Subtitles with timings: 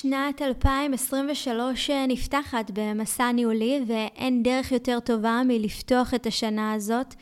[0.00, 7.14] שנת 2023 נפתחת במסע ניהולי ואין דרך יותר טובה מלפתוח את השנה הזאת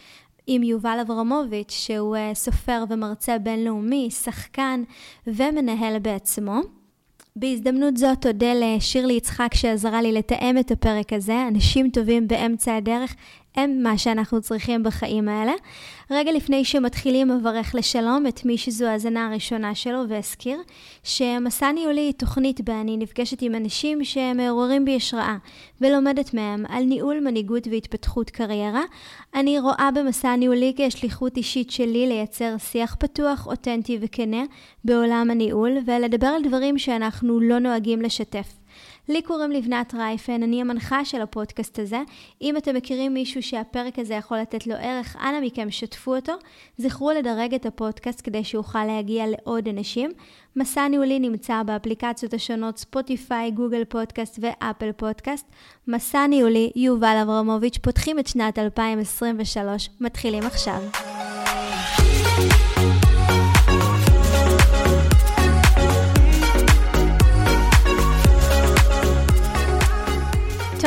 [0.46, 4.82] עם יובל אברמוביץ', שהוא אה, סופר ומרצה בינלאומי, שחקן
[5.26, 6.60] ומנהל בעצמו.
[7.36, 13.14] בהזדמנות זאת אודה לשירלי יצחק שעזרה לי לתאם את הפרק הזה, אנשים טובים באמצע הדרך,
[13.56, 15.52] הם מה שאנחנו צריכים בחיים האלה.
[16.10, 20.58] רגע לפני שמתחילים, אברך לשלום את מי שזו ההאזנה הראשונה שלו, ואזכיר
[21.02, 25.36] שמסע ניהולי היא תוכנית בה אני נפגשת עם אנשים שמעוררים בי השראה,
[25.80, 28.82] ולומדת מהם על ניהול, מנהיגות והתפתחות קריירה.
[29.34, 34.42] אני רואה במסע הניהולי כשליחות אישית שלי לייצר שיח פתוח, אותנטי וכנה
[34.84, 38.65] בעולם הניהול, ולדבר על דברים שאנחנו לא נוהגים לשתף.
[39.08, 42.00] לי קוראים לבנת רייפן, אני המנחה של הפודקאסט הזה.
[42.42, 46.32] אם אתם מכירים מישהו שהפרק הזה יכול לתת לו ערך, אנא מכם שתפו אותו.
[46.78, 50.10] זכרו לדרג את הפודקאסט כדי שיוכל להגיע לעוד אנשים.
[50.56, 55.46] מסע ניהולי נמצא באפליקציות השונות Spotify, Google Podcast ו Apple Podcast.
[55.88, 60.82] מסע ניהולי, יובל אברמוביץ', פותחים את שנת 2023, מתחילים עכשיו.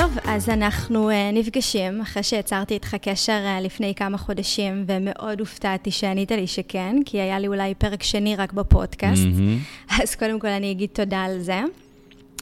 [0.10, 5.92] טוב, אז אנחנו uh, נפגשים אחרי שיצרתי איתך קשר uh, לפני כמה חודשים, ומאוד הופתעתי
[5.92, 9.24] שענית לי שכן, כי היה לי אולי פרק שני רק בפודקאסט.
[9.24, 10.02] Mm-hmm.
[10.04, 11.62] אז קודם כל אני אגיד תודה על זה.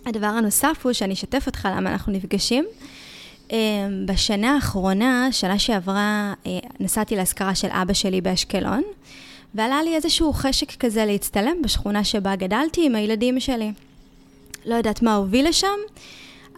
[0.06, 2.66] הדבר הנוסף הוא שאני אשתף אותך למה אנחנו נפגשים.
[3.48, 3.52] Uh,
[4.06, 6.48] בשנה האחרונה, שנה שעברה, uh,
[6.80, 8.84] נסעתי לאזכרה של אבא שלי באשקלון,
[9.56, 13.72] ועלה לי איזשהו חשק כזה להצטלם בשכונה שבה גדלתי עם הילדים שלי.
[14.66, 15.78] לא יודעת מה הוביל לשם.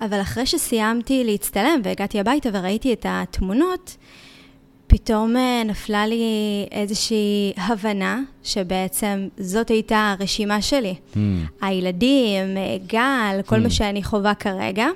[0.01, 3.97] אבל אחרי שסיימתי להצטלם והגעתי הביתה וראיתי את התמונות,
[4.87, 6.23] פתאום אה, נפלה לי
[6.71, 10.95] איזושהי הבנה שבעצם זאת הייתה הרשימה שלי.
[11.13, 11.17] Mm.
[11.61, 13.59] הילדים, אה, גל, כל mm.
[13.59, 14.87] מה שאני חווה כרגע.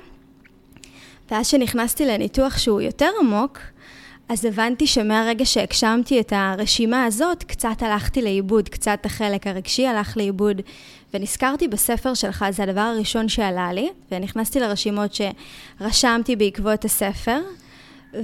[1.30, 3.58] ואז שנכנסתי לניתוח שהוא יותר עמוק,
[4.28, 10.60] אז הבנתי שמהרגע שהגשמתי את הרשימה הזאת, קצת הלכתי לאיבוד, קצת החלק הרגשי הלך לאיבוד,
[11.14, 17.40] ונזכרתי בספר שלך, זה הדבר הראשון שעלה לי, ונכנסתי לרשימות שרשמתי בעקבות הספר,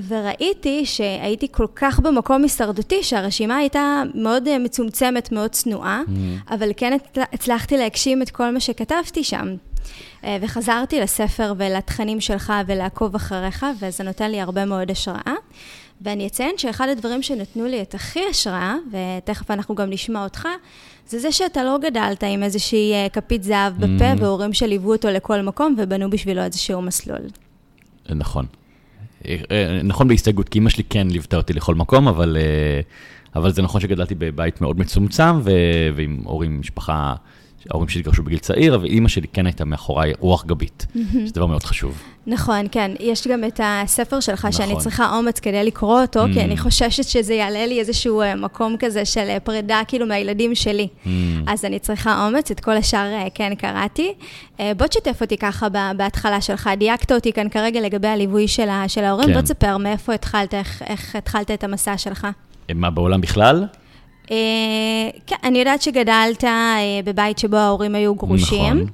[0.09, 6.55] וראיתי שהייתי כל כך במקום הישרדותי, שהרשימה הייתה מאוד אה, מצומצמת, מאוד צנועה, mm-hmm.
[6.55, 6.97] אבל כן
[7.33, 9.55] הצלחתי להגשים את כל מה שכתבתי שם.
[10.25, 15.35] אה, וחזרתי לספר ולתכנים שלך ולעקוב אחריך, וזה נותן לי הרבה מאוד השראה.
[16.01, 20.49] ואני אציין שאחד הדברים שנתנו לי את הכי השראה, ותכף אנחנו גם נשמע אותך,
[21.09, 24.23] זה זה שאתה לא גדלת עם איזושהי אה, כפית זהב בפה, mm.
[24.23, 27.21] והורים שליוו אותו לכל מקום ובנו בשבילו איזשהו מסלול.
[28.09, 28.47] נכון.
[29.29, 32.37] אה, אה, נכון בהסתייגות, כי אמא שלי כן ליוותה אותי לכל מקום, אבל,
[33.37, 35.41] אבל זה נכון שגדלתי בבית מאוד מצומצם,
[35.95, 37.15] ועם הורים, משפחה
[37.71, 41.47] ההורים שלי התגרשו בגיל צעיר, אבל אימא שלי כן הייתה מאחוריי רוח גבית, שזה דבר
[41.47, 42.03] מאוד חשוב.
[42.27, 42.91] נכון, כן.
[43.01, 44.53] יש גם את הספר שלך, נכון.
[44.53, 46.33] שאני צריכה אומץ כדי לקרוא אותו, mm.
[46.33, 50.55] כי אני חוששת שזה יעלה לי איזשהו אה, מקום כזה של אה, פרידה, כאילו, מהילדים
[50.55, 50.89] שלי.
[51.05, 51.09] Mm.
[51.47, 54.13] אז אני צריכה אומץ, את כל השאר אה, כן קראתי.
[54.77, 56.71] בוא תשתף אותי ככה בהתחלה שלך.
[56.79, 59.29] דייקת אותי כאן כרגע לגבי הליווי של ההורים.
[59.29, 59.35] כן.
[59.35, 62.27] בוא תספר מאיפה התחלת, איך, איך התחלת את המסע שלך.
[62.75, 63.67] מה, בעולם בכלל?
[64.31, 64.37] אה,
[65.27, 68.75] כן, אני יודעת שגדלת אה, בבית שבו ההורים היו גרושים.
[68.77, 68.87] נכון.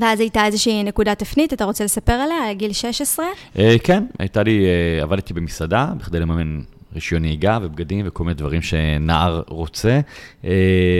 [0.00, 3.26] ואז הייתה איזושהי נקודת תפנית, אתה רוצה לספר עליה, גיל 16?
[3.58, 4.66] אה, כן, הייתה לי,
[5.02, 6.60] עבדתי במסעדה, בכדי לממן
[6.94, 10.00] רישיון נהיגה ובגדים וכל מיני דברים שנער רוצה,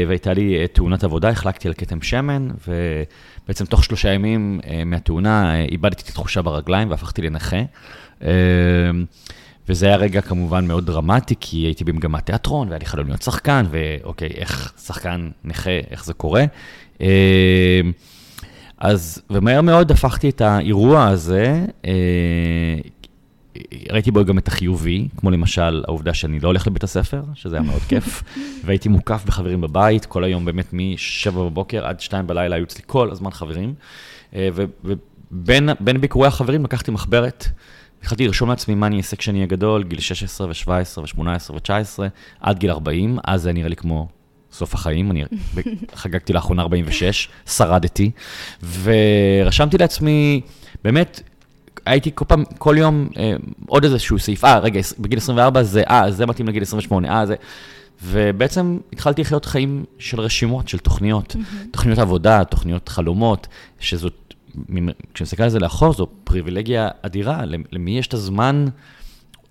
[0.07, 6.09] והייתה לי תאונת עבודה, החלקתי על כתם שמן, ובעצם תוך שלושה ימים מהתאונה איבדתי את
[6.09, 7.63] התחושה ברגליים והפכתי לנכה.
[9.69, 13.67] וזה היה רגע כמובן מאוד דרמטי, כי הייתי במגמת תיאטרון, והיה לי חלום להיות שחקן,
[13.71, 16.45] ואוקיי, איך שחקן נכה, איך זה קורה.
[17.01, 17.81] אה,
[18.79, 21.93] אז, ומהר מאוד הפכתי את האירוע הזה, אה,
[23.91, 27.62] ראיתי בו גם את החיובי, כמו למשל העובדה שאני לא הולך לבית הספר, שזה היה
[27.62, 28.23] מאוד כיף,
[28.65, 33.11] והייתי מוקף בחברים בבית, כל היום באמת מ-7 בבוקר עד 2 בלילה היו אצלי כל
[33.11, 33.75] הזמן חברים,
[34.35, 37.49] אה, ובין ביקורי החברים לקחתי מחברת.
[38.00, 41.99] התחלתי לרשום לעצמי מה אני אעשה כשאני אהיה גדול, גיל 16 ו-17 ו-18 ו-19,
[42.41, 44.09] עד גיל 40, אז זה נראה לי כמו
[44.53, 45.25] סוף החיים, אני
[45.95, 48.11] חגגתי לאחרונה 46, שרדתי,
[48.83, 50.41] ורשמתי לעצמי,
[50.85, 51.21] באמת,
[51.87, 53.33] הייתי כל פעם, כל יום, אה,
[53.67, 57.35] עוד איזשהו סעיף, אה, רגע, בגיל 24 זה, אה, זה מתאים לגיל 28, אה, זה...
[58.03, 61.71] ובעצם התחלתי לחיות חיים של רשימות, של תוכניות, mm-hmm.
[61.71, 63.47] תוכניות עבודה, תוכניות חלומות,
[63.81, 64.28] שזאת
[65.14, 68.66] כשאני מסתכל על זה לאחור, זו פריבילגיה אדירה, למי יש את הזמן,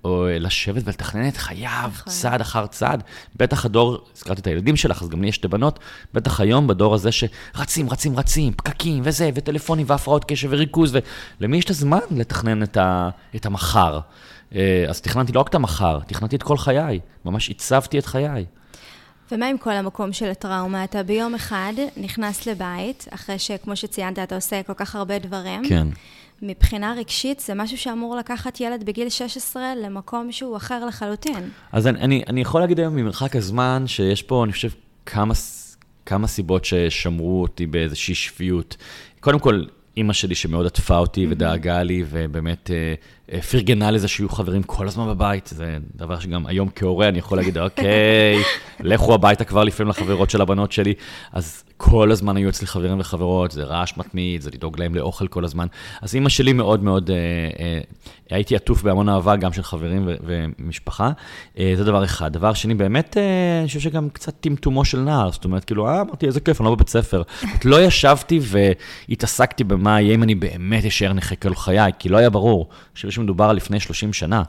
[0.03, 2.13] או לשבת ולתכנן את חייו נכון.
[2.13, 3.03] צעד אחר צעד.
[3.35, 5.79] בטח הדור, הזכרתי את הילדים שלך, אז גם לי יש שתי בנות,
[6.13, 10.95] בטח היום בדור הזה שרצים, רצים, רצים, פקקים וזה, וטלפונים והפרעות קשב וריכוז,
[11.41, 13.99] ולמי יש את הזמן לתכנן את, ה, את המחר?
[14.55, 18.45] אה, אז תכננתי לא רק את המחר, תכננתי את כל חיי, ממש עיצבתי את חיי.
[19.31, 20.83] ומה עם כל המקום של הטראומה?
[20.83, 25.61] אתה ביום אחד נכנס לבית, אחרי שכמו שציינת, אתה עושה כל כך הרבה דברים.
[25.69, 25.87] כן.
[26.41, 31.49] מבחינה רגשית, זה משהו שאמור לקחת ילד בגיל 16 למקום שהוא אחר לחלוטין.
[31.71, 34.69] אז אני, אני, אני יכול להגיד היום ממרחק הזמן, שיש פה, אני חושב,
[35.05, 35.33] כמה,
[36.05, 38.77] כמה סיבות ששמרו אותי באיזושהי שפיות.
[39.19, 39.63] קודם כל,
[39.97, 41.31] אימא שלי שמאוד עטפה אותי mm-hmm.
[41.31, 42.93] ודאגה לי, ובאמת אה,
[43.51, 45.47] פרגנה לזה שיהיו חברים כל הזמן בבית.
[45.47, 48.43] זה דבר שגם היום כהורה אני יכול להגיד, אוקיי,
[48.79, 50.93] לכו הביתה כבר לפעמים לחברות של הבנות שלי.
[51.33, 55.45] אז כל הזמן היו אצלי חברים וחברות, זה רעש מתמיד, זה לדאוג להם לאוכל כל
[55.45, 55.67] הזמן.
[56.01, 57.15] אז אימא שלי מאוד מאוד, אה,
[57.59, 57.79] אה,
[58.29, 61.11] הייתי עטוף בהמון אהבה, גם של חברים ו- ומשפחה.
[61.59, 62.33] אה, זה דבר אחד.
[62.33, 65.31] דבר שני, באמת, אה, אני חושב שגם קצת טמטומו של נער.
[65.31, 67.21] זאת אומרת, כאילו, אה, אמרתי, איזה כיף, אני לא בבית ספר.
[67.65, 72.29] לא ישבתי והתעסקתי במה יהיה אם אני באמת אשאר נכה כל חיי, כי לא היה
[72.29, 72.69] ברור.
[73.17, 74.43] שמדובר על לפני 30 שנה.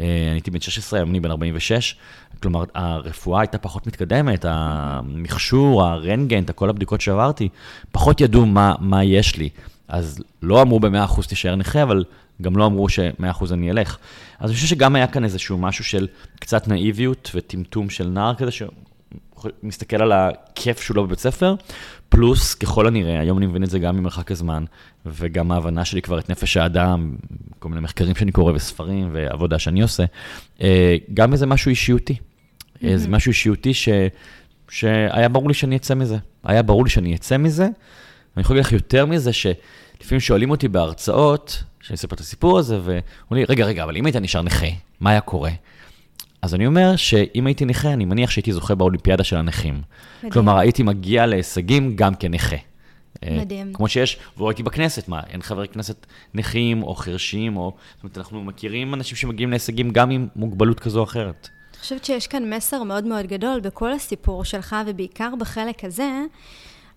[0.00, 1.96] אה, אני הייתי בן 16, היום אני בן 46.
[2.42, 7.48] כלומר, הרפואה הייתה פחות מתקדמת, המכשור, הרנטגן, כל הבדיקות שעברתי,
[7.92, 9.48] פחות ידעו מה, מה יש לי.
[9.88, 12.04] אז לא אמרו ב-100% תישאר נכה, אבל
[12.42, 13.98] גם לא אמרו ש-100% אני אלך.
[14.40, 16.06] אז אני חושב שגם היה כאן איזשהו משהו של
[16.40, 18.50] קצת נאיביות וטמטום של נער כזה,
[19.42, 21.54] שמסתכל על הכיף שהוא לא בבית ספר,
[22.08, 24.64] פלוס, ככל הנראה, היום אני מבין את זה גם ממרחק הזמן,
[25.06, 27.16] וגם ההבנה שלי כבר את נפש האדם,
[27.58, 30.04] כל מיני מחקרים שאני קורא וספרים ועבודה שאני עושה,
[30.62, 32.16] אה, גם איזה משהו אישיותי.
[32.82, 33.88] איזה משהו אישיותי ש,
[34.68, 36.16] שהיה ברור לי שאני אצא מזה.
[36.44, 40.68] היה ברור לי שאני אצא מזה, ואני יכול להגיד לך יותר מזה, שלפעמים שואלים אותי
[40.68, 44.66] בהרצאות, שאני אספר את הסיפור הזה, ואומרים לי, רגע, רגע, אבל אם היית נשאר נכה,
[45.00, 45.50] מה היה קורה?
[46.44, 49.74] אז אני אומר שאם הייתי נכה, אני מניח שהייתי זוכה באולימפיאדה של הנכים.
[49.74, 50.32] מדהים.
[50.32, 52.56] כלומר, הייתי מגיע להישגים גם כנכה.
[53.24, 53.72] אה, מדהים.
[53.72, 57.72] כמו שיש, והוא הייתי בכנסת, מה, אין חברי כנסת נכים או חרשים, או...
[57.94, 61.48] זאת אומרת, אנחנו מכירים אנשים שמגיעים להישגים גם עם מוגבלות כזו או אחרת.
[61.72, 66.10] אני חושבת שיש כאן מסר מאוד מאוד גדול בכל הסיפור שלך, ובעיקר בחלק הזה,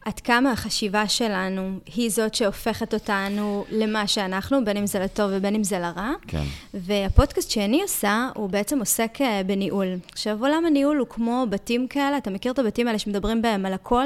[0.06, 5.56] עד כמה החשיבה שלנו היא זאת שהופכת אותנו למה שאנחנו, בין אם זה לטוב ובין
[5.56, 6.12] אם זה לרע.
[6.28, 6.44] כן.
[6.74, 9.88] והפודקאסט שאני עושה, הוא בעצם עוסק אה, בניהול.
[10.12, 13.74] עכשיו, עולם הניהול הוא כמו בתים כאלה, אתה מכיר את הבתים האלה שמדברים בהם על
[13.74, 14.06] הכל?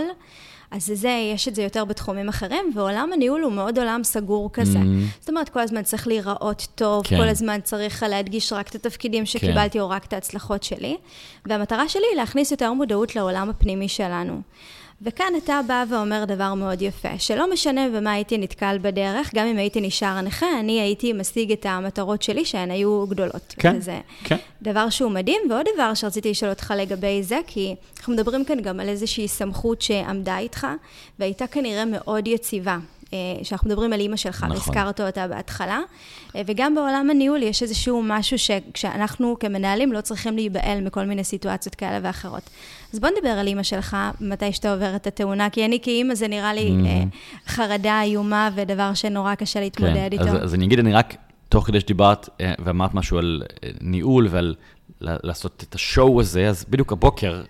[0.71, 4.79] אז זה, יש את זה יותר בתחומים אחרים, ועולם הניהול הוא מאוד עולם סגור כזה.
[4.79, 5.19] Mm-hmm.
[5.19, 7.17] זאת אומרת, כל הזמן צריך להיראות טוב, כן.
[7.17, 9.79] כל הזמן צריך להדגיש רק את התפקידים שקיבלתי, כן.
[9.79, 10.97] או רק את ההצלחות שלי.
[11.45, 14.41] והמטרה שלי היא להכניס יותר מודעות לעולם הפנימי שלנו.
[15.03, 19.57] וכאן אתה בא ואומר דבר מאוד יפה, שלא משנה במה הייתי נתקל בדרך, גם אם
[19.57, 23.55] הייתי נשאר נכה, אני הייתי משיג את המטרות שלי שהן היו גדולות.
[23.57, 24.37] כן, וזה כן.
[24.61, 28.79] דבר שהוא מדהים, ועוד דבר שרציתי לשאול אותך לגבי זה, כי אנחנו מדברים כאן גם
[28.79, 30.67] על איזושהי סמכות שעמדה איתך,
[31.19, 32.77] והייתה כנראה מאוד יציבה.
[33.13, 34.51] אה, שאנחנו מדברים על אימא שלך, נכון.
[34.51, 35.79] והזכרת אותה בהתחלה.
[36.35, 41.75] אה, וגם בעולם הניהול יש איזשהו משהו שכשאנחנו כמנהלים לא צריכים להיבהל מכל מיני סיטואציות
[41.75, 42.49] כאלה ואחרות.
[42.93, 46.27] אז בוא נדבר על אימא שלך, מתי שאתה עובר את התאונה, כי אני כאימא זה
[46.27, 47.49] נראה לי mm-hmm.
[47.49, 50.23] חרדה איומה ודבר שנורא קשה להתמודד כן, איתו.
[50.23, 51.15] אז, אז אני אגיד, אני רק,
[51.49, 52.29] תוך כדי שדיברת
[52.59, 53.43] ואמרת משהו על
[53.81, 54.55] ניהול ועל
[55.01, 57.41] לעשות את השואו הזה, אז בדיוק הבוקר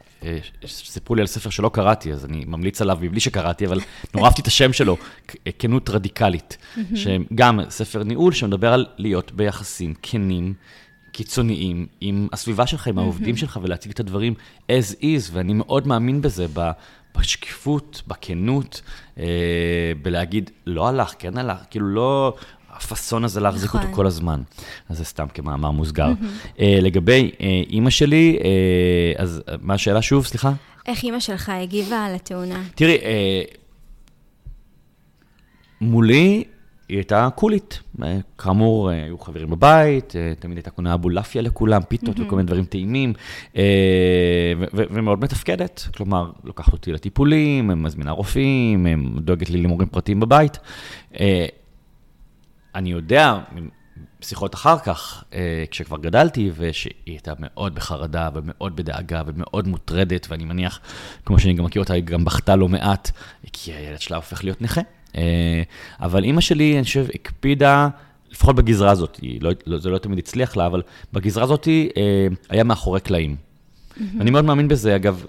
[0.66, 3.80] סיפרו לי על ספר שלא קראתי, אז אני ממליץ עליו מבלי שקראתי, אבל
[4.14, 4.98] נורא אהבתי את השם שלו,
[5.60, 6.58] כנות רדיקלית.
[6.96, 10.54] שגם ספר ניהול שמדבר על להיות ביחסים כנים,
[11.12, 14.34] קיצוניים, עם הסביבה שלך, עם העובדים שלך, ולהציג את הדברים
[14.72, 16.46] as is, ואני מאוד מאמין בזה,
[17.18, 18.82] בשקיפות, בכנות,
[19.18, 19.26] אה,
[20.02, 22.36] בלהגיד, לא הלך, כן הלך, כאילו לא,
[22.82, 23.82] הפאסון הזה להחזיק נכון.
[23.82, 24.42] אותו כל הזמן.
[24.90, 26.12] אז זה סתם כמאמר מוסגר.
[26.12, 26.58] Mm-hmm.
[26.58, 30.52] Uh, לגבי uh, אימא שלי, uh, אז מה השאלה שוב, סליחה?
[30.88, 32.64] איך אימא שלך הגיבה על התאונה?
[32.76, 33.58] תראי, uh,
[35.82, 36.44] מולי
[36.90, 37.80] היא הייתה קולית.
[38.38, 42.22] כאמור, היו חברים בבית, תמיד הייתה קונה אבולעפיה לכולם, פיתות mm-hmm.
[42.22, 43.14] וכל מיני דברים טעימים,
[44.74, 45.88] ומאוד מתפקדת.
[45.98, 48.88] כלומר, לוקחת אותי לטיפולים, מזמינה רופאים,
[49.20, 50.60] דואגת לי למורים פרטיים בבית.
[52.76, 53.40] אני יודע,
[54.22, 60.46] שיחות אחר כך, אה, כשכבר גדלתי, ושהיא הייתה מאוד בחרדה ומאוד בדאגה ומאוד מוטרדת, ואני
[60.46, 60.80] מניח,
[61.26, 63.12] כמו שאני גם מכיר אותה, היא גם בכתה לא מעט,
[63.54, 64.82] כי הילד שלה הופך להיות נכה.
[65.16, 65.64] אה,
[66.00, 67.88] אבל אימא שלי, אני חושב, הקפידה,
[68.32, 70.82] לפחות בגזרה הזאת, לא, לא, זה לא תמיד הצליח לה, אבל
[71.14, 73.36] בגזרה הזאת אה, היה מאחורי קלעים.
[73.36, 74.02] Mm-hmm.
[74.20, 75.26] אני מאוד מאמין בזה, אגב,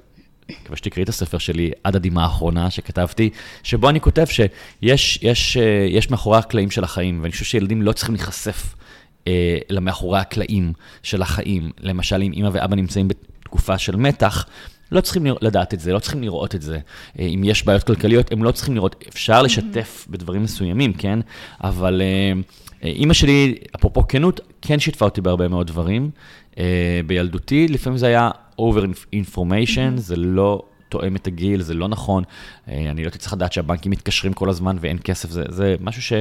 [0.50, 3.30] מקווה שתקראי את הספר שלי, עד הדמעה האחרונה שכתבתי,
[3.62, 5.56] שבו אני כותב שיש יש,
[5.88, 8.74] יש מאחורי הקלעים של החיים, ואני חושב שילדים לא צריכים להיחשף
[9.70, 10.72] אלא מאחורי הקלעים
[11.02, 11.70] של החיים.
[11.80, 14.46] למשל, אם אמא ואבא נמצאים בתקופה של מתח,
[14.92, 16.78] לא צריכים לדעת את זה, לא צריכים לראות את זה.
[17.18, 21.18] אה, אם יש בעיות כלכליות, הם לא צריכים לראות, אפשר לשתף בדברים מסוימים, כן?
[21.64, 22.32] אבל אה,
[22.84, 26.10] אה, אימא שלי, אפרופו כנות, כן שיתפה אותי בהרבה מאוד דברים.
[27.06, 28.30] בילדותי, לפעמים זה היה
[28.60, 28.82] over
[29.14, 32.24] information, זה לא תואם את הגיל, זה לא נכון.
[32.68, 36.12] אני לא הייתי צריך לדעת שהבנקים מתקשרים כל הזמן ואין כסף, זה, זה משהו ש...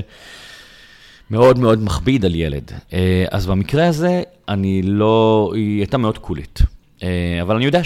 [1.31, 2.71] מאוד מאוד מכביד על ילד.
[3.31, 6.59] אז במקרה הזה, אני לא, היא הייתה מאוד קולית.
[7.41, 7.81] אבל אני יודע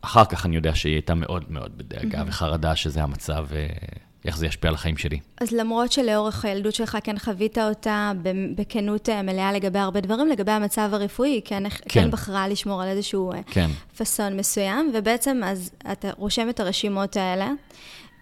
[0.00, 3.46] אחר כך אני יודע שהיא הייתה מאוד מאוד בדאגה וחרדה שזה המצב,
[4.24, 5.18] ואיך זה ישפיע על החיים שלי.
[5.40, 8.12] אז למרות שלאורך הילדות שלך כן חווית אותה
[8.56, 11.76] בכנות אה, מלאה לגבי הרבה דברים, לגבי המצב הרפואי, כן, כן.
[11.88, 13.70] כן בחרה לשמור על איזשהו אה, כן.
[13.96, 17.50] פאסון מסוים, ובעצם אז אתה רושם את הרשימות האלה.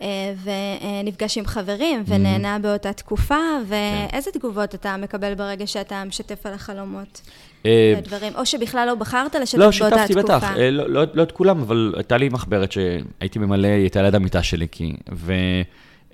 [0.03, 2.63] אה, ונפגש עם חברים ונהנה mm-hmm.
[2.63, 3.35] באותה תקופה,
[3.69, 3.75] כן.
[4.11, 4.39] ואיזה כן.
[4.39, 7.21] תגובות אתה מקבל ברגע שאתה משתף על החלומות?
[7.67, 9.97] אה, דברים, או שבכלל לא בחרת לשתף לא, באותה תקופה.
[9.97, 13.75] לא, שיתפתי בטח, לא, לא, לא את כולם, אבל הייתה לי מחברת שהייתי ממלא, היא
[13.75, 14.97] הייתה ליד המיטה שלי, כי...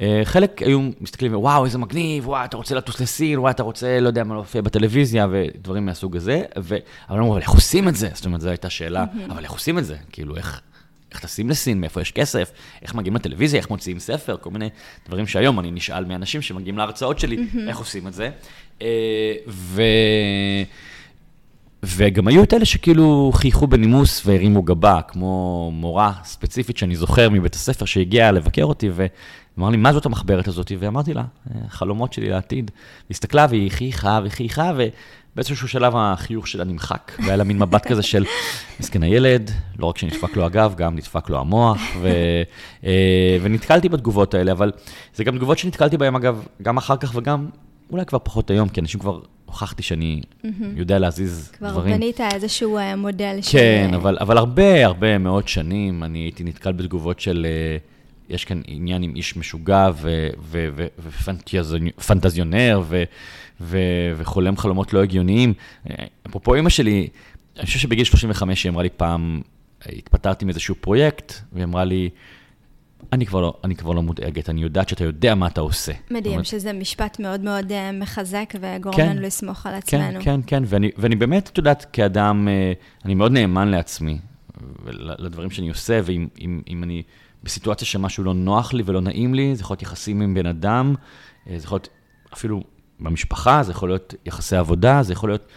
[0.00, 4.06] וחלק היו מסתכלים, וואו, איזה מגניב, וואו, אתה רוצה לטוס לסין, וואו, אתה רוצה, לא
[4.06, 6.76] יודע מה, להופיע בטלוויזיה, ודברים מהסוג הזה, ו...
[7.10, 8.08] אבל אמרו, אבל איך עושים את זה?
[8.14, 9.96] זאת אומרת, זו הייתה שאלה, אבל איך עושים את זה?
[10.12, 10.60] כאילו, איך...
[11.12, 14.68] איך טסים לסין, מאיפה יש כסף, איך מגיעים לטלוויזיה, איך מוציאים ספר, כל מיני
[15.08, 18.30] דברים שהיום אני נשאל מאנשים שמגיעים להרצאות שלי, איך עושים את זה.
[18.82, 19.82] אה, ו...
[21.84, 27.54] וגם היו את אלה שכאילו חייכו בנימוס והרימו גבה, כמו מורה ספציפית שאני זוכר מבית
[27.54, 28.90] הספר שהגיעה לבקר אותי,
[29.58, 30.72] ואמר לי, מה זאת המחברת הזאת?
[30.78, 31.24] ואמרתי לה,
[31.68, 32.70] חלומות שלי לעתיד.
[33.00, 38.02] היא הסתכלה והיא חייכה וחייכה, ובאיזשהו שלב החיוך שלה נמחק, והיה לה מין מבט כזה
[38.02, 38.24] של,
[38.80, 42.08] מסכן הילד, לא רק שנדפק לו הגב, גם נדפק לו המוח, ו,
[42.84, 44.72] אה, ונתקלתי בתגובות האלה, אבל
[45.14, 47.46] זה גם תגובות שנתקלתי בהן, אגב, גם אחר כך וגם
[47.90, 50.20] אולי כבר פחות היום, כי אנשים כבר הוכחתי שאני.
[50.76, 51.86] יודע להזיז כבר דברים.
[51.86, 53.58] כבר בנית איזשהו uh, מודל של...
[53.58, 57.46] כן, אבל, אבל הרבה, הרבה מאוד שנים אני הייתי נתקל בתגובות של,
[57.80, 57.93] uh,
[58.28, 59.90] יש כאן עניין עם איש משוגע
[61.96, 62.82] ופנטזיונר
[63.60, 65.54] וחולם חלומות לא הגיוניים.
[66.26, 67.08] אפרופו אימא שלי,
[67.56, 69.42] אני חושב שבגיל 35 היא אמרה לי פעם,
[69.86, 72.10] התפטרתי מאיזשהו פרויקט, והיא אמרה לי,
[73.12, 75.92] אני כבר, לא, אני כבר לא מודאגת, אני יודעת שאתה יודע מה אתה עושה.
[76.10, 80.24] מדהים, אומרת, שזה משפט מאוד מאוד uh, מחזק וגורם כן, לנו לסמוך על כן, עצמנו.
[80.24, 84.18] כן, כן, כן, ואני, ואני באמת, את יודעת, כאדם, uh, אני מאוד נאמן לעצמי,
[85.18, 87.02] לדברים שאני עושה, ואם אם, אם אני
[87.44, 90.94] בסיטואציה שמשהו לא נוח לי ולא נעים לי, זה יכול להיות יחסים עם בן אדם,
[90.94, 91.88] uh, זה יכול להיות
[92.32, 92.62] אפילו
[93.00, 95.48] במשפחה, זה יכול להיות יחסי עבודה, זה יכול להיות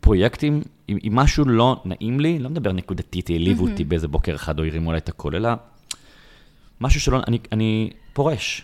[0.00, 3.70] פרויקטים, אם, אם משהו לא נעים לי, לא מדבר נקודתית, העליבו mm-hmm.
[3.70, 5.50] אותי באיזה בוקר אחד או הרימו עליי את הכל, אלא...
[6.80, 8.62] משהו שלא, אני, אני פורש.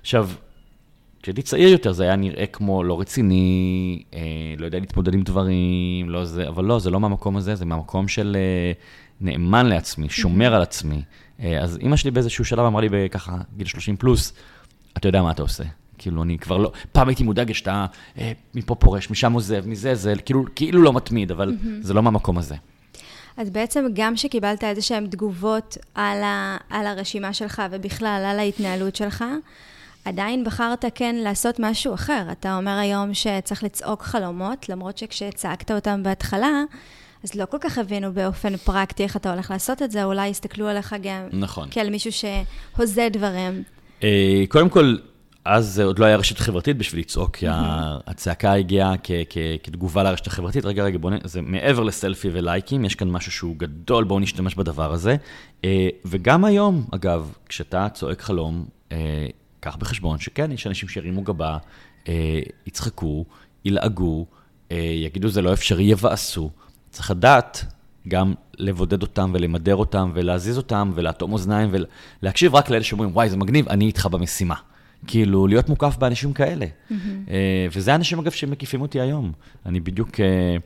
[0.00, 0.30] עכשיו,
[1.22, 4.20] כשהייתי צעיר יותר זה היה נראה כמו לא רציני, אה,
[4.58, 8.08] לא יודע להתמודד עם דברים, לא זה, אבל לא, זה לא מהמקום הזה, זה מהמקום
[8.08, 8.72] של אה,
[9.20, 11.02] נאמן לעצמי, שומר על עצמי.
[11.40, 14.32] אה, אז אימא שלי באיזשהו שלב אמרה לי בככה, גיל 30 פלוס,
[14.96, 15.64] אתה יודע מה אתה עושה.
[15.98, 17.86] כאילו, אני כבר לא, פעם הייתי מודאגת שאתה
[18.18, 21.68] אה, מפה פורש, משם עוזב, מזה זה, כאילו, כאילו לא מתמיד, אבל mm-hmm.
[21.86, 22.54] זה לא מהמקום הזה.
[23.36, 28.96] אז בעצם גם שקיבלת איזה שהן תגובות על, ה, על הרשימה שלך ובכלל על ההתנהלות
[28.96, 29.24] שלך,
[30.04, 32.22] עדיין בחרת כן לעשות משהו אחר.
[32.32, 36.62] אתה אומר היום שצריך לצעוק חלומות, למרות שכשצעקת אותם בהתחלה,
[37.24, 40.68] אז לא כל כך הבינו באופן פרקטי איך אתה הולך לעשות את זה, אולי הסתכלו
[40.68, 41.68] עליך גם נכון.
[41.70, 43.62] כאל מישהו שהוזה דברים.
[44.02, 44.96] אה, קודם כל,
[45.44, 47.46] אז זה עוד לא היה רשת חברתית בשביל לצעוק, כי
[48.06, 48.94] הצעקה הגיעה
[49.62, 50.64] כתגובה לרשת החברתית.
[50.64, 54.92] רגע, רגע, בואו, זה מעבר לסלפי ולייקים, יש כאן משהו שהוא גדול, בואו נשתמש בדבר
[54.92, 55.16] הזה.
[55.64, 59.26] אה, וגם היום, אגב, כשאתה צועק חלום, אה,
[59.60, 61.58] קח בחשבון שכן, יש אנשים שירימו גבה,
[62.66, 63.24] יצחקו,
[63.64, 64.26] ילעגו,
[64.70, 66.50] יגידו זה לא אפשרי, יבאסו.
[66.96, 67.64] צריך לדעת
[68.08, 71.70] גם לבודד אותם ולמדר אותם ולהזיז אותם ולאטום אוזניים
[72.22, 74.54] ולהקשיב רק לאלה שאומרים, וואי, זה מגניב, אני איתך במשימה.
[75.06, 76.66] כאילו, להיות מוקף באנשים כאלה.
[76.66, 76.94] Mm-hmm.
[77.72, 79.32] וזה האנשים, אגב, שמקיפים אותי היום.
[79.66, 80.56] אני בדיוק, אה,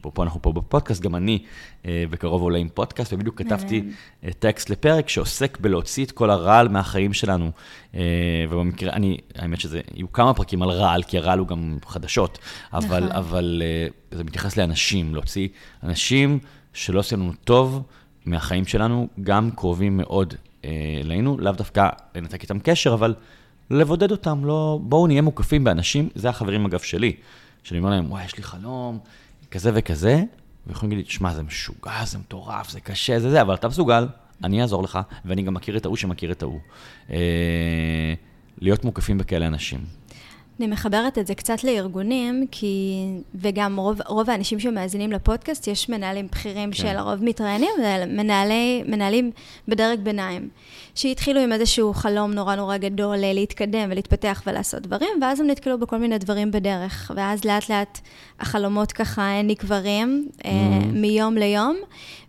[0.00, 1.38] פה אנחנו פה בפודקאסט, גם אני
[1.86, 3.84] אה, בקרוב עולה עם פודקאסט, ובדיוק כתבתי
[4.38, 7.50] טקסט לפרק שעוסק בלהוציא את כל הרעל מהחיים שלנו.
[8.50, 12.38] ובמקרה, אני, האמת שזה, יהיו כמה פרקים על רעל, כי הרעל הוא גם חדשות,
[12.72, 13.16] אבל, נכון.
[13.16, 13.62] אבל
[14.10, 15.48] זה מתייחס לאנשים, להוציא
[15.82, 16.38] אנשים
[16.72, 17.82] שלא עושים לנו טוב
[18.26, 20.34] מהחיים שלנו, גם קרובים מאוד
[21.04, 23.14] אלינו, לאו דווקא לנתק איתם קשר, אבל...
[23.70, 27.12] לבודד אותם, לא, בואו נהיה מוקפים באנשים, זה החברים אגב שלי,
[27.62, 28.98] שאני אומר להם, וואי, יש לי חלום,
[29.50, 30.22] כזה וכזה,
[30.66, 34.06] ויכולים להגיד לי, שמע, זה משוגע, זה מטורף, זה קשה, זה זה, אבל אתה מסוגל,
[34.44, 36.60] אני אעזור לך, ואני גם מכיר את ההוא שמכיר את ההוא.
[37.10, 38.14] אה,
[38.58, 39.80] להיות מוקפים בכאלה אנשים.
[40.58, 46.26] אני מחברת את זה קצת לארגונים, כי, וגם רוב, רוב האנשים שמאזינים לפודקאסט, יש מנהלים
[46.26, 46.76] בכירים כן.
[46.76, 49.30] שלרוב מתראיינים, ומנהלים
[49.68, 50.48] בדרג ביניים,
[50.96, 55.98] שהתחילו עם איזשהו חלום נורא נורא גדול להתקדם ולהתפתח ולעשות דברים, ואז הם נתקלו בכל
[55.98, 57.98] מיני דברים בדרך, ואז לאט לאט
[58.40, 60.46] החלומות ככה נקברים mm-hmm.
[60.92, 61.76] מיום ליום,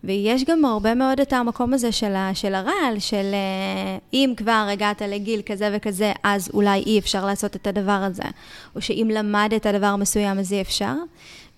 [0.04, 5.02] ויש גם הרבה מאוד את המקום הזה של, של הרעל, של אה, אם כבר הגעת
[5.02, 8.24] לגיל כזה וכזה, אז אולי אי אפשר לעשות את הדבר הזה,
[8.76, 10.94] או שאם למדת דבר מסוים אז אי אפשר.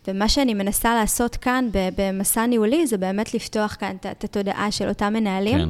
[0.10, 5.14] ומה שאני מנסה לעשות כאן במסע ניהולי, זה באמת לפתוח כאן את התודעה של אותם
[5.14, 5.70] מנהלים, כן.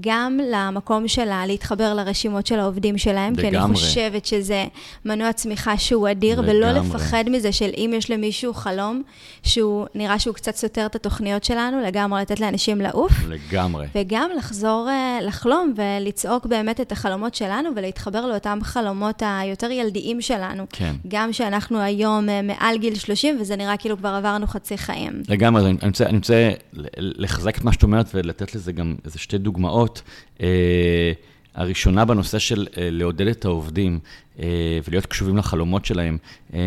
[0.00, 3.50] גם למקום שלה להתחבר לרשימות של העובדים שלהם, לגמרי.
[3.50, 4.64] כי אני חושבת שזה
[5.04, 6.56] מנוע צמיחה שהוא אדיר, לגמרי.
[6.56, 9.02] ולא לפחד מזה של אם יש למישהו חלום,
[9.42, 13.12] שהוא נראה שהוא קצת סותר את התוכניות שלנו, לגמרי לתת לאנשים לעוף.
[13.28, 13.86] לגמרי.
[13.94, 20.66] וגם לחזור אה, לחלום ולצעוק באמת את החלומות שלנו, ולהתחבר לאותם חלומות היותר ילדיים שלנו.
[20.72, 20.94] כן.
[21.08, 25.22] גם שאנחנו היום אה, מעל גיל 30, וזה נראה כאילו כבר עברנו חצי חיים.
[25.28, 26.50] לגמרי, אני רוצה, אני רוצה
[26.96, 30.02] לחזק את מה שאת אומרת ולתת לזה גם איזה שתי דוגמאות.
[30.40, 31.12] אה,
[31.54, 33.98] הראשונה בנושא של אה, לעודד את העובדים
[34.38, 36.18] אה, ולהיות קשובים לחלומות שלהם.
[36.54, 36.60] אה,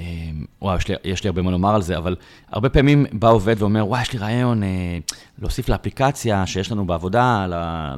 [0.00, 0.04] אה,
[0.62, 2.16] וואו, יש לי, יש לי הרבה מה לומר על זה, אבל
[2.48, 4.68] הרבה פעמים בא עובד ואומר, וואי, יש לי רעיון אה,
[5.38, 7.46] להוסיף לאפליקציה שיש לנו בעבודה,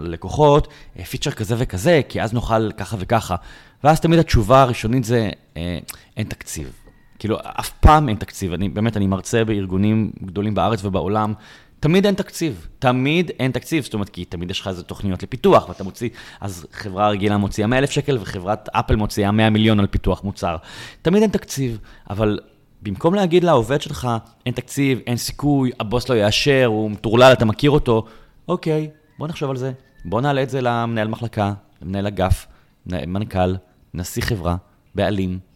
[0.01, 3.37] ללקוחות, אה, פיצ'ר כזה וכזה, כי אז נוכל ככה וככה.
[3.85, 5.79] ואז תמיד התשובה הראשונית זה, אה,
[6.17, 6.82] אין תקציב.
[7.23, 8.53] כאילו, אף פעם אין תקציב.
[8.53, 11.35] אני, באמת, אני מרצה בארגונים גדולים בארץ ובעולם.
[11.81, 15.69] תמיד אין תקציב, תמיד אין תקציב, זאת אומרת, כי תמיד יש לך איזה תוכניות לפיתוח,
[15.69, 16.09] ואתה מוציא,
[16.41, 20.57] אז חברה רגילה מוציאה 100 אלף שקל, וחברת אפל מוציאה 100 מיליון על פיתוח מוצר.
[21.03, 21.79] תמיד אין תקציב,
[22.11, 22.39] אבל
[22.83, 24.09] במקום להגיד לעובד שלך,
[24.47, 28.05] אין תקציב, אין סיכוי, הבוס לא יאשר, הוא מטורלל, אתה מכיר אותו,
[28.49, 29.73] אוקיי, בוא נחשוב על זה.
[30.05, 31.53] בוא נעלה את זה למנהל מחלקה,
[31.83, 32.47] למנהל אגף,
[32.87, 33.55] מנכ"ל,
[33.95, 34.57] נשיא חברה,
[34.95, 35.52] בעלים,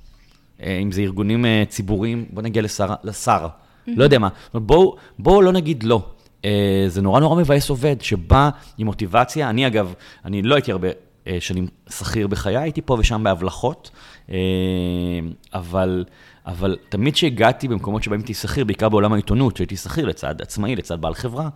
[0.62, 3.46] אם זה ארגונים אה, ציבוריים, בוא נגיע לשר, לשר.
[3.46, 3.90] Mm-hmm.
[3.96, 4.28] לא יודע מה.
[4.54, 6.02] בואו בוא לא נגיד לא.
[6.44, 9.50] אה, זה נורא נורא מבאס עובד, שבא עם מוטיבציה.
[9.50, 9.94] אני אגב,
[10.24, 10.88] אני לא הייתי הרבה
[11.40, 13.90] שנים שכיר בחיי, הייתי פה ושם בהבלחות,
[15.54, 16.04] אבל,
[16.46, 21.00] אבל תמיד כשהגעתי במקומות שבהם הייתי שכיר, בעיקר בעולם העיתונות, שהייתי שכיר לצד עצמאי, לצד
[21.00, 21.48] בעל חברה,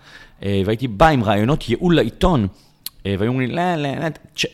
[0.42, 2.46] והייתי בא עם רעיונות ייעול לעיתון, אה,
[3.04, 4.06] והיו אומרים לי, לא, לא, לא,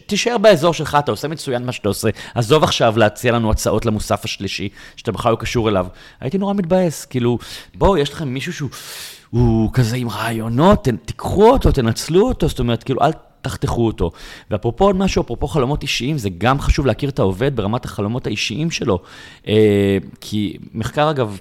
[0.06, 4.24] תישאר באזור שלך, אתה עושה מצוין מה שאתה עושה, עזוב עכשיו להציע לנו הצעות למוסף
[4.24, 5.86] השלישי, שאתה בכלל לא קשור אליו.
[6.20, 7.38] הייתי נורא מתבאס, כאילו,
[7.74, 8.70] בואו, יש לכם מישהו שהוא
[9.30, 13.10] הוא כזה עם רעיונות, תיקחו אותו, תנצלו אותו, זאת אומרת, כאילו, אל
[13.42, 14.10] תחתכו אותו.
[14.50, 18.70] ואפרופו עוד משהו, אפרופו חלומות אישיים, זה גם חשוב להכיר את העובד ברמת החלומות האישיים
[18.70, 19.02] שלו.
[19.48, 21.38] אה, כי מחקר, אגב,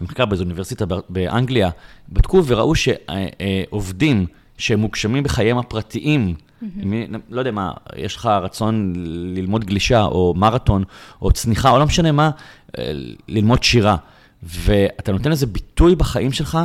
[0.00, 1.70] מחקר באיזו אוניברסיטה באנגליה,
[2.08, 4.24] בדקו וראו שעובדים, אה,
[4.58, 6.34] שהם מוגשמים בחייהם הפרטיים.
[6.34, 7.16] Mm-hmm.
[7.30, 8.92] לא יודע מה, יש לך רצון
[9.34, 10.84] ללמוד גלישה, או מרתון,
[11.22, 12.30] או צניחה, או לא משנה מה,
[12.78, 12.92] אה,
[13.28, 13.96] ללמוד שירה.
[14.42, 16.58] ואתה נותן לזה ביטוי בחיים שלך,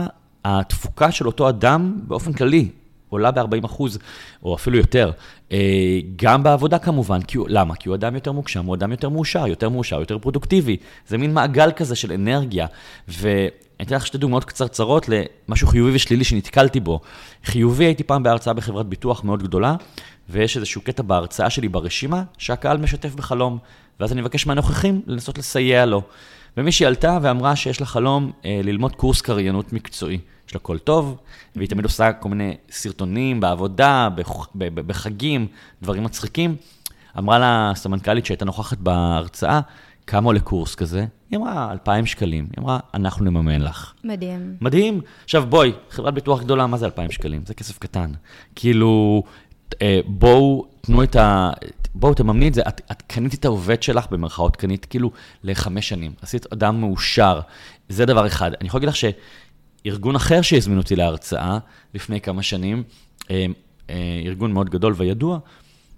[0.45, 2.69] התפוקה של אותו אדם באופן כללי
[3.09, 3.99] עולה ב-40 אחוז,
[4.43, 5.11] או אפילו יותר.
[5.51, 7.75] אה, גם בעבודה כמובן, כי למה?
[7.75, 10.77] כי הוא אדם יותר מוגשם, הוא אדם יותר מאושר, יותר מאושר, יותר פרודוקטיבי.
[11.07, 12.67] זה מין מעגל כזה של אנרגיה.
[13.09, 13.47] ו...
[13.81, 16.99] אני אתן לך שתי דוגמאות קצרצרות למשהו חיובי ושלילי שנתקלתי בו.
[17.45, 19.75] חיובי, הייתי פעם בהרצאה בחברת ביטוח מאוד גדולה,
[20.29, 23.57] ויש איזשהו קטע בהרצאה שלי ברשימה, שהקהל משתף בחלום,
[23.99, 26.01] ואז אני מבקש מהנוכחים לנסות לסייע לו.
[26.57, 30.19] ומישהי עלתה ואמרה שיש לה חלום אה, ללמוד קורס קריינות מקצועי.
[30.47, 31.17] יש לה קול טוב,
[31.55, 34.09] והיא תמיד עושה כל מיני סרטונים בעבודה,
[34.55, 35.47] בחגים,
[35.81, 36.55] דברים מצחיקים.
[37.17, 39.59] אמרה לה סמנכ"לית שהייתה נוכחת בהרצאה,
[40.07, 41.05] כמה עולה קורס כזה?
[41.29, 42.47] היא אמרה, 2,000 שקלים.
[42.55, 43.93] היא אמרה, אנחנו נממן לך.
[44.03, 44.55] מדהים.
[44.61, 45.01] מדהים.
[45.23, 47.41] עכשיו, בואי, חברת ביטוח גדולה, מה זה 2,000 שקלים?
[47.45, 48.11] זה כסף קטן.
[48.55, 49.23] כאילו,
[49.81, 51.51] אה, בואו, תנו את ה...
[51.95, 52.61] בואו, תממני את זה.
[52.67, 55.11] את, את קנית את העובד שלך, במרכאות, קנית כאילו
[55.43, 56.13] לחמש שנים.
[56.21, 57.39] עשית אדם מאושר.
[57.89, 58.51] זה דבר אחד.
[58.61, 61.57] אני יכול להגיד לך שארגון אחר שהזמין אותי להרצאה
[61.93, 62.83] לפני כמה שנים,
[63.31, 63.45] אה,
[63.89, 65.39] אה, ארגון מאוד גדול וידוע,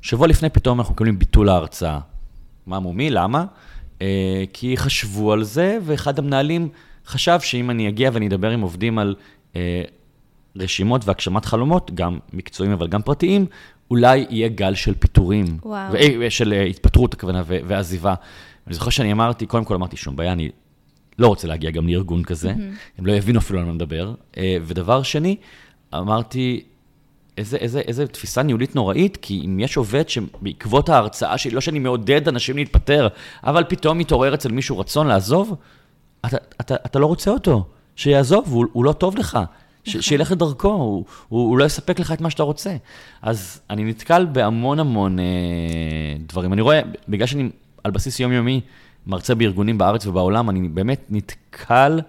[0.02, 2.00] שבוע לפני פתאום אנחנו מקבלים ביטול ההרצאה.
[2.66, 3.10] מה מומי?
[3.10, 3.46] למה?
[4.04, 6.70] אה, כי חשבו על זה, ואחד המנהלים
[7.06, 9.16] חשב שאם אני אגיע ואני אדבר עם עובדים על
[9.56, 9.84] אה,
[10.56, 13.46] רשימות והגשמת חלומות, גם מקצועיים אבל גם פרטיים,
[13.92, 15.58] אולי יהיה גל של פיטורים.
[15.64, 15.94] וואו.
[16.20, 18.14] ו- של התפטרות, הכוונה, ו- ועזיבה.
[18.68, 20.50] אני זוכר שאני אמרתי, קודם כל אמרתי, שום בעיה, אני
[21.20, 22.98] לא רוצה להגיע גם לארגון כזה, mm-hmm.
[22.98, 24.14] הם לא יבינו אפילו על מה מדבר.
[24.62, 25.36] ודבר שני,
[25.94, 26.64] אמרתי,
[27.38, 31.80] איזה, איזה, איזה תפיסה ניהולית נוראית, כי אם יש עובד שבעקבות ההרצאה שלי, לא שאני
[31.80, 33.08] מעודד אנשים להתפטר,
[33.44, 35.56] אבל פתאום מתעורר אצל מישהו רצון לעזוב,
[36.26, 37.66] אתה, אתה, אתה לא רוצה אותו,
[37.96, 39.40] שיעזוב, הוא, הוא לא טוב לך,
[39.84, 40.02] ש, נכון.
[40.02, 42.76] שילך לדרכו, הוא, הוא, הוא לא יספק לך את מה שאתה רוצה.
[43.22, 45.26] אז אני נתקל בהמון המון אה,
[46.28, 46.54] דברים.
[46.54, 47.50] אני רואה, בגלל שאני
[47.84, 48.62] על בסיס יומיומי
[49.08, 52.02] מרצה בארגונים בארץ ובעולם, אני באמת נתקל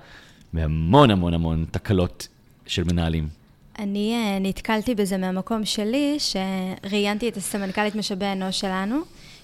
[0.52, 2.28] בהמון המון המון תקלות
[2.66, 3.43] של מנהלים.
[3.78, 8.96] אני uh, נתקלתי בזה מהמקום שלי, שראיינתי את הסמנכ"לית משאבי אנוש שלנו,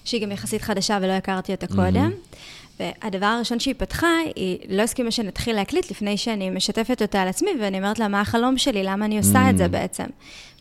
[0.05, 2.11] שהיא גם יחסית חדשה ולא הכרתי אותה קודם.
[2.79, 7.49] והדבר הראשון שהיא פתחה, היא לא הסכימה שנתחיל להקליט לפני שאני משתפת אותה על עצמי,
[7.61, 10.03] ואני אומרת לה, מה החלום שלי, למה אני עושה את זה בעצם.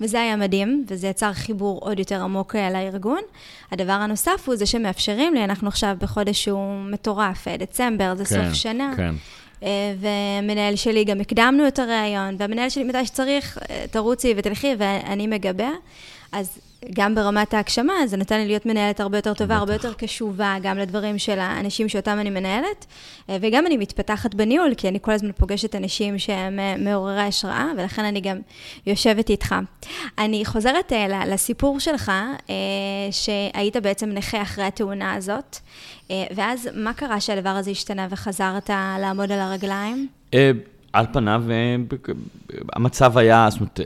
[0.00, 3.20] וזה היה מדהים, וזה יצר חיבור עוד יותר עמוק אה, לארגון.
[3.72, 8.44] הדבר הנוסף הוא זה שמאפשרים לי, אנחנו עכשיו בחודש שהוא מטורף, אה, דצמבר, זה כן,
[8.44, 8.92] סוף שנה.
[8.96, 9.14] כן.
[9.62, 13.59] אה, ומנהל שלי, גם הקדמנו את הראיון, והמנהל שלי, מתי שצריך,
[13.90, 15.70] תרוצי ותלכי, ואני מגבה.
[16.33, 16.59] אז
[16.94, 20.79] גם ברמת ההגשמה, זה נתן לי להיות מנהלת הרבה יותר טובה, הרבה יותר קשובה, גם
[20.79, 22.87] לדברים של האנשים שאותם אני מנהלת,
[23.31, 27.66] אה, וגם אני מתפתחת בניהול, כי אני כל הזמן פוגשת אנשים שהם אה, מעוררי השראה,
[27.77, 28.38] ולכן אני גם
[28.87, 29.55] יושבת איתך.
[30.18, 32.12] אני חוזרת אה, לסיפור שלך,
[33.11, 35.59] שהיית בעצם נכה אחרי התאונה הזאת,
[36.37, 38.70] ואז מה קרה שהדבר הזה השתנה וחזרת
[39.01, 40.09] לעמוד על הרגליים?
[40.92, 41.77] על פניו, אה,
[42.73, 43.81] המצב היה, זאת אומרת,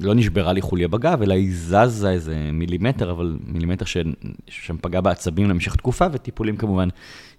[0.00, 5.50] לא נשברה לי חוליה בגב, אלא היא זזה איזה מילימטר, אבל מילימטר ששם פגע בעצבים
[5.50, 6.88] למשך תקופה, וטיפולים כמובן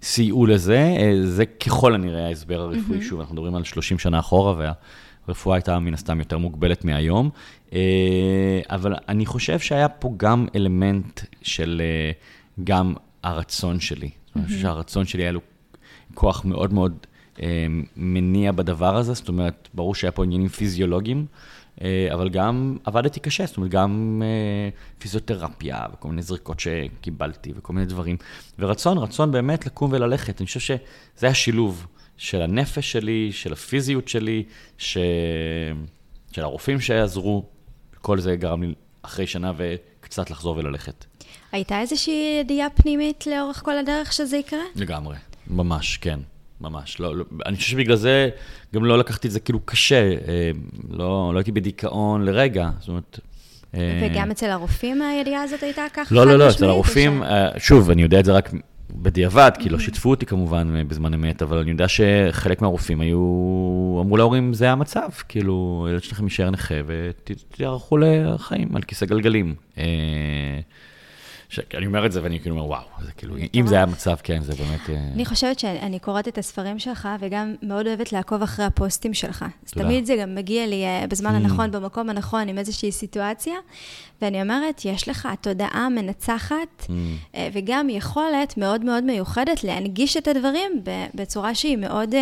[0.02, 0.78] סייעו לזה.
[0.78, 4.74] אה, זה ככל הנראה ההסבר הרפואי, שוב, אנחנו מדברים על 30 שנה אחורה,
[5.28, 7.30] והרפואה הייתה מן הסתם יותר מוגבלת מהיום.
[7.72, 11.82] אה, אבל אני חושב שהיה פה גם אלמנט של
[12.64, 14.10] גם הרצון שלי.
[14.38, 15.40] אני חושב שהרצון שלי היה לו
[16.14, 17.06] כוח מאוד מאוד...
[17.42, 21.26] אה, מניע בדבר הזה, זאת אומרת, ברור שהיה פה עניינים פיזיולוגיים,
[21.82, 24.68] אה, אבל גם עבדתי קשה, זאת אומרת, גם אה,
[24.98, 28.16] פיזיותרפיה וכל מיני זריקות שקיבלתי וכל מיני דברים.
[28.58, 30.40] ורצון, רצון באמת לקום וללכת.
[30.40, 34.44] אני חושב שזה השילוב של הנפש שלי, של הפיזיות שלי,
[34.78, 34.98] ש...
[36.32, 37.44] של הרופאים שעזרו,
[38.00, 41.04] כל זה גרם לי אחרי שנה וקצת לחזור וללכת.
[41.56, 44.62] הייתה איזושהי ידיעה פנימית לאורך כל הדרך שזה יקרה?
[44.76, 45.16] לגמרי,
[45.50, 46.18] ממש, כן.
[46.60, 47.00] ממש.
[47.00, 48.28] לא, לא, אני חושב שבגלל זה
[48.74, 50.12] גם לא לקחתי את זה כאילו קשה.
[50.28, 50.50] אה,
[50.90, 52.70] לא, לא הייתי בדיכאון לרגע.
[52.80, 53.20] זאת אומרת...
[53.74, 57.26] אה, וגם אצל הרופאים הידיעה הזאת הייתה ככה לא, לא, לא, אצל הרופאים, ש...
[57.26, 58.50] אה, שוב, אני יודע את זה רק
[58.90, 63.18] בדיעבד, כי לא שיתפו אותי כמובן בזמן אמת, אבל אני יודע שחלק מהרופאים היו,
[64.00, 69.54] אמרו להורים, זה המצב, כאילו, הילד שלכם יישאר נכה ותיערכו לחיים על כיסא גלגלים.
[71.48, 74.42] שאני אומר את זה ואני כאילו אומר, וואו, זה כאילו, אם זה היה מצב, כן,
[74.42, 74.90] זה באמת...
[74.90, 79.44] אה, אני חושבת שאני קוראת את הספרים שלך, וגם מאוד אוהבת לעקוב אחרי הפוסטים שלך.
[79.66, 81.36] אז תמיד זה גם מגיע לי אה, בזמן mm.
[81.36, 83.54] הנכון, במקום הנכון, עם איזושהי סיטואציה,
[84.22, 86.90] ואני אומרת, יש לך תודעה מנצחת, mm.
[87.34, 90.82] אה, וגם יכולת מאוד מאוד מיוחדת להנגיש את הדברים
[91.14, 92.14] בצורה שהיא מאוד...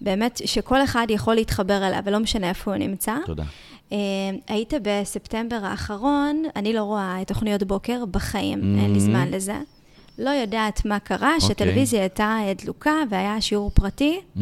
[0.00, 3.14] באמת, שכל אחד יכול להתחבר אליה, ולא משנה איפה הוא נמצא.
[3.26, 3.44] תודה.
[3.90, 3.94] Uh,
[4.48, 8.82] היית בספטמבר האחרון, אני לא רואה תוכניות בוקר בחיים, mm-hmm.
[8.82, 9.02] אין לי mm-hmm.
[9.02, 9.56] זמן לזה.
[10.18, 11.34] לא יודעת מה קרה, okay.
[11.34, 11.48] אוקיי.
[11.48, 14.20] שהטלוויזיה הייתה דלוקה והיה שיעור פרטי.
[14.36, 14.40] Mm-hmm.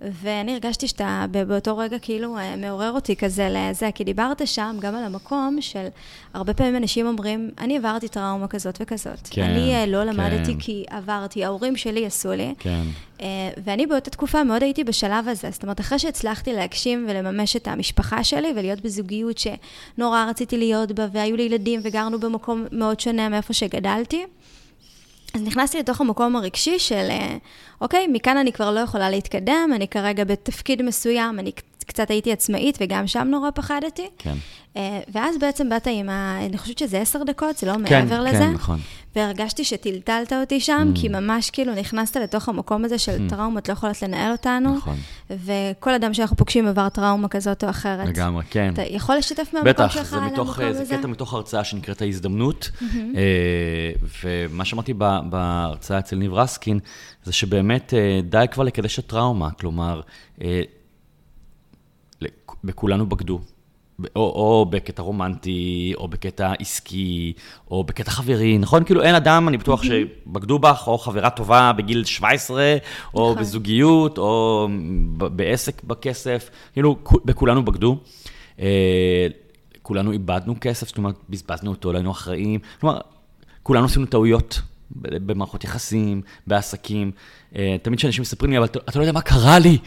[0.00, 4.94] ואני הרגשתי שאתה באותו רגע כאילו אה, מעורר אותי כזה לזה, כי דיברת שם גם
[4.94, 5.86] על המקום של,
[6.34, 9.28] הרבה פעמים אנשים אומרים, אני עברתי טראומה כזאת וכזאת.
[9.30, 10.58] כן, אני אה, לא למדתי כן.
[10.60, 12.54] כי עברתי, ההורים שלי עשו לי.
[12.58, 12.82] כן.
[13.20, 15.50] אה, ואני באותה תקופה מאוד הייתי בשלב הזה.
[15.50, 21.06] זאת אומרת, אחרי שהצלחתי להגשים ולממש את המשפחה שלי ולהיות בזוגיות שנורא רציתי להיות בה,
[21.12, 24.24] והיו לי ילדים וגרנו במקום מאוד שונה מאיפה שגדלתי,
[25.38, 27.08] אז נכנסתי לתוך המקום הרגשי של,
[27.80, 31.52] אוקיי, מכאן אני כבר לא יכולה להתקדם, אני כרגע בתפקיד מסוים, אני
[31.88, 34.06] קצת הייתי עצמאית וגם שם נורא פחדתי.
[34.18, 34.34] כן.
[34.76, 36.46] אה, ואז בעצם באת עם ה...
[36.46, 38.38] אני חושבת שזה עשר דקות, זה לא כן, מעבר כן, לזה.
[38.38, 38.78] כן, נכון.
[39.16, 41.00] והרגשתי שטלטלת אותי שם, mm.
[41.00, 43.30] כי ממש כאילו נכנסת לתוך המקום הזה של mm.
[43.30, 44.76] טראומות, לא יכולות לנהל אותנו.
[44.76, 44.96] נכון.
[45.30, 48.08] וכל אדם שאנחנו פוגשים עבר טראומה כזאת או אחרת.
[48.08, 48.70] לגמרי, כן.
[48.72, 50.70] אתה יכול לשתף מהמקום שלך על המקום הזה?
[50.70, 52.70] בטח, זה קטע מתוך הרצאה שנקראת ההזדמנות.
[52.74, 52.84] Mm-hmm.
[54.24, 54.94] ומה שאמרתי
[55.30, 56.78] בהרצאה אצל ניב רסקין,
[57.24, 59.50] זה שבאמת אה, די כבר לקדש הטראומה.
[59.50, 60.00] כלומר,
[62.64, 63.40] בכולנו בגדו.
[64.16, 67.32] או, או בקטע רומנטי, או בקטע עסקי,
[67.70, 68.84] או בקטע חברי, נכון?
[68.84, 72.76] כאילו אין אדם, אני בטוח שבגדו בך, או חברה טובה בגיל 17,
[73.14, 73.42] או נכון.
[73.42, 74.68] בזוגיות, או
[75.16, 77.98] בעסק בכסף, כאילו בכולנו בגדו.
[78.60, 79.26] אה,
[79.82, 82.60] כולנו איבדנו כסף, זאת אומרת, בזבזנו אותו, לא היינו אחראים.
[82.80, 82.98] כלומר,
[83.62, 87.10] כולנו עשינו טעויות במערכות יחסים, בעסקים.
[87.56, 89.78] אה, תמיד כשאנשים מספרים לי, אבל אתה לא יודע מה קרה לי.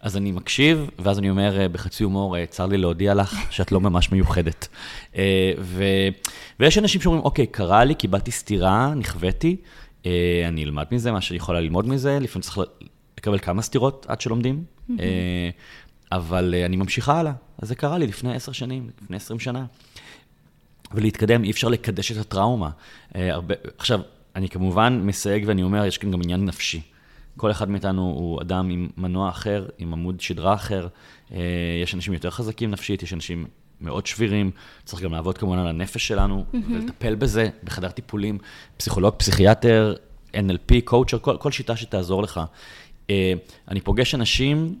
[0.00, 3.72] אז אני מקשיב, ואז אני אומר אה, בחצי הומור, אה, צר לי להודיע לך שאת
[3.72, 4.68] לא ממש מיוחדת.
[5.16, 5.84] אה, ו...
[6.60, 9.56] ויש אנשים שאומרים, אוקיי, קרה לי, קיבלתי סטירה, נכוויתי,
[10.48, 12.58] אני אלמד מזה, מה שאני יכולה ללמוד מזה, לפעמים צריך
[13.18, 14.64] לקבל כמה סטירות עד שלומדים,
[16.12, 17.32] אבל אני ממשיכה הלאה.
[17.58, 19.64] אז זה קרה לי לפני עשר שנים, לפני עשרים שנה.
[20.92, 22.70] ולהתקדם, אי אפשר לקדש את הטראומה.
[23.14, 23.54] הרבה...
[23.78, 24.00] עכשיו,
[24.36, 26.80] אני כמובן מסייג ואני אומר, יש כאן גם עניין נפשי.
[27.38, 30.88] כל אחד מאיתנו הוא אדם עם מנוע אחר, עם עמוד שדרה אחר.
[31.32, 31.38] אה,
[31.82, 33.46] יש אנשים יותר חזקים נפשית, יש אנשים
[33.80, 34.50] מאוד שבירים.
[34.84, 36.56] צריך גם לעבוד כמובן על הנפש שלנו, mm-hmm.
[36.72, 38.38] ולטפל בזה בחדר טיפולים,
[38.76, 39.94] פסיכולוג, פסיכיאטר,
[40.34, 42.40] NLP, קואוצ'ר, כל, כל שיטה שתעזור לך.
[43.10, 43.32] אה,
[43.68, 44.78] אני פוגש אנשים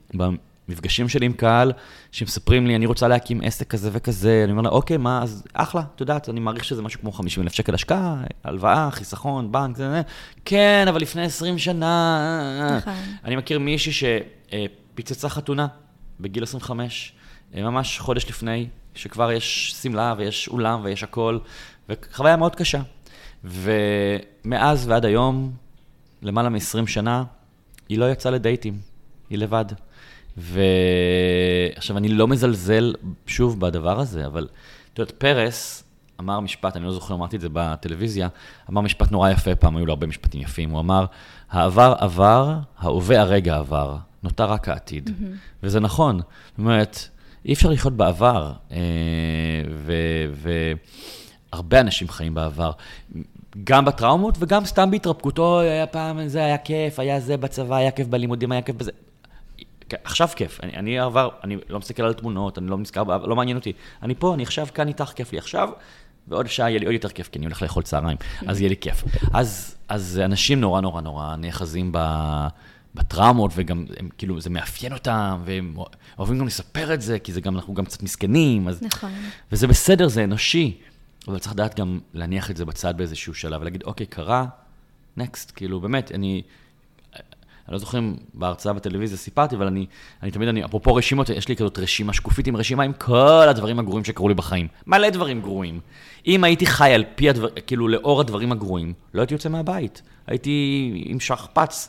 [0.68, 1.72] במפגשים שלי עם קהל,
[2.12, 5.82] שמספרים לי, אני רוצה להקים עסק כזה וכזה, אני אומר לה, אוקיי, מה, אז אחלה,
[5.94, 9.90] את יודעת, אני מעריך שזה משהו כמו 50 אלף שקל השקעה, הלוואה, חיסכון, בנק, זה,
[9.90, 10.02] זה,
[10.44, 12.76] כן, אבל לפני 20 שנה...
[12.76, 12.92] נכון.
[13.24, 15.66] אני מכיר מישהי שפיצצה חתונה
[16.20, 17.12] בגיל 25,
[17.54, 21.38] ממש חודש לפני, שכבר יש שמלה ויש אולם ויש הכל,
[21.88, 22.80] וחוויה מאוד קשה.
[23.44, 25.52] ומאז ועד היום,
[26.22, 27.24] למעלה מ-20 שנה,
[27.88, 28.78] היא לא יצאה לדייטים,
[29.30, 29.64] היא לבד.
[30.38, 32.94] ועכשיו, אני לא מזלזל
[33.26, 34.48] שוב בדבר הזה, אבל
[34.92, 35.84] את יודעת, פרס
[36.20, 38.28] אמר משפט, אני לא זוכר, אמרתי את זה בטלוויזיה,
[38.70, 41.04] אמר משפט נורא יפה, פעם היו לו הרבה משפטים יפים, הוא אמר,
[41.50, 45.08] העבר עבר, ההווה הרגע עבר, נותר רק העתיד.
[45.08, 45.36] Mm-hmm.
[45.62, 47.08] וזה נכון, זאת אומרת,
[47.44, 48.76] אי אפשר לחיות בעבר, אה,
[51.52, 52.70] והרבה אנשים חיים בעבר.
[53.64, 58.06] גם בטראומות וגם סתם בהתרפקותו, היה פעם זה, היה כיף, היה זה בצבא, היה כיף
[58.06, 58.90] בלימודים, היה כיף בזה.
[60.04, 63.56] עכשיו כיף, אני, אני עבר, אני לא מסתכל על תמונות, אני לא נזכר, לא מעניין
[63.56, 63.72] אותי.
[64.02, 65.68] אני פה, אני עכשיו כאן איתך, כיף לי עכשיו,
[66.28, 68.76] ועוד שעה יהיה לי עוד יותר כיף, כי אני הולך לאכול צהריים, אז יהיה לי
[68.76, 69.04] כיף.
[69.32, 71.98] אז, אז אנשים נורא נורא נורא נאחזים ב...
[72.94, 75.76] בטראומות, וגם, הם, כאילו, זה מאפיין אותם, והם
[76.18, 78.82] אוהבים גם לספר את זה, כי זה גם, אנחנו גם קצת מסכנים, אז...
[78.82, 79.10] נכון.
[79.52, 80.78] וזה בסדר, זה אנושי,
[81.28, 84.46] אבל צריך לדעת גם להניח את זה בצד באיזשהו שלב, ולהגיד, אוקיי, קרה,
[85.16, 86.42] נקסט, כאילו, באמת, אני...
[87.68, 89.86] אני לא זוכר אם בהרצאה בטלוויזיה סיפרתי, אבל אני,
[90.22, 93.78] אני תמיד, אני, אפרופו רשימות, יש לי כזאת רשימה שקופית עם רשימה עם כל הדברים
[93.78, 94.68] הגרועים שקרו לי בחיים.
[94.86, 95.80] מלא דברים גרועים.
[96.26, 100.02] אם הייתי חי על פי הדבר, כאילו, לאור הדברים הגרועים, לא הייתי יוצא מהבית.
[100.26, 101.88] הייתי עם שכפ"ץ.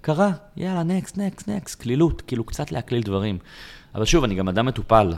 [0.00, 3.38] קרה, יאללה, נקסט, נקסט, נקסט, קלילות, כאילו קצת להקליל דברים.
[3.94, 5.12] אבל שוב, אני גם אדם מטופל.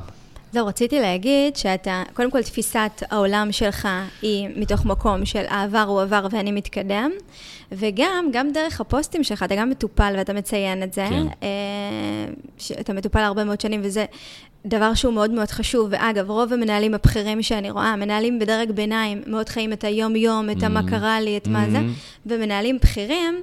[0.53, 3.89] זהו, רציתי להגיד שאתה, קודם כל תפיסת העולם שלך
[4.23, 7.11] היא מתוך מקום של העבר הוא עבר ואני מתקדם,
[7.73, 11.07] וגם, גם דרך הפוסטים שלך, אתה גם מטופל ואתה מציין את זה.
[11.11, 11.27] כן.
[11.43, 14.05] אה, אתה מטופל הרבה מאוד שנים, וזה
[14.67, 15.89] דבר שהוא מאוד מאוד חשוב.
[15.91, 20.69] ואגב, רוב המנהלים הבכירים שאני רואה, מנהלים בדרג ביניים, מאוד חיים את היום-יום, את mm-hmm.
[20.69, 21.51] מה קרה לי, את mm-hmm.
[21.51, 22.27] מה זה, mm-hmm.
[22.27, 23.43] ומנהלים בכירים,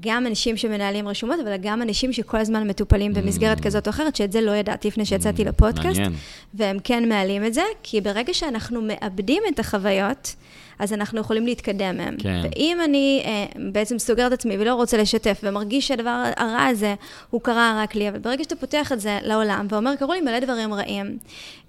[0.00, 3.62] גם אנשים שמנהלים רשומות, אבל גם אנשים שכל הזמן מטופלים במסגרת mm.
[3.62, 5.48] כזאת או אחרת, שאת זה לא ידעתי לפני שיצאתי mm.
[5.48, 5.86] לפודקאסט.
[5.86, 6.12] מעניין.
[6.54, 10.34] והם כן מעלים את זה, כי ברגע שאנחנו מאבדים את החוויות,
[10.82, 12.16] אז אנחנו יכולים להתקדם מהם.
[12.18, 12.40] כן.
[12.42, 16.94] ואם אני אה, בעצם סוגר את עצמי ולא רוצה לשתף, ומרגיש שהדבר הרע הזה,
[17.30, 20.38] הוא קרה רק לי, אבל ברגע שאתה פותח את זה לעולם, ואומר, קרו לי מלא
[20.40, 21.18] דברים רעים,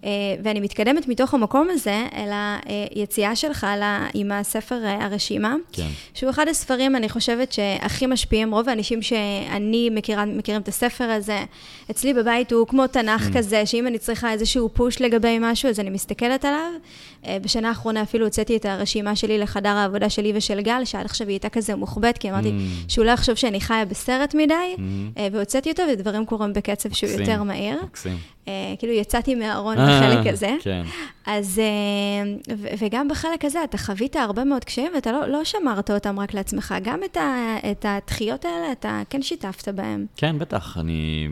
[0.03, 0.09] אה,
[0.43, 2.29] ואני מתקדמת מתוך המקום הזה אל
[2.65, 5.87] היציאה שלך לה, עם הספר אה, הרשימה, כן.
[6.13, 11.43] שהוא אחד הספרים, אני חושבת, שהכי משפיעים, רוב האנשים שאני מכירה, מכירים את הספר הזה,
[11.91, 13.37] אצלי בבית הוא כמו תנ"ך mm.
[13.37, 16.71] כזה, שאם אני צריכה איזשהו פוש לגבי משהו, אז אני מסתכלת עליו.
[17.27, 21.27] אה, בשנה האחרונה אפילו הוצאתי את הרשימה שלי לחדר העבודה שלי ושל גל, שעד עכשיו
[21.27, 22.91] היא הייתה כזה מוחבאת, כי אמרתי mm.
[22.91, 24.81] שהוא לא יחשוב שאני חיה בסרט מדי, mm.
[25.31, 27.79] והוצאתי אותו, ודברים קורים בקצב שהוא יותר מהיר.
[27.83, 28.17] מקסים.
[28.47, 30.55] אה, כאילו יצאתי מהארון בחלק הזה.
[30.61, 30.83] כן.
[31.25, 31.61] אז,
[32.79, 36.75] וגם בחלק הזה, אתה חווית הרבה מאוד קשיים, ואתה לא, לא שמרת אותם רק לעצמך,
[36.83, 40.05] גם את, ה, את הדחיות האלה, אתה כן שיתפת בהם.
[40.17, 40.77] כן, בטח.
[40.77, 41.27] אני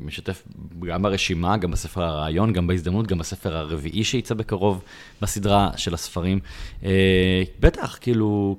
[0.00, 0.42] משתף
[0.88, 4.82] גם ברשימה, גם בספר הרעיון, גם בהזדמנות, גם בספר הרביעי שיצא בקרוב
[5.22, 6.40] בסדרה של הספרים.
[6.84, 8.56] אה, בטח, כאילו,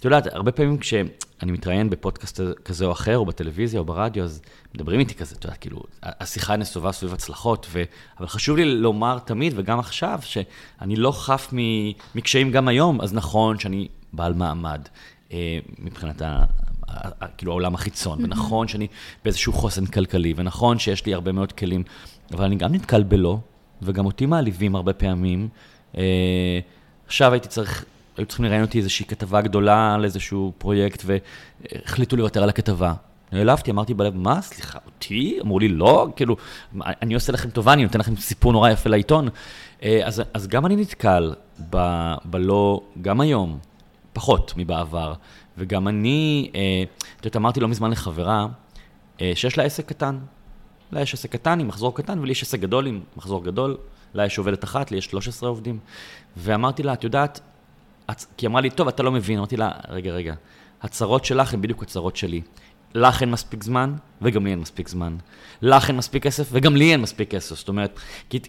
[0.00, 1.08] את יודעת, הרבה פעמים כשאני
[1.42, 4.42] מתראיין בפודקאסט כזה או אחר, או בטלוויזיה או ברדיו, אז
[4.74, 7.82] מדברים איתי כזה, את יודעת, כאילו, השיחה נסובה סביב הצלחות, ו...
[8.18, 11.52] אבל חשוב לי לומר תמיד, וגם עכשיו, שאני לא חף
[12.14, 14.88] מקשיים גם היום, אז נכון שאני בעל מעמד.
[15.32, 16.22] אה, מבחינת
[17.36, 18.24] כאילו העולם החיצון.
[18.24, 18.86] ונכון שאני
[19.24, 21.82] באיזשהו חוסן כלכלי, ונכון שיש לי הרבה מאוד כלים,
[22.32, 23.38] אבל אני גם נתקל בלא,
[23.82, 25.48] וגם אותי מעליבים הרבה פעמים.
[25.96, 26.58] אה,
[27.06, 27.84] עכשיו הייתי צריך,
[28.16, 32.94] היו צריכים לראיין אותי איזושהי כתבה גדולה על איזשהו פרויקט, והחליטו לוותר על הכתבה.
[33.32, 35.38] נעלבתי, אמרתי בלב, מה, סליחה, אותי?
[35.40, 36.36] אמרו לי, לא, כאילו,
[36.84, 39.28] אני עושה לכם טובה, אני נותן לכם סיפור נורא יפה לעיתון.
[39.82, 41.34] אה, אז, אז גם אני נתקל
[41.70, 41.76] ב,
[42.24, 43.58] בלא, גם היום,
[44.12, 45.14] פחות מבעבר.
[45.58, 46.84] וגם אני, אה,
[47.20, 48.46] את יודעת, אמרתי לא מזמן לחברה,
[49.20, 50.18] אה, שיש לה עסק קטן.
[50.92, 53.76] לה יש עסק קטן עם מחזור קטן, ולי יש עסק גדול עם מחזור גדול.
[54.14, 55.78] לה יש עובדת אחת, לי יש 13 עובדים.
[56.36, 57.40] ואמרתי לה, את יודעת,
[58.08, 59.38] כי היא אמרה לי, טוב, אתה לא מבין.
[59.38, 60.34] אמרתי לה, רגע, רגע,
[60.82, 62.40] הצרות שלך הן בדיוק הצרות שלי.
[62.94, 65.16] לך אין מספיק זמן, וגם לי אין מספיק זמן.
[65.62, 67.56] לך אין מספיק כסף, וגם לי אין מספיק כסף.
[67.56, 68.40] זאת אומרת, כי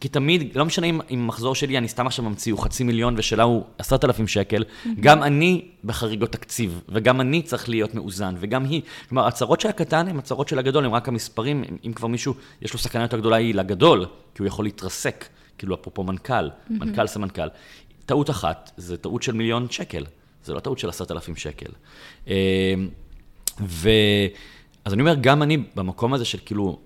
[0.00, 3.14] כי תמיד, לא משנה אם, אם המחזור שלי, אני סתם עכשיו ממציא, הוא חצי מיליון
[3.18, 4.64] ושלה הוא עשרת אלפים שקל.
[5.00, 8.82] גם אני בחריגות תקציב, וגם אני צריך להיות מאוזן, וגם היא.
[9.08, 12.72] כלומר, הצהרות של הקטן הן הצהרות של הגדול, הן רק המספרים, אם כבר מישהו, יש
[12.72, 15.24] לו סכנה יותר גדולה, היא לגדול, כי הוא יכול להתרסק,
[15.58, 16.48] כאילו אפרופו מנכ"ל.
[16.70, 17.48] מנכ"ל סמנכ"ל.
[18.06, 20.04] טעות אחת, זה טעות של מיליון שקל,
[20.44, 21.70] זה לא טעות של עשרת אלפים שקל.
[22.26, 22.32] אמ,
[23.60, 23.90] ו...
[24.84, 26.78] אז אני אומר, גם אני במקום הזה של כאילו,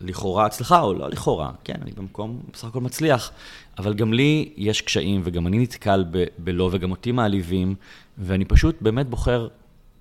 [0.00, 3.32] לכאורה הצלחה, או לא לכאורה, כן, אני במקום בסך הכל מצליח,
[3.78, 7.74] אבל גם לי יש קשיים, וגם אני נתקל ב- בלא, וגם אותי מעליבים,
[8.18, 9.48] ואני פשוט באמת בוחר,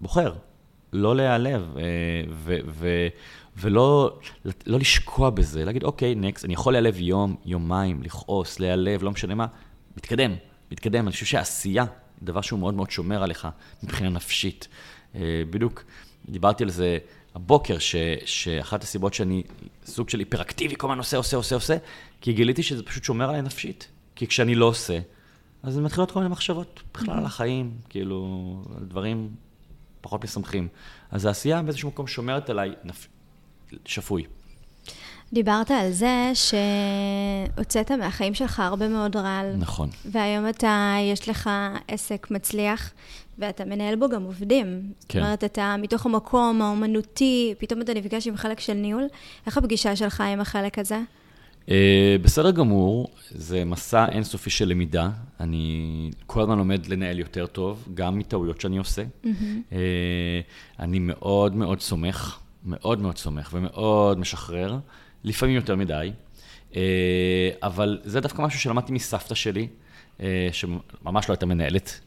[0.01, 0.33] בוחר,
[0.93, 1.83] לא להיעלב, אה,
[2.31, 3.07] ו- ו-
[3.57, 4.19] ולא
[4.65, 9.35] לא לשקוע בזה, להגיד, אוקיי, נקסט, אני יכול להיעלב יום, יומיים, לכעוס, להיעלב, לא משנה
[9.35, 9.45] מה,
[9.97, 10.35] מתקדם,
[10.71, 11.03] מתקדם.
[11.05, 11.85] אני חושב שעשייה,
[12.23, 13.47] דבר שהוא מאוד מאוד שומר עליך
[13.83, 14.67] מבחינה נפשית.
[15.15, 15.83] אה, בדיוק
[16.29, 16.97] דיברתי על זה
[17.35, 19.43] הבוקר, ש, שאחת הסיבות שאני
[19.85, 21.77] סוג של היפראקטיבי, כל הזמן עושה, עושה, עושה, עושה,
[22.21, 23.87] כי גיליתי שזה פשוט שומר עליי נפשית.
[24.15, 24.99] כי כשאני לא עושה,
[25.63, 29.29] אז מתחילות כל מיני מחשבות בכלל על החיים, כאילו, על דברים
[30.01, 30.67] פחות משמחים.
[31.11, 33.07] אז העשייה באיזשהו מקום שומרת עליי נפ...
[33.85, 34.25] שפוי.
[35.33, 39.55] דיברת על זה שהוצאת מהחיים שלך הרבה מאוד רעל.
[39.57, 39.89] נכון.
[40.05, 41.49] והיום אתה, יש לך
[41.87, 42.91] עסק מצליח,
[43.39, 44.81] ואתה מנהל בו גם עובדים.
[45.09, 45.19] כן.
[45.19, 49.03] זאת אומרת, אתה מתוך המקום האומנותי, פתאום אתה נפגש עם חלק של ניהול.
[49.45, 50.99] איך הפגישה שלך עם החלק הזה?
[51.65, 51.71] Uh,
[52.21, 55.09] בסדר גמור, זה מסע אינסופי של למידה.
[55.39, 59.03] אני כל הזמן לומד לנהל יותר טוב, גם מטעויות שאני עושה.
[59.03, 59.27] Mm-hmm.
[59.69, 59.73] Uh,
[60.79, 64.77] אני מאוד מאוד סומך, מאוד מאוד סומך ומאוד משחרר.
[65.23, 66.11] לפעמים יותר מדי,
[66.75, 69.67] אה, אבל זה דווקא משהו שלמדתי מסבתא שלי,
[70.21, 71.99] אה, שממש לא הייתה מנהלת.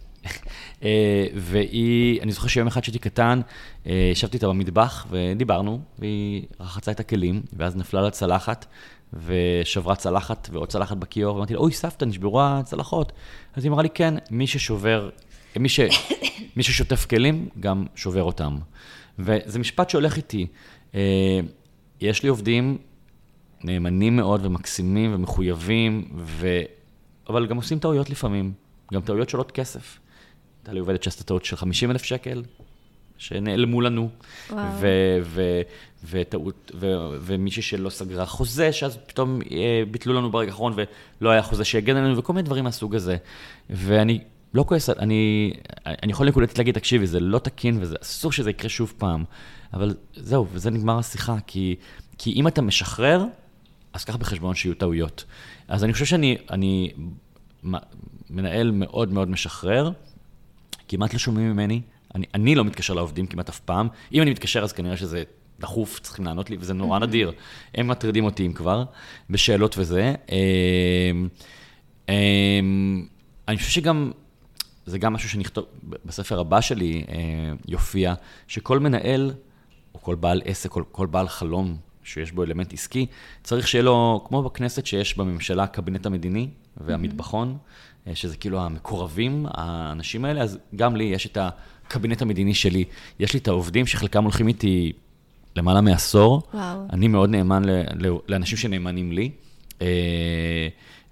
[0.83, 3.40] אה, והיא, אני זוכר שיום אחד כשהייתי קטן,
[3.87, 8.66] ישבתי איתה במטבח ודיברנו, והיא רחצה את הכלים, ואז נפלה לה צלחת,
[9.27, 13.12] ושברה צלחת ועוד צלחת בכיור, ואמרתי לה, אוי, סבתא, נשברו הצלחות.
[13.55, 15.11] אז היא אמרה לי, כן, מי ששובר,
[15.57, 15.81] מי, ש,
[16.57, 18.59] מי ששוטף כלים, גם שובר אותם.
[19.18, 20.46] וזה משפט שהולך איתי.
[22.01, 22.79] יש לי עובדים
[23.64, 26.46] נאמנים מאוד ומקסימים ומחויבים, ו...
[27.29, 28.53] אבל גם עושים טעויות לפעמים,
[28.92, 29.98] גם טעויות שעולות כסף.
[30.61, 32.42] הייתה לי עובדת שעשתה טעות של 50 אלף שקל,
[33.18, 34.09] שנעלמו לנו,
[36.11, 36.70] וטעות,
[37.20, 40.75] ומישהי שלא סגרה חוזה, שאז פתאום אה, ביטלו לנו ברגע האחרון
[41.20, 43.16] ולא היה חוזה שיגן עלינו, וכל מיני דברים מהסוג הזה.
[43.70, 44.18] ואני
[44.55, 45.53] לא כועס, אני,
[45.87, 49.25] אני יכול נקודתית להגיד, תקשיבי, זה לא תקין ואסור שזה יקרה שוב פעם.
[49.75, 51.77] אבל זהו, וזה נגמר השיחה, כי,
[52.18, 53.25] כי אם אתה משחרר,
[53.92, 55.24] אז קח בחשבון שיהיו טעויות.
[55.68, 56.92] אז אני חושב שאני אני
[58.31, 59.90] מנהל מאוד מאוד משחרר,
[60.88, 61.81] כמעט לא שומעים ממני,
[62.14, 65.22] אני, אני לא מתקשר לעובדים כמעט אף פעם, אם אני מתקשר אז כנראה שזה
[65.61, 67.33] דחוף, צריכים לענות לי, וזה נורא נדיר.
[67.74, 68.85] הם מטרידים אותי אם כבר,
[69.31, 70.14] בשאלות וזה.
[70.33, 71.28] אמ,
[72.09, 73.07] אמ,
[73.48, 74.12] אני חושב שגם,
[74.87, 75.64] זה גם משהו שנכתוב,
[76.05, 77.14] בספר הבא שלי אה,
[77.68, 78.14] יופיע,
[78.48, 79.33] שכל מנהל,
[79.94, 83.07] או כל בעל עסק, כל, כל בעל חלום, שיש בו אלמנט עסקי,
[83.43, 88.11] צריך שיהיה לו, כמו בכנסת שיש בממשלה הקבינט המדיני והמטבחון, mm-hmm.
[88.15, 92.85] שזה כאילו המקורבים, האנשים האלה, אז גם לי יש את הקבינט המדיני שלי.
[93.21, 94.93] יש לי את העובדים שחלקם הולכים איתי
[95.57, 96.43] למעלה מעשור.
[96.55, 96.87] וואו.
[96.93, 97.62] אני מאוד נאמן
[98.29, 99.31] לאנשים שנאמנים לי.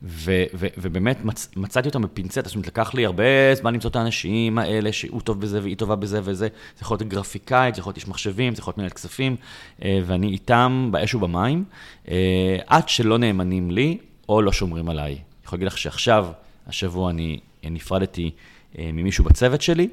[0.02, 3.96] ו- ו- ובאמת מצ- מצאתי אותם בפינצטה, זאת אומרת, לקח לי הרבה זמן למצוא את
[3.96, 6.48] האנשים האלה שהוא טוב בזה והיא טובה בזה וזה.
[6.76, 9.36] זה יכול להיות גרפיקאית, זה יכול להיות איש מחשבים, זה יכול להיות מנהל כספים,
[9.84, 11.64] אה, ואני איתם באש ובמים,
[12.08, 15.12] אה, עד שלא נאמנים לי או לא שומרים עליי.
[15.12, 16.26] אני יכול להגיד לך שעכשיו,
[16.66, 18.30] השבוע אני נפרדתי
[18.78, 19.88] אה, ממישהו בצוות שלי,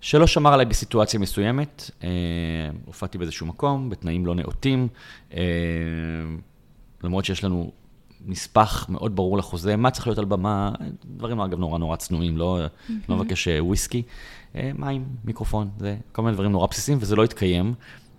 [0.00, 1.90] שלא שמר עליי בסיטואציה מסוימת,
[2.84, 4.88] הופעתי באיזשהו מקום, בתנאים לא נאותים,
[7.04, 7.72] למרות שיש לנו
[8.26, 10.72] נספח מאוד ברור לחוזה, מה צריך להיות על במה,
[11.04, 12.92] דברים אגב נורא נורא צנועים, לא, mm-hmm.
[13.08, 14.02] לא מבקש אה, וויסקי,
[14.56, 17.74] אה, מים, מיקרופון, זה כל מיני דברים נורא בסיסיים, וזה לא התקיים.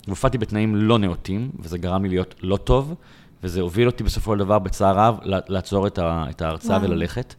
[0.08, 2.96] והופעתי בתנאים לא נאותים, וזה גרם לי להיות לא טוב,
[3.44, 6.84] וזה הוביל אותי בסופו של דבר בצער רב לעצור את, ה, את ההרצאה wow.
[6.84, 7.36] וללכת.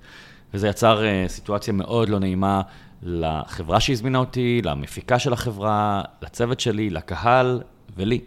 [0.54, 2.62] וזה יצר uh, סיטואציה מאוד לא נעימה
[3.02, 7.62] לחברה שהזמינה אותי, למפיקה של החברה, לצוות שלי, לקהל
[7.96, 8.20] ולי.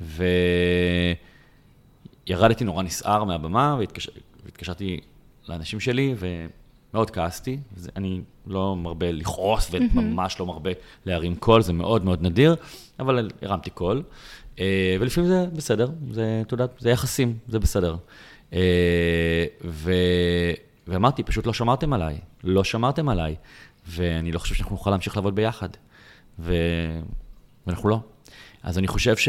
[0.00, 0.24] ו...
[2.26, 3.76] ירדתי נורא נסער מהבמה,
[4.44, 5.00] והתקשרתי
[5.48, 7.58] לאנשים שלי, ומאוד כעסתי.
[7.96, 10.70] אני לא מרבה לכעוס, וממש לא מרבה
[11.06, 12.56] להרים קול, זה מאוד מאוד נדיר,
[12.98, 14.02] אבל הרמתי קול.
[14.58, 17.96] אה, ולפעמים זה בסדר, זה, יודע, זה יחסים, זה בסדר.
[18.52, 19.92] אה, ו...
[20.86, 23.34] ואמרתי, פשוט לא שמרתם עליי, לא שמרתם עליי,
[23.88, 25.68] ואני לא חושב שאנחנו נוכל להמשיך לעבוד ביחד.
[26.38, 26.54] ו...
[27.66, 28.00] ואנחנו לא.
[28.62, 29.28] אז אני חושב ש...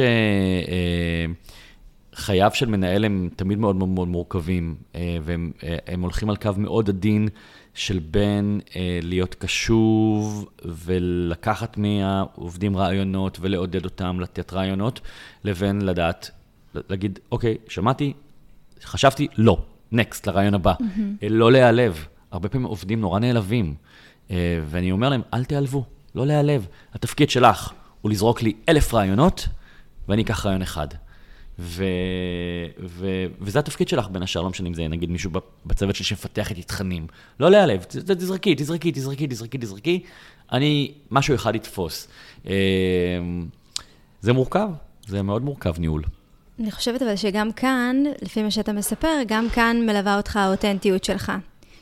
[2.16, 4.76] אה, חייו של מנהל הם תמיד מאוד מאוד מאוד מורכבים,
[5.24, 7.28] והם הולכים על קו מאוד עדין
[7.74, 8.62] של בין
[9.02, 15.02] להיות קשוב ולקחת מהעובדים רעיונות ולעודד אותם לתת רעיונות,
[15.44, 16.32] לבין לדעת,
[16.90, 18.14] להגיד, אוקיי, שמעתי,
[18.84, 19.58] חשבתי, לא,
[19.92, 20.74] נקסט, לרעיון הבא.
[20.80, 21.26] Mm-hmm.
[21.30, 22.06] לא להיעלב.
[22.32, 23.76] הרבה פעמים עובדים נורא נעלבים,
[24.66, 25.86] ואני אומר להם, אל תיעלבו,
[26.16, 26.68] לא להיעלב.
[26.94, 29.48] התפקיד שלך הוא לזרוק לי אלף רעיונות,
[30.08, 30.88] ואני אקח רעיון אחד.
[31.60, 31.84] ו...
[32.86, 33.26] ו...
[33.42, 35.32] וזה התפקיד שלך, בין השאר, לא משנה אם זה נגיד מישהו
[35.66, 37.08] בצוות שלי שמפתח איתי תכנים.
[37.40, 40.04] לא להיעלב, תזרקי, תזרקי, תזרקי, תזרקי, תזרקי,
[40.52, 42.08] אני, משהו אחד יתפוס.
[42.46, 42.52] אמ,
[44.22, 44.70] זה מורכב,
[45.08, 46.04] זה מאוד מורכב ניהול.
[46.60, 51.32] אני חושבת אבל שגם כאן, לפי מה שאתה מספר, גם כאן מלווה אותך האותנטיות שלך.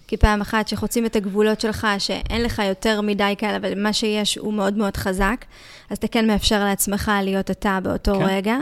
[0.08, 4.38] כי פעם אחת שחוצים את הגבולות שלך, שאין לך יותר מדי כאלה, אבל מה שיש
[4.38, 5.46] הוא מאוד מאוד חזק,
[5.90, 8.26] אז אתה כן מאפשר לעצמך להיות אתה באותו כן.
[8.26, 8.58] רגע,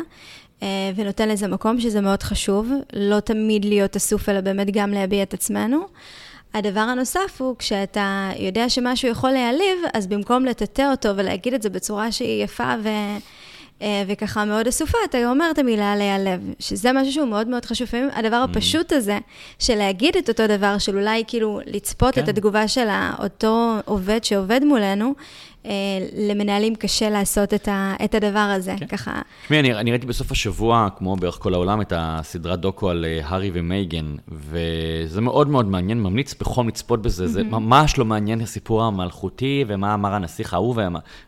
[0.96, 5.34] ונותן לזה מקום, שזה מאוד חשוב, לא תמיד להיות אסוף, אלא באמת גם להביע את
[5.34, 5.86] עצמנו.
[6.54, 11.70] הדבר הנוסף הוא, כשאתה יודע שמשהו יכול להעליב, אז במקום לטאטא אותו ולהגיד את זה
[11.70, 12.90] בצורה שהיא יפה ו...
[13.82, 17.88] אה, וככה מאוד אסופה, אתה אומר את המילה להיעלב, שזה משהו שהוא מאוד מאוד חשוב.
[17.88, 18.52] לפעמים הדבר mm.
[18.52, 19.20] הפשוט הזה,
[19.60, 22.24] של להגיד את אותו דבר, של אולי כאילו לצפות כן.
[22.24, 22.88] את התגובה של
[23.20, 25.14] אותו עובד שעובד מולנו, אה,
[26.18, 28.88] למנהלים קשה לעשות את, ה, את הדבר הזה, כן.
[28.88, 29.22] ככה.
[29.44, 33.22] תשמעי, אני, אני ראיתי בסוף השבוע, כמו בערך כל העולם, את הסדרת דוקו על אה,
[33.24, 37.28] הארי ומייגן, וזה מאוד מאוד מעניין, ממליץ בחום לצפות בזה, mm-hmm.
[37.28, 40.76] זה ממש לא מעניין הסיפור המלכותי, ומה אמר הנסיך ההוא,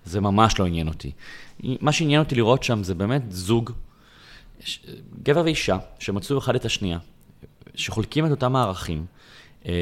[0.05, 1.11] זה ממש לא עניין אותי.
[1.63, 3.71] מה שעניין אותי לראות שם זה באמת זוג,
[5.23, 6.97] גבר ואישה, שמצאו אחד את השנייה,
[7.75, 9.05] שחולקים את אותם הערכים,
[9.65, 9.73] אה,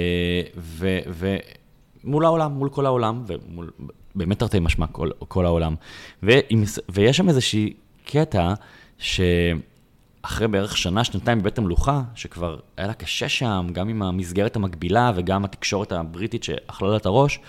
[2.05, 3.71] ומול העולם, מול כל העולם, ומול,
[4.15, 5.75] באמת תרתי משמע כל, כל העולם.
[6.23, 7.73] ועם, ויש שם איזושהי
[8.05, 8.53] קטע,
[8.97, 15.11] שאחרי בערך שנה, שנתיים בבית המלוכה, שכבר היה לה קשה שם, גם עם המסגרת המקבילה
[15.15, 17.39] וגם התקשורת הבריטית שאכלה לה את הראש,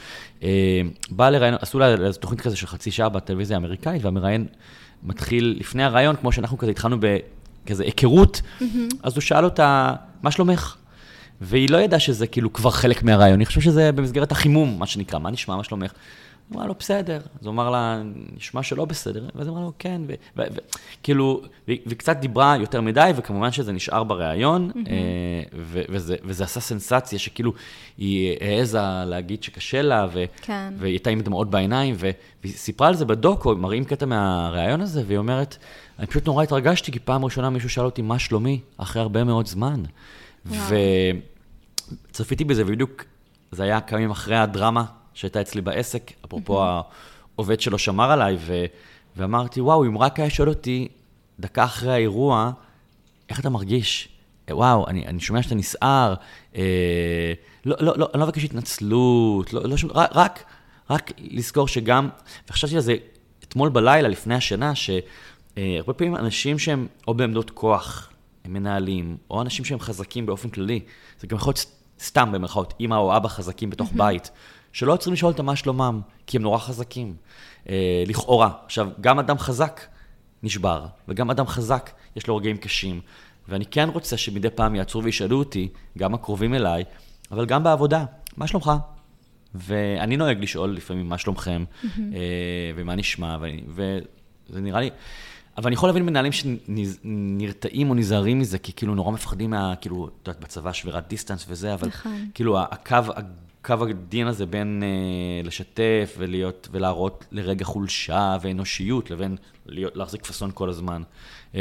[0.43, 0.81] אה,
[1.11, 4.47] באה לראיין, עשו לה איזו תוכנית כזה של חצי שעה בטלוויזיה האמריקאית, והמראיין
[5.03, 8.65] מתחיל לפני הראיון, כמו שאנחנו כזה התחלנו בכזה היכרות, mm-hmm.
[9.03, 10.77] אז הוא שאל אותה, מה שלומך?
[11.45, 15.19] והיא לא ידעה שזה כאילו כבר חלק מהרעיון, אני חושב שזה במסגרת החימום, מה שנקרא,
[15.19, 15.93] מה נשמע, מה שלומך?
[16.53, 17.21] אמרה לו, בסדר.
[17.41, 18.03] אז הוא אמר לה,
[18.37, 19.29] נשמע שלא בסדר.
[19.35, 20.01] ואז אמרה לו, כן.
[20.37, 24.89] וכאילו, והיא קצת דיברה יותר מדי, וכמובן שזה נשאר בריאיון, mm-hmm.
[25.89, 27.53] וזה, וזה עשה סנסציה שכאילו,
[27.99, 30.75] היא העזה להגיד שקשה לה, ו, כן.
[30.79, 35.19] והיא הייתה עם דמעות בעיניים, והיא סיפרה על זה בדוקו, מראים קטע מהריאיון הזה, והיא
[35.19, 35.57] אומרת,
[35.99, 38.61] אני פשוט נורא התרגשתי, כי פעם ראשונה מישהו שאל אותי, מה שלומי?
[38.77, 39.83] אחרי הרבה מאוד זמן.
[42.11, 43.05] וצפיתי בזה, ובדיוק
[43.51, 44.85] זה היה כמה ימים אחרי הדרמה
[45.15, 48.65] שהייתה אצלי בעסק, אפרופו העובד שלו שמר עליי, ו,
[49.17, 50.89] ואמרתי, וואו, אם רק היה שואל אותי
[51.41, 52.53] דקה אחרי האירוע,
[53.29, 54.09] איך אתה מרגיש?
[54.51, 56.15] וואו, אני, אני שומע שאתה נסער,
[56.57, 57.33] אה,
[57.65, 60.45] לא, לא, לא, אני לא מבקש התנצלות, לא, לא שום, רק, רק,
[60.91, 62.09] רק לזכור שגם,
[62.49, 62.97] וחשבתי על זה
[63.45, 68.11] אתמול בלילה, לפני השנה, שהרבה פעמים אנשים שהם או בעמדות כוח,
[68.45, 70.81] הם מנהלים, או אנשים שהם חזקים באופן כללי,
[71.21, 71.67] זה גם יכול להיות
[72.03, 74.31] סתם במרכאות, אימא או אבא חזקים בתוך בית,
[74.73, 77.15] שלא צריכים לשאול אותם מה שלומם, כי הם נורא חזקים,
[77.69, 78.51] אה, לכאורה.
[78.65, 79.81] עכשיו, גם אדם חזק
[80.43, 83.01] נשבר, וגם אדם חזק יש לו רגעים קשים.
[83.49, 86.85] ואני כן רוצה שמדי פעם יעצרו וישאלו אותי, גם הקרובים אליי,
[87.31, 88.05] אבל גם בעבודה,
[88.37, 88.73] מה שלומך?
[89.55, 91.87] ואני נוהג לשאול לפעמים מה שלומכם, mm-hmm.
[92.15, 94.91] אה, ומה נשמע, ואני, וזה נראה לי...
[95.57, 100.07] אבל אני יכול להבין מנהלים שנרתעים או נזהרים מזה, כי כאילו נורא מפחדים מה, כאילו,
[100.07, 102.29] את יודעת, בצבא שבירת דיסטנס וזה, אבל נכון.
[102.35, 103.13] כאילו הקו
[103.63, 109.37] קו הדין הזה בין אה, לשתף ולהיות, ולהראות לרגע חולשה ואנושיות, לבין
[109.67, 111.03] להיות, להחזיק פאסון כל הזמן.
[111.55, 111.61] אה,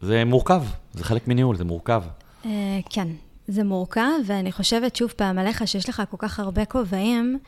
[0.00, 0.62] זה מורכב,
[0.92, 2.02] זה חלק מניהול, זה מורכב.
[2.46, 2.50] אה,
[2.90, 3.08] כן,
[3.48, 7.38] זה מורכב, ואני חושבת שוב פעם עליך, שיש לך כל כך הרבה כובעים,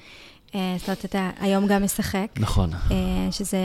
[0.52, 2.26] זאת אומרת, אתה היום גם משחק.
[2.38, 2.70] נכון.
[2.90, 2.96] אה,
[3.30, 3.58] שזה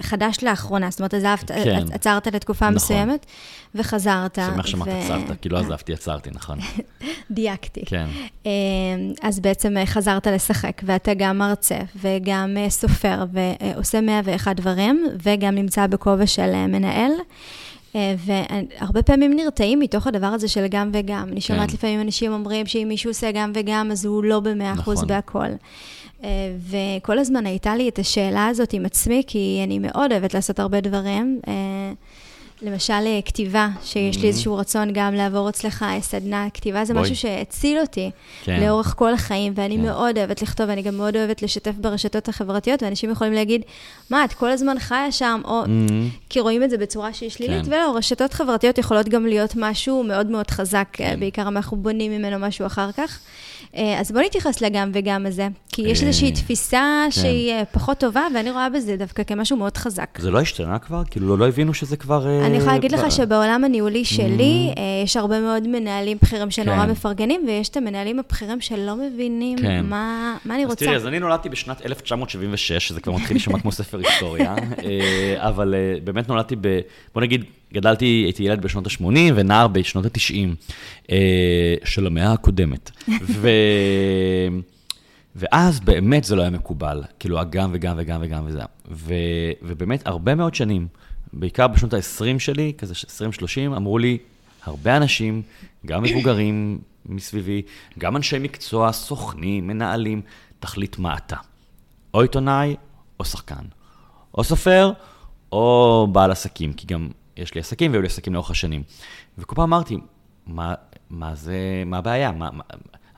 [0.00, 1.84] חדש לאחרונה, זאת אומרת, עזבת, כן.
[1.92, 2.74] עצרת לתקופה נכון.
[2.74, 3.26] מסוימת,
[3.74, 4.38] וחזרת.
[4.46, 4.90] שמח שמעת ו...
[4.90, 6.58] עצרת, כי לא עזבתי, עצרתי, נכון.
[7.30, 7.82] דייקתי.
[7.86, 8.06] כן.
[8.46, 8.50] אה,
[9.22, 16.26] אז בעצם חזרת לשחק, ואתה גם מרצה, וגם סופר, ועושה 101 דברים, וגם נמצא בכובע
[16.26, 17.12] של מנהל.
[17.94, 21.28] והרבה פעמים נרתעים מתוך הדבר הזה של גם וגם.
[21.32, 21.74] אני שומעת כן.
[21.74, 25.08] לפעמים אנשים אומרים שאם מישהו עושה גם וגם, אז הוא לא במאה אחוז נכון.
[25.08, 25.46] בהכל.
[26.24, 26.28] אה,
[26.70, 30.80] וכל הזמן הייתה לי את השאלה הזאת עם עצמי, כי אני מאוד אוהבת לעשות הרבה
[30.80, 31.40] דברים.
[32.62, 34.26] אה, למשל אה, כתיבה, שיש לי mm-hmm.
[34.26, 38.10] איזשהו רצון גם לעבור אצלך סדנה כתיבה, זה משהו שהציל אותי
[38.42, 38.60] כן.
[38.62, 39.82] לאורך כל החיים, ואני כן.
[39.82, 43.62] מאוד אוהבת לכתוב, ואני גם מאוד אוהבת לשתף ברשתות החברתיות, ואנשים יכולים להגיד,
[44.10, 46.28] מה, את כל הזמן חיה שם, או mm-hmm.
[46.28, 47.72] כי רואים את זה בצורה שהיא שלילית, כן.
[47.72, 51.20] ולא, רשתות חברתיות יכולות גם להיות משהו מאוד מאוד חזק, כן.
[51.20, 53.20] בעיקר אם אנחנו בונים ממנו משהו אחר כך.
[53.76, 57.10] אה, אז בוא נתייחס לגם וגם הזה, כי יש איזושהי אה, תפיסה כן.
[57.10, 60.18] שהיא אה, פחות טובה, ואני רואה בזה דווקא כמשהו מאוד חזק.
[60.18, 61.02] זה לא השתנה כבר?
[61.10, 62.26] כאילו, לא, לא הבינו שזה כבר...
[62.46, 64.80] אני יכולה להגיד לך שבעולם הניהולי שלי, mm.
[65.04, 66.90] יש הרבה מאוד מנהלים בכירים שנורא כן.
[66.90, 69.86] מפרגנים, ויש את המנהלים הבכירים שלא מבינים כן.
[69.86, 70.84] מה אני רוצה.
[70.84, 74.54] אז תראי, אז אני נולדתי בשנת 1976, שזה כבר מתחיל להישמע כמו ספר היסטוריה,
[75.48, 76.80] אבל באמת נולדתי ב...
[77.14, 80.48] בוא נגיד, גדלתי, הייתי ילד בשנות ה-80 ונער בשנות ה-90
[81.10, 82.90] אה, של המאה הקודמת.
[83.22, 83.48] ו...
[85.36, 88.62] ואז באמת זה לא היה מקובל, כאילו הגם וגם וגם וגם וזה.
[88.90, 89.14] ו...
[89.62, 90.88] ובאמת הרבה מאוד שנים,
[91.32, 92.94] בעיקר בשנות ה-20 שלי, כזה
[93.74, 94.18] 20-30, אמרו לי
[94.64, 95.42] הרבה אנשים,
[95.86, 97.62] גם מבוגרים מסביבי,
[97.98, 100.22] גם אנשי מקצוע, סוכנים, מנהלים,
[100.60, 101.36] תחליט מה אתה.
[102.14, 102.76] או עיתונאי
[103.20, 103.64] או שחקן.
[104.38, 104.92] או סופר
[105.52, 107.08] או בעל עסקים, כי גם
[107.40, 108.82] יש לי עסקים והיו לי עסקים לאורך השנים.
[109.38, 109.96] וכל פעם אמרתי,
[110.46, 110.74] מה,
[111.10, 112.32] מה זה, מה הבעיה?
[112.32, 112.62] מה, מה,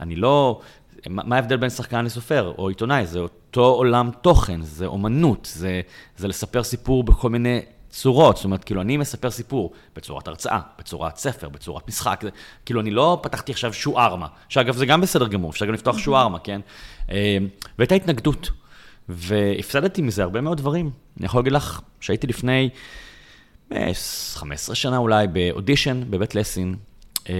[0.00, 0.60] אני לא,
[1.06, 3.06] מה ההבדל בין שחקן לסופר או עיתונאי?
[3.06, 5.80] זה אותו עולם תוכן, זה אומנות, זה,
[6.16, 7.60] זה לספר סיפור בכל מיני
[7.90, 8.36] צורות.
[8.36, 12.20] זאת אומרת, כאילו, אני מספר סיפור בצורת הרצאה, בצורת ספר, בצורת משחק.
[12.22, 12.30] זה,
[12.66, 16.38] כאילו, אני לא פתחתי עכשיו שוארמה, שאגב, זה גם בסדר גמור, אפשר גם לפתוח שוארמה,
[16.38, 16.60] כן?
[17.10, 17.38] אה,
[17.78, 18.50] והייתה התנגדות,
[19.08, 20.90] והפסדתי מזה הרבה מאוד דברים.
[21.18, 22.70] אני יכול להגיד לך שהייתי לפני...
[24.34, 26.74] 15 שנה אולי, באודישן בבית לסין.
[27.28, 27.34] אה,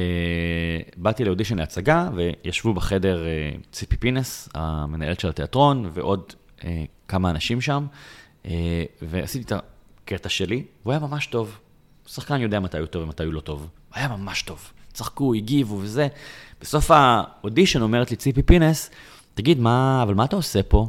[0.96, 6.32] באתי לאודישן להצגה, וישבו בחדר אה, ציפי פינס, המנהלת של התיאטרון, ועוד
[6.64, 7.86] אה, כמה אנשים שם,
[9.02, 9.62] ועשיתי את
[10.04, 11.58] הקטע שלי, והוא היה ממש טוב.
[12.06, 13.60] שחקן יודע מתי הוא טוב ומתי הוא לא טוב.
[13.60, 14.72] הוא היה ממש טוב.
[14.92, 16.08] צחקו, הגיבו וזה.
[16.60, 18.90] בסוף האודישן אומרת לי ציפי פינס,
[19.34, 20.88] תגיד, מה, אבל מה אתה עושה פה?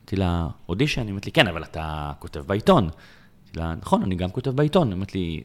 [0.00, 1.00] אמרתי לה, אודישן?
[1.00, 2.88] היא אומרת לי, כן, אבל אתה כותב בעיתון.
[3.56, 4.88] לה, נכון, אני גם כותב בעיתון.
[4.88, 5.42] היא אומרת לי,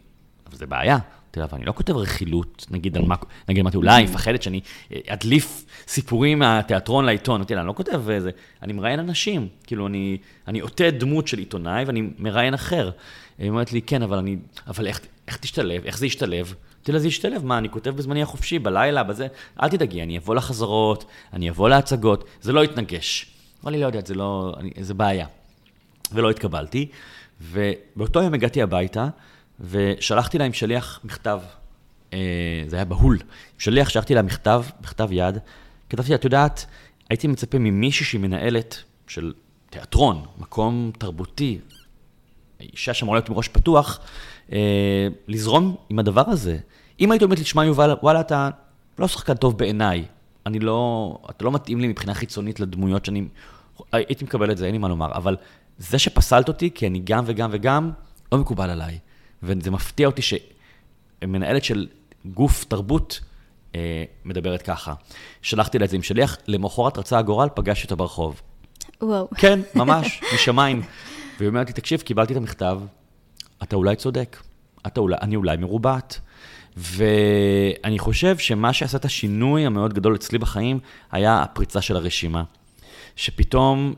[0.47, 0.97] אבל זה בעיה.
[1.29, 3.15] אמרתי לה, אבל אני לא כותב רכילות, נגיד על מה,
[3.49, 4.61] נגיד אמרתי, אולי מפחדת שאני
[5.07, 7.35] אדליף סיפורים מהתיאטרון לעיתון.
[7.35, 8.29] אמרתי לה, אני לא כותב איזה,
[8.63, 9.47] אני מראיין אנשים.
[9.63, 12.91] כאילו, אני, אני עוטה דמות של עיתונאי ואני מראיין אחר.
[13.37, 14.37] היא אומרת לי, כן, אבל אני,
[14.67, 16.53] אבל איך, איך תשתלב, איך זה ישתלב?
[16.75, 19.27] אמרתי לה, זה ישתלב, מה, אני כותב בזמני החופשי, בלילה, בזה,
[19.63, 23.25] אל תדאגי, אני אבוא לחזרות, אני אבוא להצגות, זה לא יתנגש.
[23.63, 25.25] אמר לי, לא יודעת, זה לא, אני, זה בעיה.
[26.11, 26.87] ולא התקבלתי.
[27.41, 29.07] ובאותו יום הגעתי הביתה,
[29.59, 31.39] ושלחתי לה עם שליח מכתב.
[32.13, 33.17] אה, זה היה בהול.
[33.57, 35.37] שליח, שלחתי לה מכתב, מכתב יד.
[35.89, 36.65] כתבתי לה, את יודעת,
[37.09, 39.33] הייתי מצפה ממישהי שהיא מנהלת של
[39.69, 41.59] תיאטרון, מקום תרבותי,
[42.59, 43.99] אישה שאמורה להיות עם ראש פתוח,
[44.51, 46.57] אה, לזרום עם הדבר הזה.
[46.99, 48.49] אם היית אומרת לי, תשמע, יובל, וואלה, אתה
[48.99, 50.05] לא שחקן טוב בעיניי.
[50.45, 53.27] אני לא, אתה לא מתאים לי מבחינה חיצונית לדמויות שאני...
[53.91, 55.37] הייתי מקבל את זה, אין לי מה לומר, אבל
[55.79, 57.91] זה שפסלת אותי, כי אני גם וגם וגם,
[58.31, 58.99] לא מקובל עליי.
[59.43, 61.87] וזה מפתיע אותי שמנהלת של
[62.25, 63.19] גוף תרבות
[63.75, 64.93] אה, מדברת ככה.
[65.41, 68.41] שלחתי לה את זה עם שליח, למחרת רצה הגורל, פגשתי אותה ברחוב.
[69.01, 69.27] וואו.
[69.37, 70.81] כן, ממש, משמיים.
[71.37, 72.81] והיא אומרת לי, תקשיב, קיבלתי את המכתב,
[73.63, 74.37] אתה אולי צודק,
[74.87, 76.19] אתה אולי, אני אולי מרובעת.
[76.77, 80.79] ואני חושב שמה שעשה את השינוי המאוד גדול אצלי בחיים,
[81.11, 82.43] היה הפריצה של הרשימה.
[83.15, 83.93] שפתאום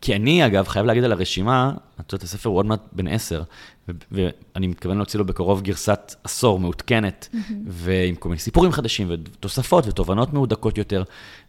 [0.00, 3.42] כי אני, אגב, חייב להגיד על הרשימה, את יודעת, הספר הוא עוד מעט בן עשר,
[4.12, 7.52] ואני מתכוון להוציא לו בקרוב גרסת עשור מעודכנת, mm-hmm.
[7.66, 11.02] ועם כל מיני סיפורים חדשים, ותוספות, ותובנות מהודקות יותר.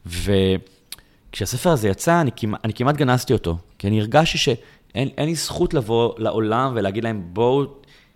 [0.06, 5.74] וכשהספר הזה יצא, אני כמעט, אני כמעט גנזתי אותו, כי אני הרגשתי שאין לי זכות
[5.74, 7.66] לבוא לעולם ולהגיד להם, בואו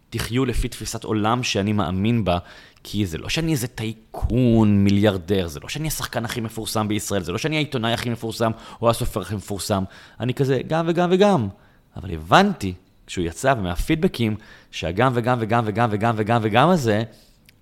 [0.10, 2.38] תחיו לפי תפיסת עולם שאני מאמין בה,
[2.84, 7.32] כי זה לא שאני איזה טייקון, מיליארדר, זה לא שאני השחקן הכי מפורסם בישראל, זה
[7.32, 9.84] לא שאני העיתונאי הכי מפורסם או הסופר הכי מפורסם.
[10.20, 11.48] אני כזה גם וגם וגם.
[11.96, 12.74] אבל הבנתי,
[13.08, 14.36] כשהוא יצא, ומהפידבקים,
[14.72, 17.04] שהגם וגם וגם וגם וגם וגם וגם הזה,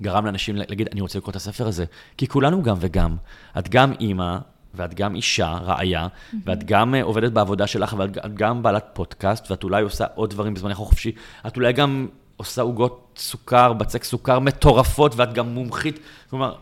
[0.02, 1.86] גרם לאנשים להגיד, אני רוצה לקרוא את הספר הזה.
[2.18, 3.16] כי כולנו גם וגם.
[3.60, 4.38] את גם אימא,
[4.74, 6.08] ואת גם אישה, רעיה.
[6.46, 10.54] ואת גם אה, עובדת בעבודה שלך, ואת גם בעלת פודקאסט, ואת אולי עושה עוד דברים
[10.54, 11.12] בזמנך החופשי.
[11.48, 12.08] את אולי גם
[12.42, 16.00] עושה עוגות סוכר, בצק סוכר מטורפות, ואת גם מומחית.
[16.30, 16.56] כלומר,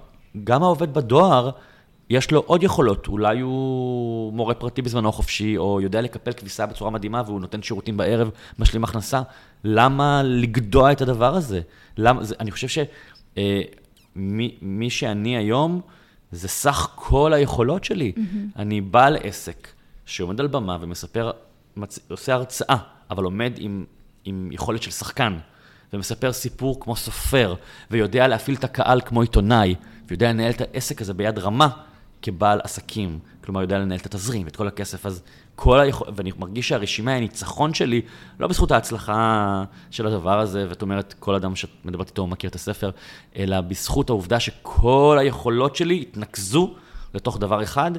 [0.43, 1.49] גם העובד בדואר,
[2.09, 3.07] יש לו עוד יכולות.
[3.07, 7.97] אולי הוא מורה פרטי בזמנו החופשי, או יודע לקפל כביסה בצורה מדהימה, והוא נותן שירותים
[7.97, 9.21] בערב, משלים הכנסה.
[9.63, 11.61] למה לגדוע את הדבר הזה?
[11.97, 15.82] למה, זה, אני חושב שמי אה, שאני היום,
[16.32, 18.11] זה סך כל היכולות שלי.
[18.15, 18.59] Mm-hmm.
[18.59, 19.67] אני בעל עסק
[20.05, 21.32] שעומד על במה ומספר,
[21.77, 21.99] מצ...
[22.09, 22.77] עושה הרצאה,
[23.09, 23.86] אבל עומד עם,
[24.25, 25.38] עם יכולת של שחקן.
[25.93, 27.55] ומספר סיפור כמו סופר,
[27.91, 29.75] ויודע להפעיל את הקהל כמו עיתונאי,
[30.07, 31.69] ויודע לנהל את העסק הזה ביד רמה
[32.21, 33.19] כבעל עסקים.
[33.43, 35.21] כלומר, יודע לנהל את התזרים ואת כל הכסף, אז
[35.55, 36.07] כל היכול...
[36.15, 38.01] ואני מרגיש שהרשימה היא הניצחון שלי,
[38.39, 42.55] לא בזכות ההצלחה של הדבר הזה, ואת אומרת, כל אדם שאת מדברת איתו מכיר את
[42.55, 42.91] הספר,
[43.35, 46.73] אלא בזכות העובדה שכל היכולות שלי התנקזו
[47.13, 47.91] לתוך דבר אחד,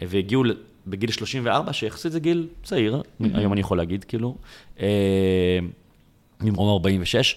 [0.00, 0.44] והגיעו
[0.86, 3.24] בגיל 34, שיחסית זה גיל צעיר, mm-hmm.
[3.34, 4.36] היום אני יכול להגיד, כאילו,
[4.80, 5.58] אה,
[6.40, 7.36] ממרום 46,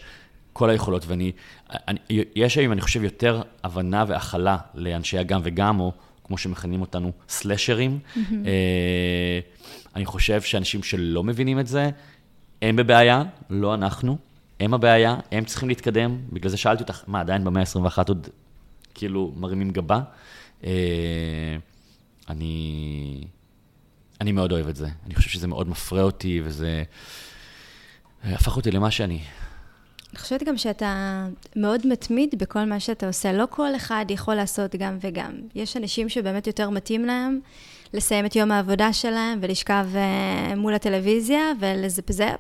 [0.54, 1.32] כל היכולות, ואני,
[1.70, 2.00] אני,
[2.36, 5.92] יש היום, אני חושב, יותר הבנה והכלה לאנשי הגם וגם, או
[6.24, 8.00] כמו שמכנים אותנו, סלשרים.
[8.00, 8.20] Mm-hmm.
[8.46, 9.40] אה,
[9.96, 11.90] אני חושב שאנשים שלא מבינים את זה,
[12.62, 14.18] הם בבעיה, לא אנחנו.
[14.60, 16.18] הם הבעיה, הם צריכים להתקדם.
[16.34, 18.28] בגלל זה שאלתי אותך, מה, עדיין במאה ה-21 עוד
[18.94, 20.02] כאילו מרימים גבה?
[20.64, 20.70] אה,
[22.30, 23.24] אני,
[24.22, 24.88] אני מאוד אוהב את זה.
[25.06, 26.84] אני חושב שזה מאוד מפרה אותי, וזה
[28.24, 29.20] הפך אותי למה שאני.
[30.12, 33.34] אני חושבת גם שאתה מאוד מתמיד בכל מה שאתה עושה.
[33.34, 35.32] לא כל אחד יכול לעשות גם וגם.
[35.56, 37.40] יש אנשים שבאמת יותר מתאים להם
[37.94, 42.40] לסיים את יום העבודה שלהם ולשכב אה, מול הטלוויזיה ולזפזפ,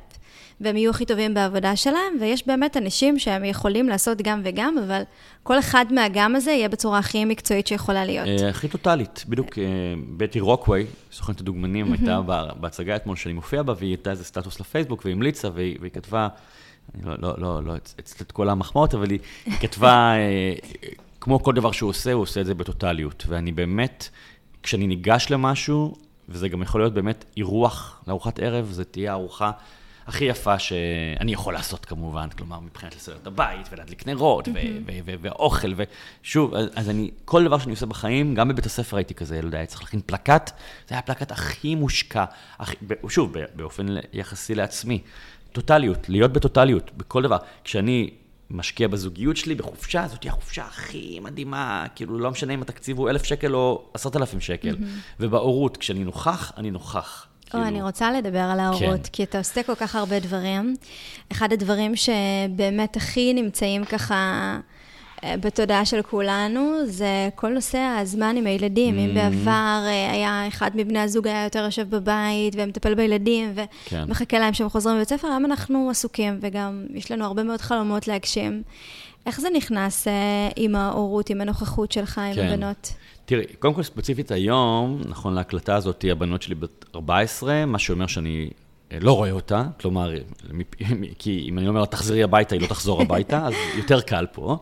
[0.61, 5.01] והם יהיו הכי טובים בעבודה שלהם, ויש באמת אנשים שהם יכולים לעשות גם וגם, אבל
[5.43, 8.27] כל אחד מהגם הזה יהיה בצורה הכי מקצועית שיכולה להיות.
[8.27, 9.25] אה, הכי טוטאלית.
[9.29, 9.63] בדיוק אה,
[10.17, 12.21] בטי רוקווי, סוכנת הדוגמנים, הייתה
[12.59, 16.27] בהצגה אתמול שאני מופיע בה, והיא הייתה איזה סטטוס לפייסבוק, והיא המליצה, והיא כתבה...
[16.95, 19.19] אני לא, לא, לא, לא אצל את כל המחמאות, אבל היא,
[19.59, 20.53] כתבה, אה,
[21.21, 23.23] כמו כל דבר שהוא עושה, הוא עושה את זה בטוטליות.
[23.27, 24.09] ואני באמת,
[24.63, 25.95] כשאני ניגש למשהו,
[26.29, 29.51] וזה גם יכול להיות באמת אירוח לארוחת ערב, זה תהיה הארוחה
[30.09, 34.47] הכי יפה שאני יכול לעשות כמובן, כלומר, מבחינת לסדר את הבית, ולהדליק נרות,
[35.21, 39.55] ואוכל, ושוב, אז אני, כל דבר שאני עושה בחיים, גם בבית הספר הייתי כזה ילד,
[39.55, 40.51] היה צריך להכין פלקט,
[40.87, 42.25] זה היה הפלקט הכי מושקע,
[42.59, 42.75] הכי,
[43.09, 45.01] שוב, באופן יחסי לעצמי.
[45.51, 47.37] טוטליות, להיות בטוטליות, בכל דבר.
[47.63, 48.09] כשאני
[48.49, 53.09] משקיע בזוגיות שלי, בחופשה, זאת תהיה החופשה הכי מדהימה, כאילו, לא משנה אם התקציב הוא
[53.09, 54.75] אלף שקל או עשרת אלפים שקל.
[54.75, 55.15] Mm-hmm.
[55.19, 57.28] ובהורות, כשאני נוכח, אני נוכח.
[57.53, 57.67] או, כאילו...
[57.67, 59.09] אני רוצה לדבר על ההורות, כן.
[59.11, 60.75] כי אתה עושה כל כך הרבה דברים.
[61.31, 64.59] אחד הדברים שבאמת הכי נמצאים ככה...
[65.23, 68.95] אה, בתודעה של כולנו, זה כל נושא הזמן עם הילדים.
[68.95, 68.99] Mm.
[68.99, 73.53] אם בעבר אה, היה אחד מבני הזוג היה יותר יושב בבית ומטפל בילדים
[73.85, 74.03] כן.
[74.07, 74.41] ומחכה כן.
[74.41, 78.63] להם שהם חוזרים מבית ספר, היום אנחנו עסוקים, וגם יש לנו הרבה מאוד חלומות להגשים.
[79.25, 80.13] איך זה נכנס אה,
[80.55, 82.47] עם ההורות, עם הנוכחות שלך, עם כן.
[82.47, 82.93] הבנות?
[83.29, 88.49] תראי, קודם כל ספציפית היום, נכון להקלטה הזאת, הבנות שלי בת 14, מה שאומר שאני
[89.01, 90.13] לא רואה אותה, כלומר,
[91.19, 94.57] כי אם אני אומר לה, תחזרי הביתה, היא לא תחזור הביתה, אז יותר קל פה.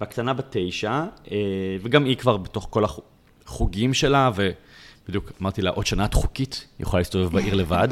[0.00, 1.36] והקטנה בת תשע, אה,
[1.82, 2.84] וגם היא כבר בתוך כל
[3.44, 7.88] החוגים שלה, ובדיוק אמרתי לה, עוד שנה את חוקית, היא יכולה להסתובב בעיר לבד,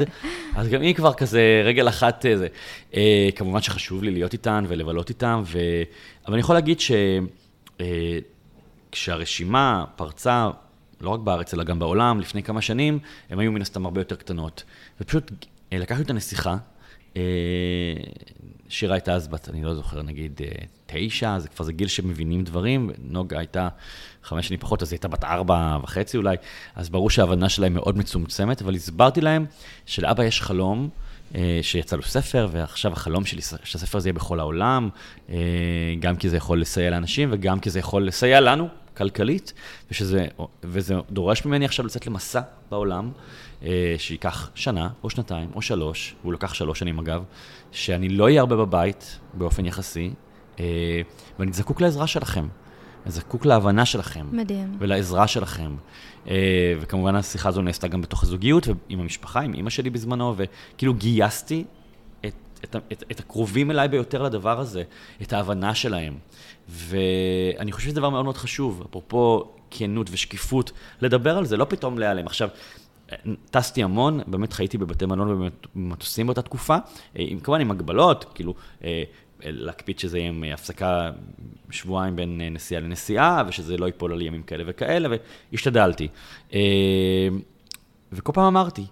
[0.55, 2.47] אז גם היא כבר כזה רגל אחת, אה, זה.
[2.95, 5.59] אה, כמובן שחשוב לי להיות איתן ולבלות איתן, ו...
[6.25, 6.79] אבל אני יכול להגיד
[8.95, 10.49] שכשהרשימה פרצה,
[11.01, 14.15] לא רק בארץ, אלא גם בעולם, לפני כמה שנים, הן היו מן הסתם הרבה יותר
[14.15, 14.63] קטנות.
[15.01, 15.31] ופשוט
[15.71, 16.57] לקחתי אותה נסיכה,
[18.69, 20.41] שירה הייתה אז בת, אני לא זוכר, נגיד
[20.85, 23.67] תשע, זה כבר זה גיל שמבינים דברים, נוגה הייתה
[24.23, 26.35] חמש שנים פחות, אז היא הייתה בת ארבע וחצי אולי,
[26.75, 29.45] אז ברור שההבנה שלהם מאוד מצומצמת, אבל הסברתי להם
[29.85, 30.89] שלאבא יש חלום.
[31.35, 34.89] אה, שיצא לו ספר, ועכשיו החלום שלי, שהספר הזה יהיה בכל העולם,
[35.29, 35.35] אה,
[35.99, 38.67] גם כי זה יכול לסייע לאנשים וגם כי זה יכול לסייע לנו
[38.97, 39.53] כלכלית,
[39.91, 40.27] ושזה,
[40.63, 43.11] וזה דורש ממני עכשיו לצאת למסע בעולם,
[43.63, 47.23] אה, שייקח שנה או שנתיים או שלוש, והוא לקח שלוש שנים אגב,
[47.71, 50.13] שאני לא אהיה הרבה בבית באופן יחסי,
[50.59, 51.01] אה,
[51.39, 52.47] ואני זקוק לעזרה שלכם.
[53.05, 54.25] אני זקוק להבנה שלכם.
[54.31, 54.77] מדהים.
[54.79, 55.75] ולעזרה שלכם.
[56.27, 60.93] אה, וכמובן השיחה הזו נעשתה גם בתוך הזוגיות, ועם המשפחה, עם אימא שלי בזמנו, וכאילו
[60.93, 61.63] גייסתי
[62.63, 64.83] את, את, את, הקרובים אליי ביותר לדבר הזה,
[65.21, 66.17] את ההבנה שלהם.
[66.69, 71.99] ואני חושב שזה דבר מאוד מאוד חשוב, אפרופו כנות ושקיפות, לדבר על זה, לא פתאום
[71.99, 72.25] להיעלם.
[72.25, 72.49] עכשיו,
[73.51, 76.77] טסתי המון, באמת חייתי בבתי מלון ובמטוסים באותה תקופה,
[77.19, 78.53] אה, כמובן עם הגבלות, כאילו,
[79.43, 81.11] להקפיד שזה יהיה עם הפסקה
[81.69, 85.09] שבועיים בין נסיעה לנסיעה, ושזה לא ייפול על ימים כאלה וכאלה,
[85.51, 86.07] והשתדלתי.
[86.53, 86.59] אה,
[88.11, 88.85] וכל פעם אמרתי,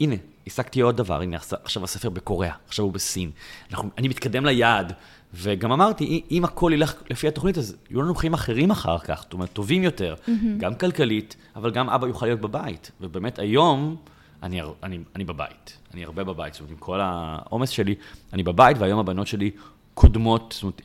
[0.00, 0.14] הנה,
[0.50, 3.30] השגתי עוד דבר, הנה עכשיו הספר בקוריאה, עכשיו הוא בסין.
[3.70, 4.92] אנחנו, אני מתקדם ליעד,
[5.34, 9.32] וגם אמרתי, אם הכל ילך לפי התוכנית, אז יהיו לנו חיים אחרים אחר כך, זאת
[9.32, 10.30] אומרת, טובים יותר, mm-hmm.
[10.58, 12.90] גם כלכלית, אבל גם אבא יוכל להיות בבית.
[13.00, 13.96] ובאמת היום,
[14.42, 17.94] אני, אני, אני בבית, אני הרבה בבית, זאת אומרת, עם כל העומס שלי,
[18.32, 19.50] אני בבית, והיום הבנות שלי
[19.94, 20.82] קודמות, זאת אומרת,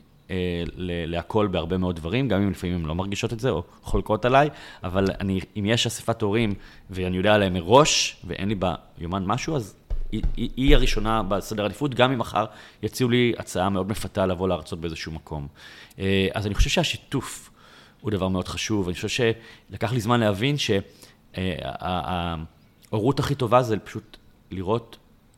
[1.06, 4.48] להכל בהרבה מאוד דברים, גם אם לפעמים הן לא מרגישות את זה או חולקות עליי,
[4.84, 6.54] אבל אני, אם יש אספת הורים
[6.90, 8.54] ואני יודע עליהם מראש, ואין לי
[8.98, 9.74] ביומן משהו, אז
[10.12, 12.44] היא, היא, היא הראשונה בסדר עדיפות, גם אם מחר
[12.82, 15.46] יציעו לי הצעה מאוד מפתה לבוא לארצות באיזשהו מקום.
[15.98, 17.50] אה, אז אני חושב שהשיתוף
[18.00, 18.86] הוא דבר מאוד חשוב.
[18.88, 20.56] אני חושב שלקח לי זמן להבין
[22.88, 24.16] שההורות הכי טובה זה פשוט
[24.50, 24.96] לראות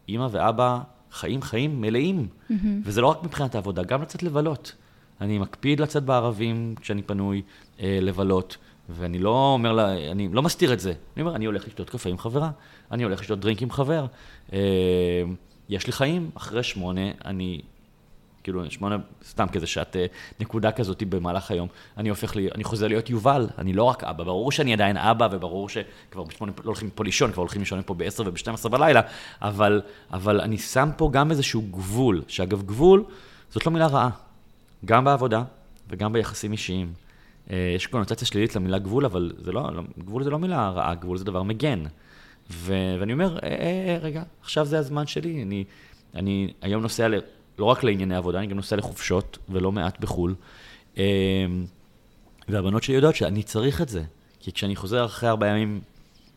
[0.09, 0.78] אימא ואבא
[1.13, 2.27] חיים חיים מלאים.
[2.29, 2.55] Mm-hmm.
[2.85, 4.75] וזה לא רק מבחינת העבודה, גם לצאת לבלות.
[5.21, 7.43] אני מקפיד לצאת בערבים כשאני פנוי
[7.81, 8.57] אה, לבלות,
[8.89, 10.93] ואני לא אומר לה, אני לא מסתיר את זה.
[11.17, 12.51] אני אומר, אני הולך לשתות קפה עם חברה,
[12.93, 14.07] אני הולך לשתות דרינק עם חבר.
[14.53, 14.59] אה,
[15.69, 17.61] יש לי חיים, אחרי שמונה אני
[18.49, 20.07] כאילו, שמונה, סתם כזה שעת אה,
[20.40, 24.24] נקודה כזאת במהלך היום, אני הופך לי, אני חוזר להיות יובל, אני לא רק אבא,
[24.24, 27.94] ברור שאני עדיין אבא, וברור שכבר בשמונה לא הולכים פה לישון, כבר הולכים לישון פה
[27.94, 29.01] ב-10 וב-12 בלילה,
[29.42, 29.82] אבל,
[30.12, 33.05] אבל אני שם פה גם איזשהו גבול, שאגב, גבול
[33.51, 34.11] זאת לא מילה רעה,
[34.84, 35.42] גם בעבודה
[35.88, 36.92] וגם ביחסים אישיים.
[37.51, 40.94] אה, יש קונוטציה שלילית למילה גבול, אבל זה לא, לא, גבול זה לא מילה רעה,
[40.94, 41.82] גבול זה דבר מגן.
[42.51, 45.64] ו, ואני אומר, אה, אה, רגע, עכשיו זה הזמן שלי, אני,
[46.14, 47.09] אני היום נוסע
[47.59, 50.35] לא רק לענייני עבודה, אני גם נוסע לחופשות, ולא מעט בחו"ל.
[50.97, 51.03] אמ,
[52.49, 54.03] והבנות שלי יודעות שאני צריך את זה.
[54.41, 55.81] כי כשאני חוזר אחרי ארבעה ימים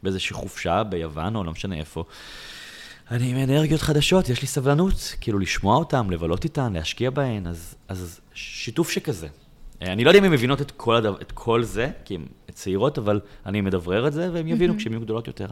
[0.03, 2.03] באיזושהי חופשה, ביוון, או לא משנה איפה,
[3.11, 7.75] אני עם אנרגיות חדשות, יש לי סבלנות, כאילו לשמוע אותן, לבלות איתן, להשקיע בהן, אז,
[7.87, 9.27] אז שיתוף שכזה.
[9.81, 12.97] אני לא יודע אם הן מבינות את כל, הדבר, את כל זה, כי הן צעירות,
[12.97, 14.77] אבל אני מדברר את זה, והן יבינו mm-hmm.
[14.77, 15.47] כשהן יהיו גדולות יותר.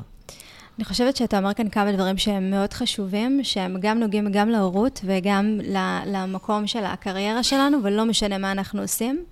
[0.79, 5.01] אני חושבת שאתה אומר כאן כמה דברים שהם מאוד חשובים, שהם גם נוגעים גם להורות
[5.03, 5.59] וגם
[6.05, 9.23] למקום של הקריירה שלנו, ולא משנה מה אנחנו עושים,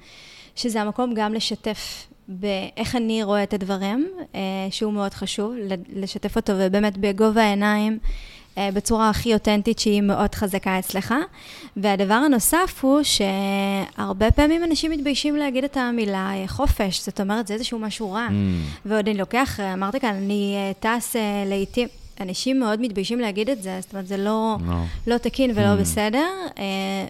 [0.55, 4.39] שזה המקום גם לשתף באיך אני רואה את הדברים, אה,
[4.71, 5.53] שהוא מאוד חשוב,
[5.89, 7.99] לשתף אותו ובאמת בגובה העיניים.
[8.57, 11.13] אה, בצורה הכי אותנטית שהיא מאוד חזקה אצלך.
[11.77, 17.53] והדבר הנוסף הוא שהרבה פעמים אנשים מתביישים להגיד את המילה אה, חופש, זאת אומרת, זה
[17.53, 18.27] איזשהו משהו רע.
[18.29, 18.31] Mm.
[18.85, 21.87] ועוד אני לוקח, אה, אמרת כאן, אני טס לעיתים...
[22.19, 24.71] אנשים מאוד מתביישים להגיד את זה, זאת אומרת, זה לא, no.
[25.07, 25.81] לא תקין ולא mm.
[25.81, 26.27] בסדר,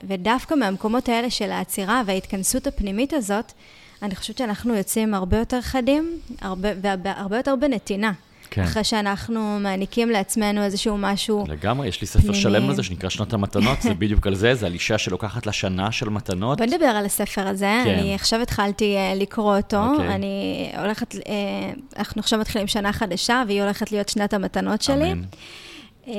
[0.07, 3.51] ודווקא מהמקומות האלה של העצירה וההתכנסות הפנימית הזאת,
[4.01, 6.69] אני חושבת שאנחנו יוצאים הרבה יותר חדים, הרבה,
[7.03, 8.11] והרבה יותר בנתינה.
[8.49, 8.61] כן.
[8.61, 11.45] אחרי שאנחנו מעניקים לעצמנו איזשהו משהו...
[11.47, 12.37] לגמרי, יש לי ספר פנימי.
[12.37, 15.91] שלם לזה שנקרא שנות המתנות, זה בדיוק על זה, זה על אישה שלוקחת לה שנה
[15.91, 16.57] של מתנות.
[16.57, 17.89] בוא נדבר על הספר הזה, כן.
[17.89, 19.89] אני עכשיו התחלתי uh, לקרוא אותו, okay.
[19.89, 20.15] אוקיי.
[20.15, 21.17] אני הולכת, uh,
[21.97, 25.11] אנחנו עכשיו מתחילים שנה חדשה, והיא הולכת להיות שנת המתנות שלי.
[25.11, 25.21] אמן.
[26.05, 26.09] Uh,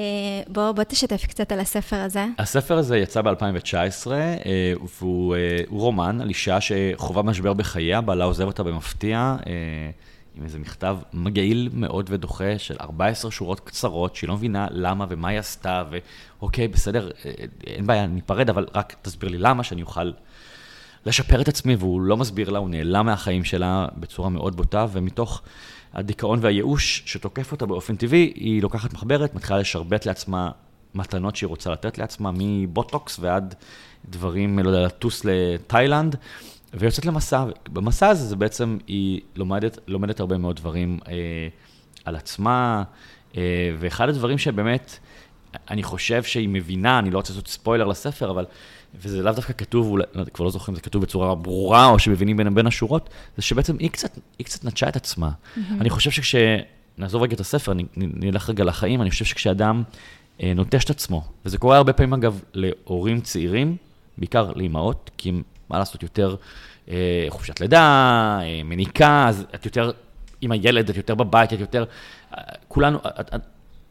[0.49, 2.27] בוא, בוא תשתף קצת על הספר הזה.
[2.39, 4.09] הספר הזה יצא ב-2019, uh,
[5.01, 5.37] והוא
[5.69, 9.37] רומן על אישה שחווה משבר בחייה, בעלה עוזב אותה במפתיע.
[10.39, 15.29] עם איזה מכתב מגעיל מאוד ודוחה של 14 שורות קצרות, שהיא לא מבינה למה ומה
[15.29, 15.85] היא עשתה,
[16.41, 17.31] ואוקיי, בסדר, אה,
[17.67, 20.13] אין בעיה, ניפרד, אבל רק תסביר לי למה, שאני אוכל
[21.07, 25.43] לשפר את עצמי, והוא לא מסביר לה, הוא נעלם מהחיים שלה בצורה מאוד בוטה, ומתוך
[25.95, 30.51] הדיכאון והייאוש שתוקף אותה באופן טבעי, היא לוקחת מחברת, מתחילה לשרבט לעצמה
[30.95, 33.55] מתנות שהיא רוצה לתת לעצמה, מבוטוקס ועד
[34.09, 36.17] דברים, לא יודע, לטוס לתאילנד.
[36.75, 41.15] ויוצאת למסע, במסע הזה זה בעצם, היא לומדת, לומדת הרבה מאוד דברים אה,
[42.05, 42.83] על עצמה,
[43.37, 43.43] אה,
[43.79, 44.99] ואחד הדברים שבאמת,
[45.71, 48.45] אני חושב שהיא מבינה, אני לא רוצה לעשות ספוילר לספר, אבל,
[48.95, 51.99] וזה לאו דווקא כתוב, אולי, לא, כבר לא זוכר אם זה כתוב בצורה ברורה, או
[51.99, 55.31] שמבינים בין, בין השורות, זה שבעצם היא קצת, היא קצת נטשה את עצמה.
[55.31, 55.61] Mm-hmm.
[55.81, 56.35] אני חושב שכש...
[56.99, 59.83] נעזוב רגע את הספר, נלך רגע לחיים, אני חושב שכשאדם
[60.43, 63.77] אה, נוטש את עצמו, וזה קורה הרבה פעמים, אגב, להורים צעירים,
[64.19, 66.37] בעיקר לאימהות, כי הם מה לעשות, יותר
[66.89, 69.91] אה, חופשת לידה, אה, מניקה, אז את יותר
[70.41, 71.85] עם הילד, את יותר בבית, את יותר...
[72.35, 73.41] אה, כולנו, את, את,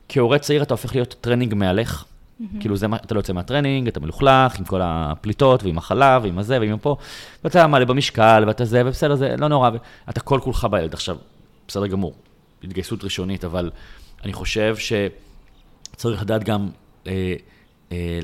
[0.09, 2.03] כהורה צעיר אתה הופך להיות טרנינג מהלך.
[2.03, 2.59] Mm-hmm.
[2.59, 6.59] כאילו, זה, אתה לא יוצא מהטרנינג, אתה מלוכלך עם כל הפליטות ועם החלב ועם הזה
[6.59, 6.95] ועם פה,
[7.43, 9.69] ואתה מעלה במשקל ואתה זה, ובסדר, זה לא נורא,
[10.07, 10.93] ואתה כל כולך בילד.
[10.93, 11.17] עכשיו,
[11.67, 12.13] בסדר גמור,
[12.63, 13.71] התגייסות ראשונית, אבל
[14.23, 16.69] אני חושב שצריך לדעת גם
[17.07, 17.33] אה,
[17.91, 18.19] אה,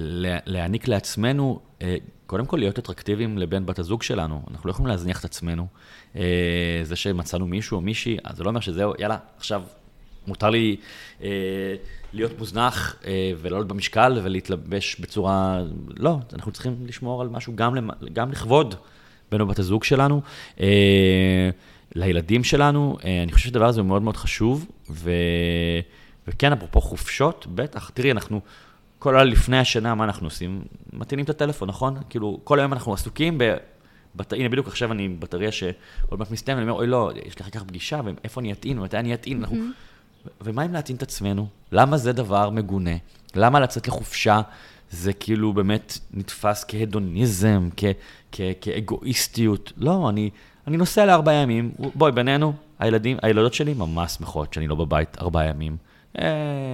[0.46, 1.96] להעניק לעצמנו אה,
[2.26, 5.68] קודם כל להיות אטרקטיביים לבן בת הזוג שלנו, אנחנו לא יכולים להזניח את עצמנו.
[6.16, 9.64] אה, זה שמצאנו מישהו או מישהי, אז זה לא אומר שזהו, יאללה, עכשיו
[10.28, 10.76] מותר לי
[11.24, 11.30] אה,
[12.14, 15.64] להיות מוזנח אה, ולא להיות במשקל ולהתלבש בצורה...
[15.98, 17.90] לא, אנחנו צריכים לשמור על משהו גם, למ...
[18.14, 18.76] גם לכבוד
[19.32, 20.22] בן או בת הזוג שלנו.
[20.60, 21.50] אה,
[21.96, 25.12] לילדים שלנו, אה, אני חושב שהדבר הזה הוא מאוד מאוד חשוב, ו...
[26.28, 28.42] וכן, אפרופו חופשות, בטח, תראי, אנחנו
[29.04, 30.62] כל הלילה לפני השינה, מה אנחנו עושים?
[30.94, 31.98] מטעינים את הטלפון, נכון?
[32.10, 33.54] כאילו, כל היום אנחנו עסוקים ב...
[34.16, 34.34] בת...
[34.34, 37.50] הנה, בדיוק עכשיו אני בטריה שעוד מעט מסתיים, ואני אומר, אוי, לא, יש לי אחר
[37.50, 39.58] כך פגישה, ואיפה אני אטעין, ומתי אני אטעין, אנחנו...
[40.42, 41.48] ומה אם להטעין את עצמנו?
[41.72, 42.92] למה זה דבר מגונה?
[43.36, 44.42] למה לצאת לחופשה
[44.92, 47.84] זה כאילו באמת נתפס כהדוניזם, כ...
[48.32, 48.42] כ...
[48.62, 49.74] כאגואיסטיות?
[49.78, 50.30] לא, אני,
[50.68, 55.46] אני נוסע לארבעה ימים, בואי, בינינו, הילדים, הילדות שלי ממש שמחות שאני לא בבית ארבעה
[55.46, 55.78] ימים.
[56.22, 56.26] אה,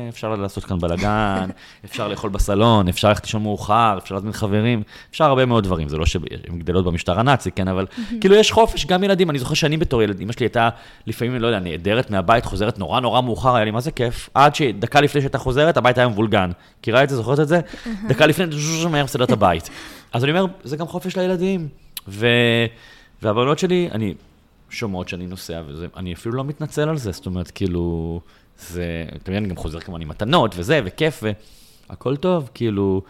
[0.09, 1.49] אפשר לעשות כאן בלאגן,
[1.85, 5.89] אפשר לאכול בסלון, אפשר ללכת לישון מאוחר, אפשר להזמין חברים, אפשר הרבה מאוד דברים.
[5.89, 7.85] זה לא שהן גדלות במשטר הנאצי, כן, אבל
[8.21, 9.29] כאילו יש חופש, גם ילדים.
[9.29, 10.69] אני זוכר שאני בתור ילד, אמא שלי הייתה
[11.07, 14.55] לפעמים, לא יודע, נעדרת מהבית, חוזרת נורא נורא מאוחר, היה לי מה זה כיף, עד
[14.55, 16.51] שדקה לפני שהייתה חוזרת, הבית היה מבולגן.
[16.79, 17.59] מכירה את זה, זוכרת את זה?
[18.07, 18.45] דקה לפני,
[18.89, 19.69] מהר מסדר את הבית.
[20.13, 21.67] אז אני אומר, זה גם חופש לילדים.
[22.07, 22.27] ו...
[23.21, 24.13] והבנות שלי, אני
[24.69, 28.19] שומעות שאני נוסע, ואני אפילו לא מתנצל על זה, זאת אומרת, כאילו,
[28.59, 31.23] זה, אתה מבין, אני גם חוזר כמובן עם מתנות וזה, וכיף,
[31.89, 33.01] והכל טוב, כאילו,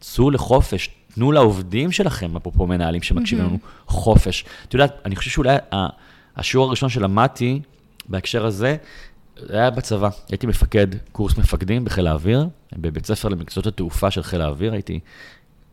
[0.00, 4.44] צאו לחופש, תנו לעובדים שלכם, אפרופו מנהלים שמקשיבים לנו, חופש.
[4.68, 5.56] את יודעת, אני חושב שאולי
[6.36, 7.60] השיעור הראשון שלמדתי
[8.08, 8.76] בהקשר הזה,
[9.36, 10.08] זה היה בצבא.
[10.28, 15.00] הייתי מפקד קורס מפקדים בחיל האוויר, בבית ספר למקצועות התעופה של חיל האוויר, הייתי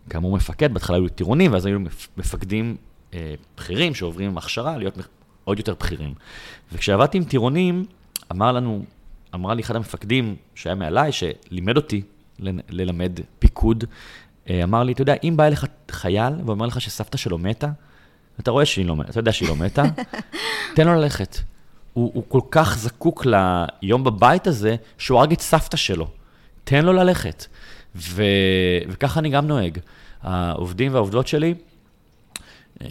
[0.09, 1.79] כאמור מפקד, בהתחלה היו טירונים, ואז היו
[2.17, 2.75] מפקדים
[3.13, 4.97] אה, בכירים שעוברים הכשרה להיות
[5.43, 6.13] עוד יותר בכירים.
[6.73, 7.85] וכשעבדתי עם טירונים,
[8.31, 8.83] אמר לנו,
[9.35, 12.01] אמרה לי אחד המפקדים שהיה מעליי, שלימד אותי
[12.69, 13.83] ללמד פיקוד,
[14.49, 17.69] אה, אמר לי, אתה יודע, אם בא אליך חייל ואומר לך שסבתא שלו מתה,
[18.39, 19.83] אתה רואה שהיא לא מתה, אתה יודע שהיא לא מתה,
[20.75, 21.37] תן לו ללכת.
[21.93, 26.07] הוא, הוא כל כך זקוק ליום בבית הזה, שהוא הרג את סבתא שלו.
[26.63, 27.45] תן לו ללכת.
[27.95, 28.23] ו,
[28.89, 29.77] וככה אני גם נוהג.
[30.21, 31.53] העובדים והעובדות שלי,
[32.81, 32.87] אה,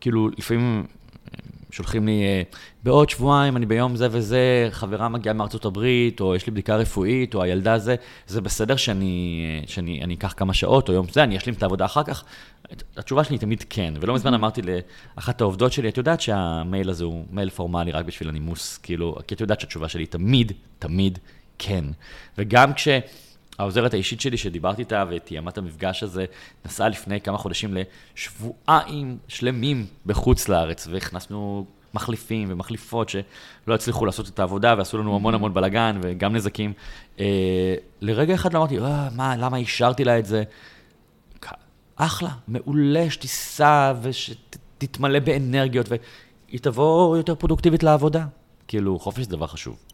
[0.00, 0.86] כאילו, לפעמים
[1.72, 2.42] שולחים לי, אה,
[2.82, 7.34] בעוד שבועיים, אני ביום זה וזה, חברה מגיעה מארצות הברית, או יש לי בדיקה רפואית,
[7.34, 7.94] או הילדה זה,
[8.26, 11.62] זה בסדר שאני, אה, שאני אני אקח כמה שעות, או יום זה, אני אשלים את
[11.62, 12.24] העבודה אחר כך?
[12.96, 14.60] התשובה שלי היא תמיד כן, ולא מזמן אמרתי
[15.16, 19.34] לאחת העובדות שלי, את יודעת שהמייל הזה הוא מייל פורמלי רק בשביל הנימוס, כאילו, כי
[19.34, 21.18] את יודעת שהתשובה שלי היא תמיד, תמיד
[21.58, 21.84] כן.
[22.38, 22.88] וגם כש...
[23.62, 26.24] העוזרת האישית שלי שדיברתי איתה ותיאמה את המפגש הזה,
[26.66, 27.76] נסעה לפני כמה חודשים
[28.14, 35.34] לשבועיים שלמים בחוץ לארץ, והכנסנו מחליפים ומחליפות שלא הצליחו לעשות את העבודה ועשו לנו המון
[35.34, 36.72] המון בלאגן וגם נזקים.
[37.20, 40.42] אה, לרגע אחד אמרתי, אה, מה, למה אישרתי לה את זה?
[41.96, 48.24] אחלה, מעולה, שתיסע ושתתמלא באנרגיות, והיא תבוא יותר פרודוקטיבית לעבודה.
[48.68, 49.91] כאילו, חופש זה דבר חשוב.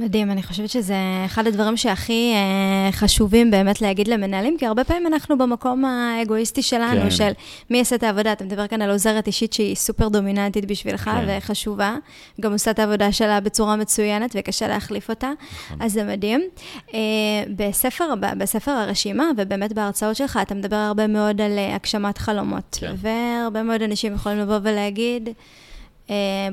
[0.00, 0.94] מדהים, אני חושבת שזה
[1.26, 7.00] אחד הדברים שהכי אה, חשובים באמת להגיד למנהלים, כי הרבה פעמים אנחנו במקום האגואיסטי שלנו,
[7.00, 7.10] כן.
[7.10, 7.32] של
[7.70, 8.32] מי יעשה את העבודה.
[8.32, 11.24] אתה מדבר כאן על עוזרת אישית שהיא סופר דומיננטית בשבילך כן.
[11.38, 11.96] וחשובה,
[12.40, 15.32] גם עושה את העבודה שלה בצורה מצוינת וקשה להחליף אותה,
[15.66, 15.82] נכון.
[15.82, 16.42] אז זה מדהים.
[16.94, 16.98] אה,
[17.56, 22.94] בספר, בספר הרשימה, ובאמת בהרצאות שלך, אתה מדבר הרבה מאוד על אה, הגשמת חלומות, כן.
[22.96, 25.28] והרבה מאוד אנשים יכולים לבוא ולהגיד,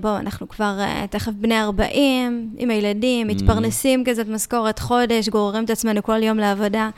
[0.01, 3.34] בואו, אנחנו כבר אה, תכף בני 40, עם הילדים, mm-hmm.
[3.34, 6.89] מתפרנסים כזאת משכורת חודש, גוררים את עצמנו כל יום לעבודה.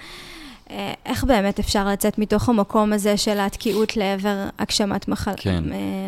[0.70, 5.34] אה, איך באמת אפשר לצאת מתוך המקום הזה של התקיעות לעבר הגשמת מחל...
[5.38, 5.64] כן,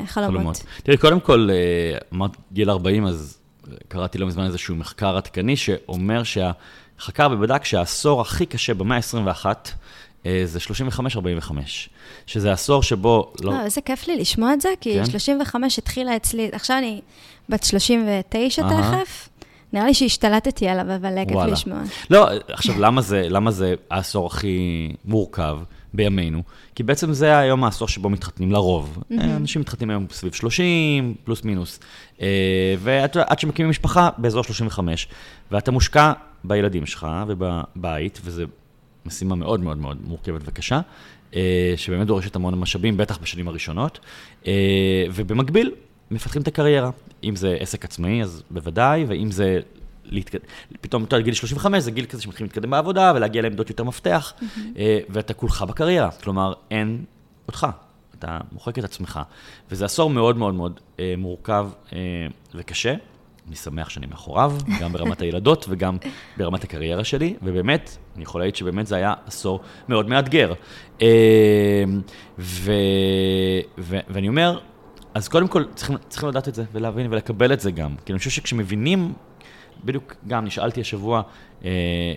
[0.06, 0.34] חלומות?
[0.36, 0.64] חלומות.
[0.84, 1.50] תראי, קודם כל,
[2.14, 3.40] אמרת גיל 40, אז
[3.88, 9.52] קראתי לא מזמן איזשהו מחקר עדכני שאומר שהחקר ובדק שהעשור הכי קשה במאה ה-21 אה,
[10.46, 10.60] זה
[11.48, 11.52] 35-45,
[12.26, 13.34] שזה עשור שבו...
[13.42, 13.54] לא...
[13.54, 15.06] לא, איזה כיף לי לשמוע את זה, כי כן?
[15.06, 17.02] 35 התחילה אצלי, עכשיו אני
[17.50, 18.66] בת 39 uh-huh.
[18.70, 19.30] תכף.
[19.74, 21.80] נראה לי שהשתלטתי עליו, אבל כיף לשמוע.
[22.10, 25.58] לא, עכשיו, למה זה, למה זה העשור הכי מורכב
[25.94, 26.44] בימינו?
[26.76, 28.98] כי בעצם זה היום העשור שבו מתחתנים לרוב.
[28.98, 29.24] Mm-hmm.
[29.24, 31.80] אנשים מתחתנים היום סביב 30, פלוס מינוס.
[32.22, 35.08] אה, ועד שמקימים משפחה, באזור 35.
[35.52, 36.12] ואתה מושקע
[36.44, 38.46] בילדים שלך ובבית, וזה
[39.10, 40.82] משימה מאוד מאוד מאוד מורכבת וקשה,
[41.36, 44.00] אה, שבאמת דורשת המון משאבים, בטח בשנים הראשונות,
[44.48, 45.72] אה, ובמקביל,
[46.12, 46.90] מפתחים את הקריירה.
[47.24, 49.60] אם זה עסק עצמאי, אז בוודאי, ואם זה
[50.06, 50.40] להתקד...
[50.82, 54.34] פתאום, אתה יודע, גיל 35 זה גיל כזה שמתחילים להתקדם בעבודה ולהגיע לעמדות יותר מפתח,
[54.40, 54.80] mm-hmm.
[55.10, 56.12] ואתה כולך בקריירה.
[56.12, 57.04] כלומר, אין
[57.48, 57.68] אותך,
[58.20, 59.20] אתה מוחק את עצמך.
[59.72, 60.80] וזה עשור מאוד מאוד מאוד
[61.18, 61.70] מורכב
[62.56, 62.96] וקשה.
[63.50, 65.98] אני שמח שאני מאחוריו, גם ברמת הילדות וגם
[66.38, 70.54] ברמת הקריירה שלי, ובאמת, אני יכול להעיד שבאמת זה היה עשור מאוד מאתגר.
[71.02, 71.08] אמ,
[72.40, 72.72] ו,
[73.78, 74.60] ו, ואני אומר,
[75.14, 77.96] אז קודם כל צריכים, צריכים לדעת את זה ולהבין ולקבל את זה גם.
[78.06, 79.14] כי אני חושב שכשמבינים,
[79.84, 81.22] בדיוק גם נשאלתי השבוע
[81.66, 81.70] אה,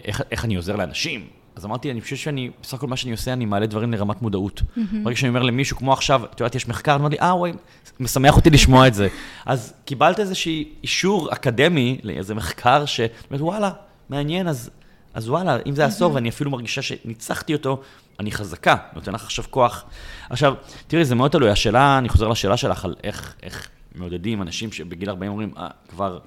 [0.04, 1.26] איך, איך אני עוזר לאנשים,
[1.56, 4.62] אז אמרתי, אני חושב שאני, בסך הכל מה שאני עושה, אני מעלה דברים לרמת מודעות.
[5.02, 7.52] ברגע שאני אומר למישהו, כמו עכשיו, את יודעת, יש מחקר, לי, אה, וואי,
[8.00, 9.08] משמח אותי לשמוע את זה.
[9.46, 13.00] אז קיבלת איזשהו אישור אקדמי לאיזה מחקר, ש...
[13.30, 13.70] וואלה,
[14.08, 14.70] מעניין, אז,
[15.14, 17.80] אז וואלה, אם זה עשור, ואני אפילו מרגישה שניצחתי אותו,
[18.20, 19.84] אני חזקה, נותן לך עכשיו כוח.
[20.30, 20.54] עכשיו,
[20.86, 21.50] תראי, זה מאוד תלוי.
[21.50, 26.18] השאלה, אני חוזר לשאלה שלך על איך, איך מעודדים אנשים שבגיל 40 אומרים, אה, כבר...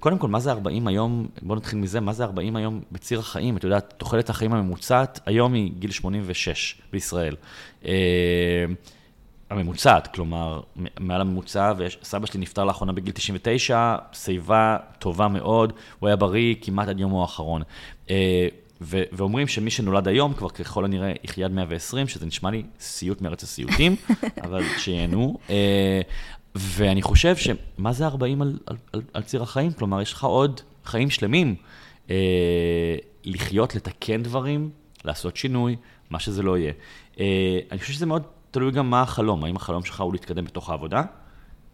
[0.00, 3.56] קודם כל, מה זה 40 היום, בואו נתחיל מזה, מה זה 40 היום בציר החיים?
[3.56, 7.36] את יודעת, תוחלת החיים הממוצעת היום היא גיל 86 בישראל.
[7.86, 8.64] אה,
[9.50, 10.60] הממוצעת, כלומר,
[11.00, 16.88] מעל הממוצע, וסבא שלי נפטר לאחרונה בגיל 99, שיבה טובה מאוד, הוא היה בריא כמעט
[16.88, 17.62] עד יומו האחרון.
[18.10, 18.48] אה,
[18.80, 23.20] ו- ואומרים שמי שנולד היום, כבר ככל הנראה יחיה עד 120, שזה נשמע לי סיוט
[23.20, 23.96] מארץ הסיוטים,
[24.44, 25.38] אבל שיהנו.
[26.56, 29.72] ואני חושב שמה זה 40 על, על, על, על ציר החיים?
[29.72, 31.54] כלומר, יש לך עוד חיים שלמים
[32.10, 34.70] אה, לחיות, לתקן דברים,
[35.04, 35.76] לעשות שינוי,
[36.10, 36.72] מה שזה לא יהיה.
[37.20, 40.70] אה, אני חושב שזה מאוד תלוי גם מה החלום, האם החלום שלך הוא להתקדם בתוך
[40.70, 41.02] העבודה,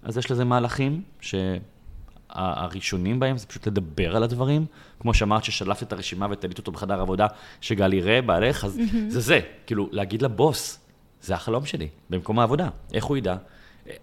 [0.02, 4.66] אז יש לזה מהלכים שהראשונים בהם זה פשוט לדבר על הדברים.
[5.00, 7.26] כמו שאמרת ששלפת את הרשימה ותלית אותו בחדר עבודה,
[7.60, 8.78] שגל יראה בעלך, אז.
[9.08, 10.78] זה זה, כאילו, להגיד לבוס,
[11.22, 13.36] זה החלום שלי, במקום העבודה, איך הוא ידע?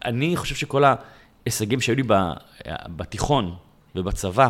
[0.06, 2.04] אני חושב שכל ההישגים שהיו לי
[2.88, 3.56] בתיכון
[3.96, 4.50] ובצבא,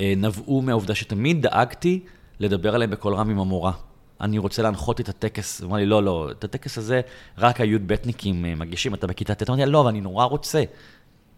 [0.00, 2.00] אה, נבעו מהעובדה שתמיד דאגתי
[2.40, 3.72] לדבר עליהם בקול רם עם המורה.
[4.20, 5.60] אני רוצה להנחות את הטקס.
[5.60, 7.00] הוא אמר לי, לא, לא, את הטקס הזה
[7.38, 9.50] רק הי"בניקים אה, מגישים, אתה בכיתה ט'.
[9.50, 10.62] אמרתי, לא, אבל אני נורא רוצה.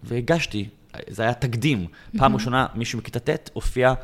[0.02, 0.68] והגשתי,
[1.08, 1.86] זה היה תקדים.
[2.18, 3.94] פעם ראשונה מישהו מכיתה ט' הופיע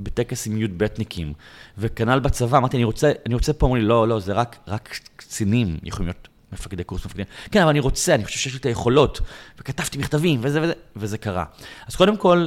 [0.00, 1.32] בטקס עם י"בניקים.
[1.78, 4.98] וכנ"ל בצבא, אמרתי, אני רוצה, אני רוצה פה, אמרו לי, לא, לא, זה רק, רק
[5.16, 7.26] קצינים יכולים להיות מפקדי קורס מפקדים.
[7.50, 9.20] כן, אבל אני רוצה, אני חושב שיש לי את היכולות.
[9.58, 11.44] וכתבתי מכתבים, וזה וזה, וזה קרה.
[11.86, 12.46] אז קודם כל,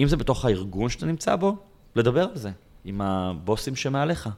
[0.00, 1.56] אם זה בתוך הארגון שאתה נמצא בו,
[1.96, 2.50] לדבר על זה
[2.84, 4.28] עם הבוסים שמעליך.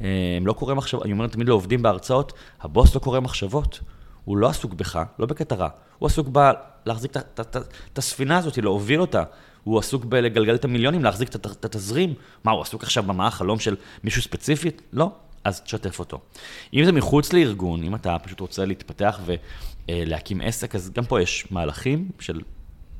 [0.00, 3.80] אה, הם לא קוראים מחשבות, אני אומר תמיד לעובדים בהרצאות, הבוס לא קורא מחשבות.
[4.24, 5.68] הוא לא עסוק בך, לא בקטע רע.
[5.98, 7.16] הוא עסוק בלהחזיק
[7.92, 9.22] את הספינה הזאת, להוביל אותה.
[9.64, 12.14] הוא עסוק בלגלגל את המיליונים, להחזיק את התזרים.
[12.44, 14.82] מה, הוא עסוק עכשיו במה החלום של מישהו ספציפית?
[14.92, 15.12] לא.
[15.44, 16.20] אז תשתף אותו.
[16.74, 19.20] אם זה מחוץ לארגון, אם אתה פשוט רוצה להתפתח
[19.88, 22.40] ולהקים עסק, אז גם פה יש מהלכים של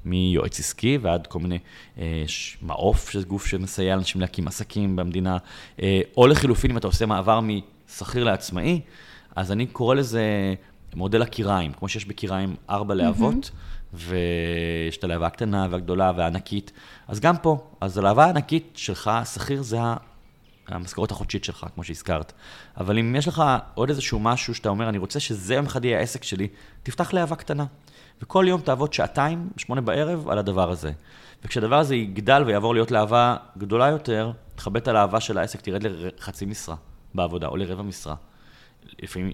[0.05, 1.59] מיועץ עסקי ועד כל מיני
[1.99, 2.25] אה,
[2.63, 5.39] מעוף, שזה גוף שמסייע לאנשים להקים עסקים במדינה,
[5.83, 8.81] אה, או לחילופין, אם אתה עושה מעבר משכיר לעצמאי,
[9.37, 10.55] אז אני קורא לזה
[10.95, 13.97] מודל הקיריים, כמו שיש בקיריים ארבע להבות, mm-hmm.
[13.97, 16.73] ויש את הלהבה הקטנה והגדולה והענקית,
[17.09, 19.79] אז גם פה, אז הלהבה הענקית שלך, שכיר זה
[20.71, 22.33] המשכורת החודשית שלך, כמו שהזכרת.
[22.77, 23.43] אבל אם יש לך
[23.75, 26.49] עוד איזשהו משהו שאתה אומר, אני רוצה שזה יום אחד יהיה העסק שלי,
[26.83, 27.65] תפתח להבה קטנה.
[28.23, 30.93] וכל יום תעבוד שעתיים, שמונה בערב, על הדבר הזה.
[31.45, 36.45] וכשהדבר הזה יגדל ויעבור להיות להבה גדולה יותר, תכבד את הלהבה של העסק, תרד לחצי
[36.47, 36.77] משרה
[37.15, 38.15] בעבודה, או לרבע משרה.
[39.03, 39.33] לפעמים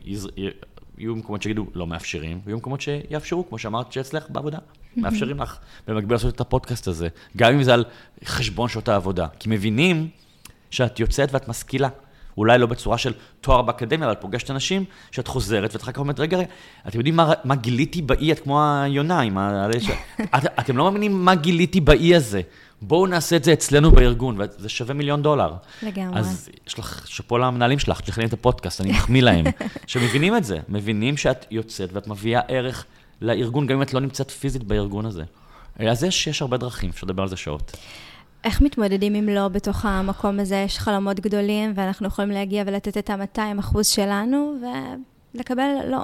[0.98, 4.58] יהיו מקומות שיגידו לא מאפשרים, ויהיו מקומות שיאפשרו, כמו שאמרת שאצלך בעבודה,
[4.96, 7.84] מאפשרים לך במקביל לעשות את הפודקאסט הזה, גם אם זה על
[8.24, 9.26] חשבון שעות העבודה.
[9.38, 10.08] כי מבינים
[10.76, 11.88] שאת יוצאת ואת משכילה.
[12.38, 16.20] אולי לא בצורה של תואר באקדמיה, אבל פוגשת אנשים, שאת חוזרת, ואת אחר כך אומרת,
[16.20, 16.46] רגע, רגע,
[16.88, 19.68] אתם יודעים מה, מה גיליתי באי, את כמו היונה, עם ה...
[20.36, 22.40] את, אתם לא מאמינים מה גיליתי באי הזה.
[22.82, 25.52] בואו נעשה את זה אצלנו בארגון, וזה שווה מיליון דולר.
[25.82, 26.20] לגמרי.
[26.20, 29.44] אז יש לך, שאפו למנהלים שלך, תשלחי את הפודקאסט, אני מחמיא להם,
[29.86, 32.84] שמבינים את זה, מבינים שאת יוצאת ואת מביאה ערך
[33.20, 35.22] לארגון, גם אם את לא נמצאת פיזית בארגון הזה.
[35.78, 37.76] אז יש, יש הרבה דרכים, אפשר לדבר על זה שעות.
[38.46, 40.56] איך מתמודדים אם לא בתוך המקום הזה?
[40.56, 44.54] יש חלומות גדולים, ואנחנו יכולים להגיע ולתת את ה-200 אחוז שלנו,
[45.34, 46.02] ולקבל לא.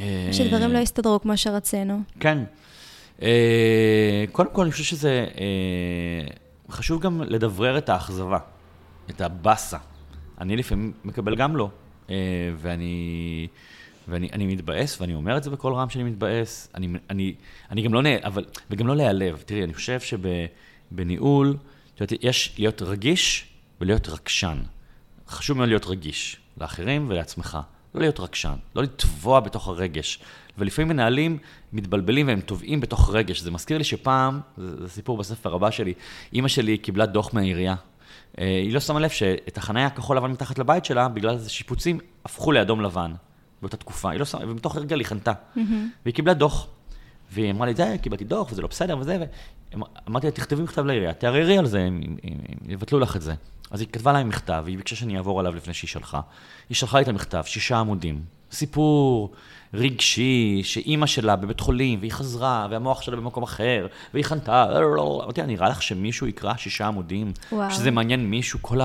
[0.00, 2.00] אה, שדברים לא יסתדרו כמו שרצינו.
[2.20, 2.38] כן.
[3.22, 6.26] אה, קודם כל, אני חושב שזה אה,
[6.70, 8.38] חשוב גם לדברר את האכזבה,
[9.10, 9.78] את הבאסה.
[10.40, 11.68] אני לפעמים מקבל גם לא,
[12.56, 13.46] ואני...
[14.08, 17.34] ואני אני מתבאס, ואני אומר את זה בקול רם שאני מתבאס, אני, אני,
[17.70, 18.16] אני גם לא נע...
[18.24, 19.42] אבל, וגם לא להיעלב.
[19.46, 20.00] תראי, אני חושב
[20.92, 21.56] יודעת,
[22.22, 23.46] יש להיות רגיש
[23.80, 24.58] ולהיות רגשן.
[25.28, 27.58] חשוב מאוד להיות רגיש, לאחרים ולעצמך.
[27.94, 30.18] לא להיות רגשן, לא לטבוע בתוך הרגש.
[30.58, 31.38] ולפעמים מנהלים
[31.72, 33.40] מתבלבלים והם טובעים בתוך רגש.
[33.40, 35.94] זה מזכיר לי שפעם, זה, זה סיפור בספר הבא שלי,
[36.32, 37.74] אימא שלי קיבלה דוח מהעירייה.
[38.38, 41.98] אה, היא לא שמה לב שאת החניה הכחול לבן מתחת לבית שלה, בגלל איזה שיפוצים,
[42.24, 43.12] הפכו לאדום לבן
[43.62, 44.10] באותה תקופה.
[44.10, 45.32] היא לא שמה, ומתוך הרגל היא חנתה.
[45.32, 45.60] Mm-hmm.
[46.04, 46.66] והיא קיבלה דוח.
[47.32, 49.24] והיא אמרה לי, די, קיבלתי דוח, וזה לא בסדר, וזה,
[49.72, 52.00] ואמרתי לה, תכתבי מכתב לעירייה, תערערי על זה, הם
[52.68, 53.34] יבטלו לך את זה.
[53.70, 56.20] אז היא כתבה להם מכתב, והיא ביקשה שאני אעבור עליו לפני שהיא שלחה.
[56.68, 58.22] היא שלחה לי את המכתב, שישה עמודים.
[58.52, 59.32] סיפור
[59.74, 64.64] רגשי, שאימא שלה בבית חולים, והיא חזרה, והמוח שלה במקום אחר, והיא חנתה,
[65.22, 67.32] אמרתי לה, נראה לך שמישהו יקרא שישה עמודים?
[67.52, 67.70] וואו.
[67.70, 68.78] שזה מעניין מישהו, כל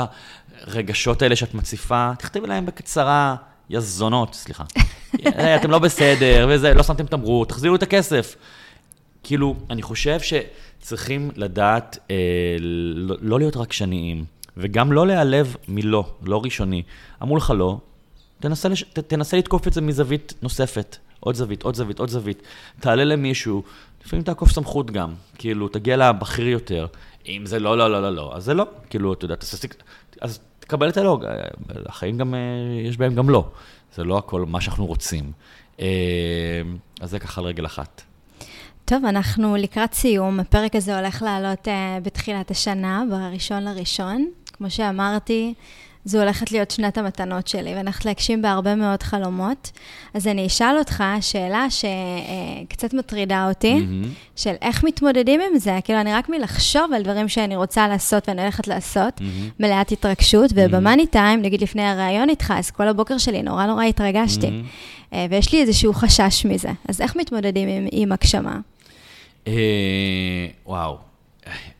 [0.61, 3.35] הרגשות האלה שאת מציפה, תכתבי להם בקצרה,
[3.69, 4.63] יא זונות, סליחה.
[5.25, 8.35] אה, אתם לא בסדר, וזה, לא שמתם תמרור, תחזירו את הכסף.
[9.23, 10.19] כאילו, אני חושב
[10.83, 12.15] שצריכים לדעת אה,
[12.59, 14.25] לא, לא להיות רגשניים,
[14.57, 16.83] וגם לא להיעלב מלא, לא ראשוני.
[17.21, 17.77] אמרו לך לא,
[18.39, 18.83] תנסה, לש...
[18.83, 20.97] ת, תנסה לתקוף את זה מזווית נוספת.
[21.19, 22.41] עוד זווית, עוד זווית, עוד זווית.
[22.79, 23.63] תעלה למישהו,
[24.05, 25.13] לפעמים תעקוף סמכות גם.
[25.37, 26.87] כאילו, תגיע לבכיר יותר.
[27.27, 28.65] אם זה לא, לא, לא, לא, לא, אז זה לא.
[28.89, 29.67] כאילו, אתה יודע, תעשה...
[30.21, 31.19] אז תקבל את הלא.
[31.85, 32.39] החיים גם, אה,
[32.89, 33.49] יש בהם גם לא.
[33.95, 35.31] זה לא הכל מה שאנחנו רוצים.
[37.01, 38.01] אז זה ככה על רגל אחת.
[38.85, 40.39] טוב, אנחנו לקראת סיום.
[40.39, 41.71] הפרק הזה הולך לעלות uh,
[42.03, 44.27] בתחילת השנה, בראשון לראשון.
[44.53, 45.53] כמו שאמרתי,
[46.05, 49.71] זו הולכת להיות שנת המתנות שלי, ואני הולכת להגשים בהרבה מאוד חלומות.
[50.13, 54.07] אז אני אשאל אותך שאלה שקצת מטרידה אותי, mm-hmm.
[54.35, 55.79] של איך מתמודדים עם זה.
[55.83, 59.23] כאילו, אני רק מלחשוב על דברים שאני רוצה לעשות ואני הולכת לעשות, mm-hmm.
[59.59, 64.47] מלאת התרגשות, ובמאני טיים, נגיד לפני הראיון איתך, אז כל הבוקר שלי נורא נורא התרגשתי.
[64.47, 65.15] Mm-hmm.
[65.29, 66.69] ויש לי איזשהו חשש מזה.
[66.89, 68.59] אז איך מתמודדים עם, עם הגשמה?
[69.47, 70.97] אה, וואו,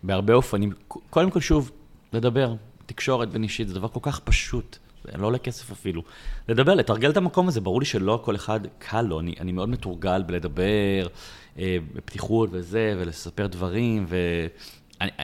[0.03, 0.72] בהרבה אופנים.
[0.88, 1.72] קודם כל, שוב,
[2.14, 2.55] לדבר.
[2.86, 6.03] תקשורת בין אישית זה דבר כל כך פשוט, זה לא עולה כסף אפילו.
[6.47, 9.70] לדבר, לתרגל את המקום הזה, ברור לי שלא כל אחד קל לו, אני, אני מאוד
[9.70, 11.07] מתורגל בלדבר,
[11.59, 14.05] אה, בפתיחות וזה, ולספר דברים,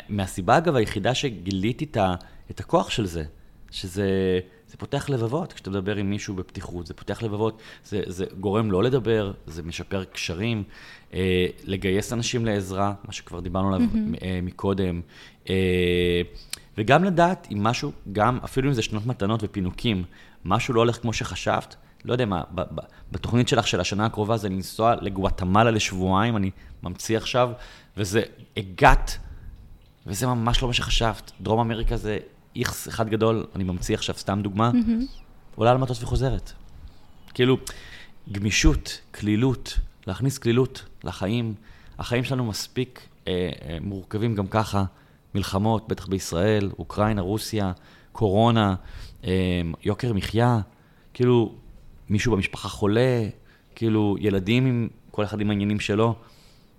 [0.10, 2.16] ומהסיבה, אגב, היחידה שגיליתי את, ה,
[2.52, 3.24] את הכוח של זה,
[3.72, 4.40] שזה
[4.70, 8.84] זה פותח לבבות, כשאתה מדבר עם מישהו בפתיחות, זה פותח לבבות, זה, זה גורם לא
[8.84, 10.64] לדבר, זה משפר קשרים,
[11.14, 14.24] אה, לגייס אנשים לעזרה, מה שכבר דיברנו עליו mm-hmm.
[14.24, 15.02] אה, מקודם.
[15.50, 16.22] אה,
[16.78, 20.04] וגם לדעת אם משהו, גם אפילו אם זה שנות מתנות ופינוקים,
[20.46, 22.44] משהו לא הולך כמו שחשבת, לא יודע מה,
[23.12, 26.52] בתוכנית שלך של השנה הקרובה זה לנסוע לגואטמלה לשבועיים, אני
[26.84, 27.52] ממציא עכשיו,
[27.98, 28.22] וזה,
[28.58, 29.18] הגעת,
[30.08, 31.32] וזה ממש לא מה שחשבת.
[31.42, 32.18] דרום אמריקה זה
[32.56, 35.06] איכס אחד גדול, אני ממציא עכשיו סתם דוגמה, mm-hmm.
[35.56, 36.52] עולה על מטוס וחוזרת.
[37.34, 37.58] כאילו,
[38.32, 41.54] גמישות, כלילות, להכניס כלילות לחיים.
[42.00, 44.84] החיים שלנו מספיק אה, אה, מורכבים גם ככה.
[45.36, 47.72] מלחמות, בטח בישראל, אוקראינה, רוסיה,
[48.12, 48.76] קורונה,
[49.24, 50.60] אה, יוקר מחיה,
[51.14, 51.56] כאילו
[52.10, 53.28] מישהו במשפחה חולה,
[53.76, 56.16] כאילו ילדים עם, כל אחד עם העניינים שלו.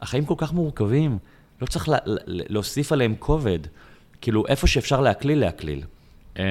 [0.00, 1.18] החיים כל כך מורכבים,
[1.60, 3.58] לא צריך לה, להוסיף עליהם כובד.
[4.20, 5.82] כאילו, איפה שאפשר להקליל, להקליל.
[6.38, 6.44] אה,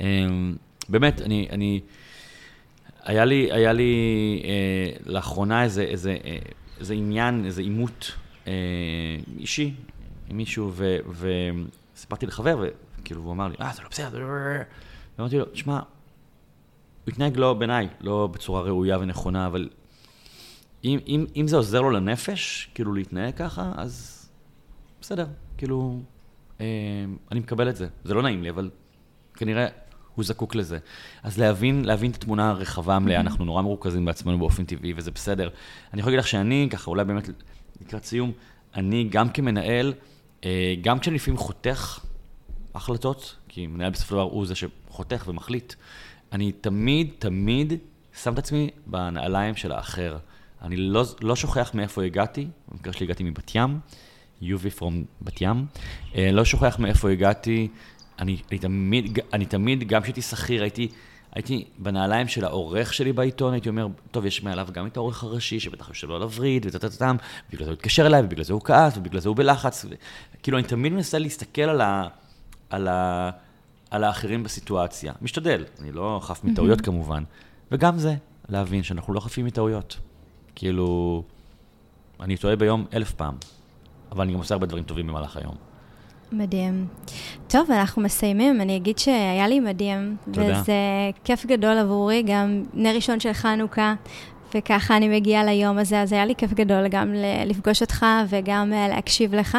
[0.00, 0.26] אה,
[0.88, 1.80] באמת, אני, אני,
[3.04, 6.16] היה לי, היה לי אה, לאחרונה איזה, איזה,
[6.80, 8.12] איזה עניין, איזה עימות
[8.46, 8.52] אה,
[9.38, 9.74] אישי
[10.28, 10.72] עם מישהו,
[11.94, 12.64] וסיפרתי לחבר,
[13.00, 14.28] וכאילו, הוא אמר לי, אה, זה לא בסדר,
[15.18, 19.68] ואמרתי לו, תשמע, הוא התנהג לא בעיניי, לא בצורה ראויה ונכונה, אבל
[20.84, 24.20] אם, אם, אם זה עוזר לו לנפש, כאילו, להתנהג ככה, אז
[25.00, 25.26] בסדר,
[25.58, 26.13] כאילו, אה,
[26.60, 27.86] אני מקבל את זה.
[28.04, 28.70] זה לא נעים לי, אבל
[29.34, 29.66] כנראה
[30.14, 30.78] הוא זקוק לזה.
[31.22, 35.48] אז להבין, להבין את התמונה הרחבה המלאה, אנחנו נורא מרוכזים בעצמנו באופן טבעי, וזה בסדר.
[35.92, 37.28] אני יכול להגיד לך שאני, ככה, אולי באמת
[37.80, 38.32] לקראת סיום,
[38.74, 39.92] אני גם כמנהל,
[40.44, 42.00] אה, גם כשאני לפעמים חותך
[42.74, 45.74] החלטות, כי מנהל בסופו של דבר הוא זה שחותך ומחליט,
[46.32, 47.72] אני תמיד, תמיד
[48.22, 50.18] שם את עצמי בנעליים של האחר.
[50.62, 53.78] אני לא, לא שוכח מאיפה הגעתי, במקרה שלי הגעתי מבת ים,
[54.40, 55.66] יובי פרום בת ים,
[56.16, 57.68] אה, לא שוכח מאיפה הגעתי,
[58.18, 60.88] אני, אני תמיד, אני תמיד, גם כשהייתי שכיר, הייתי...
[61.34, 65.60] הייתי בנעליים של העורך שלי בעיתון, הייתי אומר, טוב, יש מעליו גם את העורך הראשי,
[65.60, 67.16] שבטח יושב לו על הווריד, וטטטטם,
[67.48, 69.84] ובגלל זה הוא התקשר אליי, ובגלל זה הוא כעס, ובגלל זה הוא בלחץ.
[69.84, 69.94] ו...
[70.42, 72.08] כאילו, אני תמיד מנסה להסתכל על, ה...
[72.70, 73.30] על, ה...
[73.90, 75.12] על האחרים בסיטואציה.
[75.22, 76.80] משתדל, אני לא חף מטעויות.
[76.80, 77.24] כמובן.
[77.72, 78.14] וגם זה,
[78.48, 79.96] להבין שאנחנו לא חפים מטעויות.
[80.54, 81.22] כאילו,
[82.20, 83.34] אני טועה ביום אלף פעם,
[84.14, 85.54] אבל אני גם עושה הרבה דברים טובים במהלך היום.
[86.32, 86.86] מדהים.
[87.48, 88.60] טוב, אנחנו מסיימים.
[88.60, 90.16] אני אגיד שהיה לי מדהים.
[90.32, 90.60] תודה.
[90.60, 90.72] וזה
[91.24, 93.94] כיף גדול עבורי, גם נר ראשון של חנוכה,
[94.54, 97.14] וככה אני מגיעה ליום הזה, אז היה לי כיף גדול גם
[97.46, 99.58] לפגוש אותך וגם אה, להקשיב לך,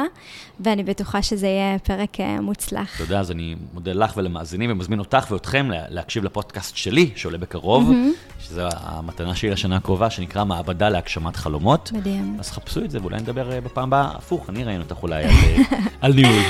[0.60, 2.98] ואני בטוחה שזה יהיה פרק אה, מוצלח.
[2.98, 8.35] תודה, אז אני מודה לך ולמאזינים ומזמין אותך ואתכם להקשיב לפודקאסט שלי, שעולה בקרוב, mm-hmm.
[8.40, 11.92] שזו המתנה שלי לשנה הקרובה, שנקרא מעבדה להגשמת חלומות.
[11.94, 12.38] מדהים.
[12.40, 15.32] אז חפשו את זה ואולי נדבר אה, בפעם הבאה הפוך, אני ראיין אותך אולי על,
[16.02, 16.42] על ניהול.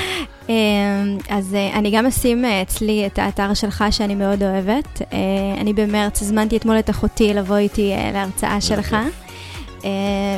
[1.28, 5.02] אז אני גם אשים אצלי את האתר שלך, שאני מאוד אוהבת.
[5.60, 8.96] אני במרץ הזמנתי אתמול את אחותי לבוא איתי להרצאה שלך.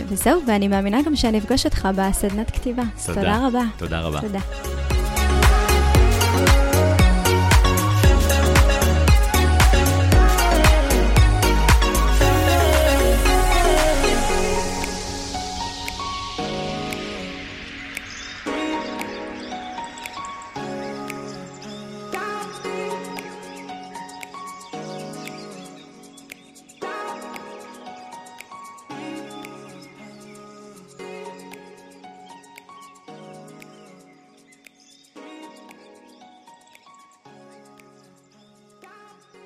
[0.08, 2.82] וזהו, ואני מאמינה גם שאני אפגוש אותך בסדנת כתיבה.
[3.06, 3.20] תודה.
[3.20, 3.62] תודה רבה.
[3.78, 4.20] תודה רבה.
[4.20, 4.97] תודה.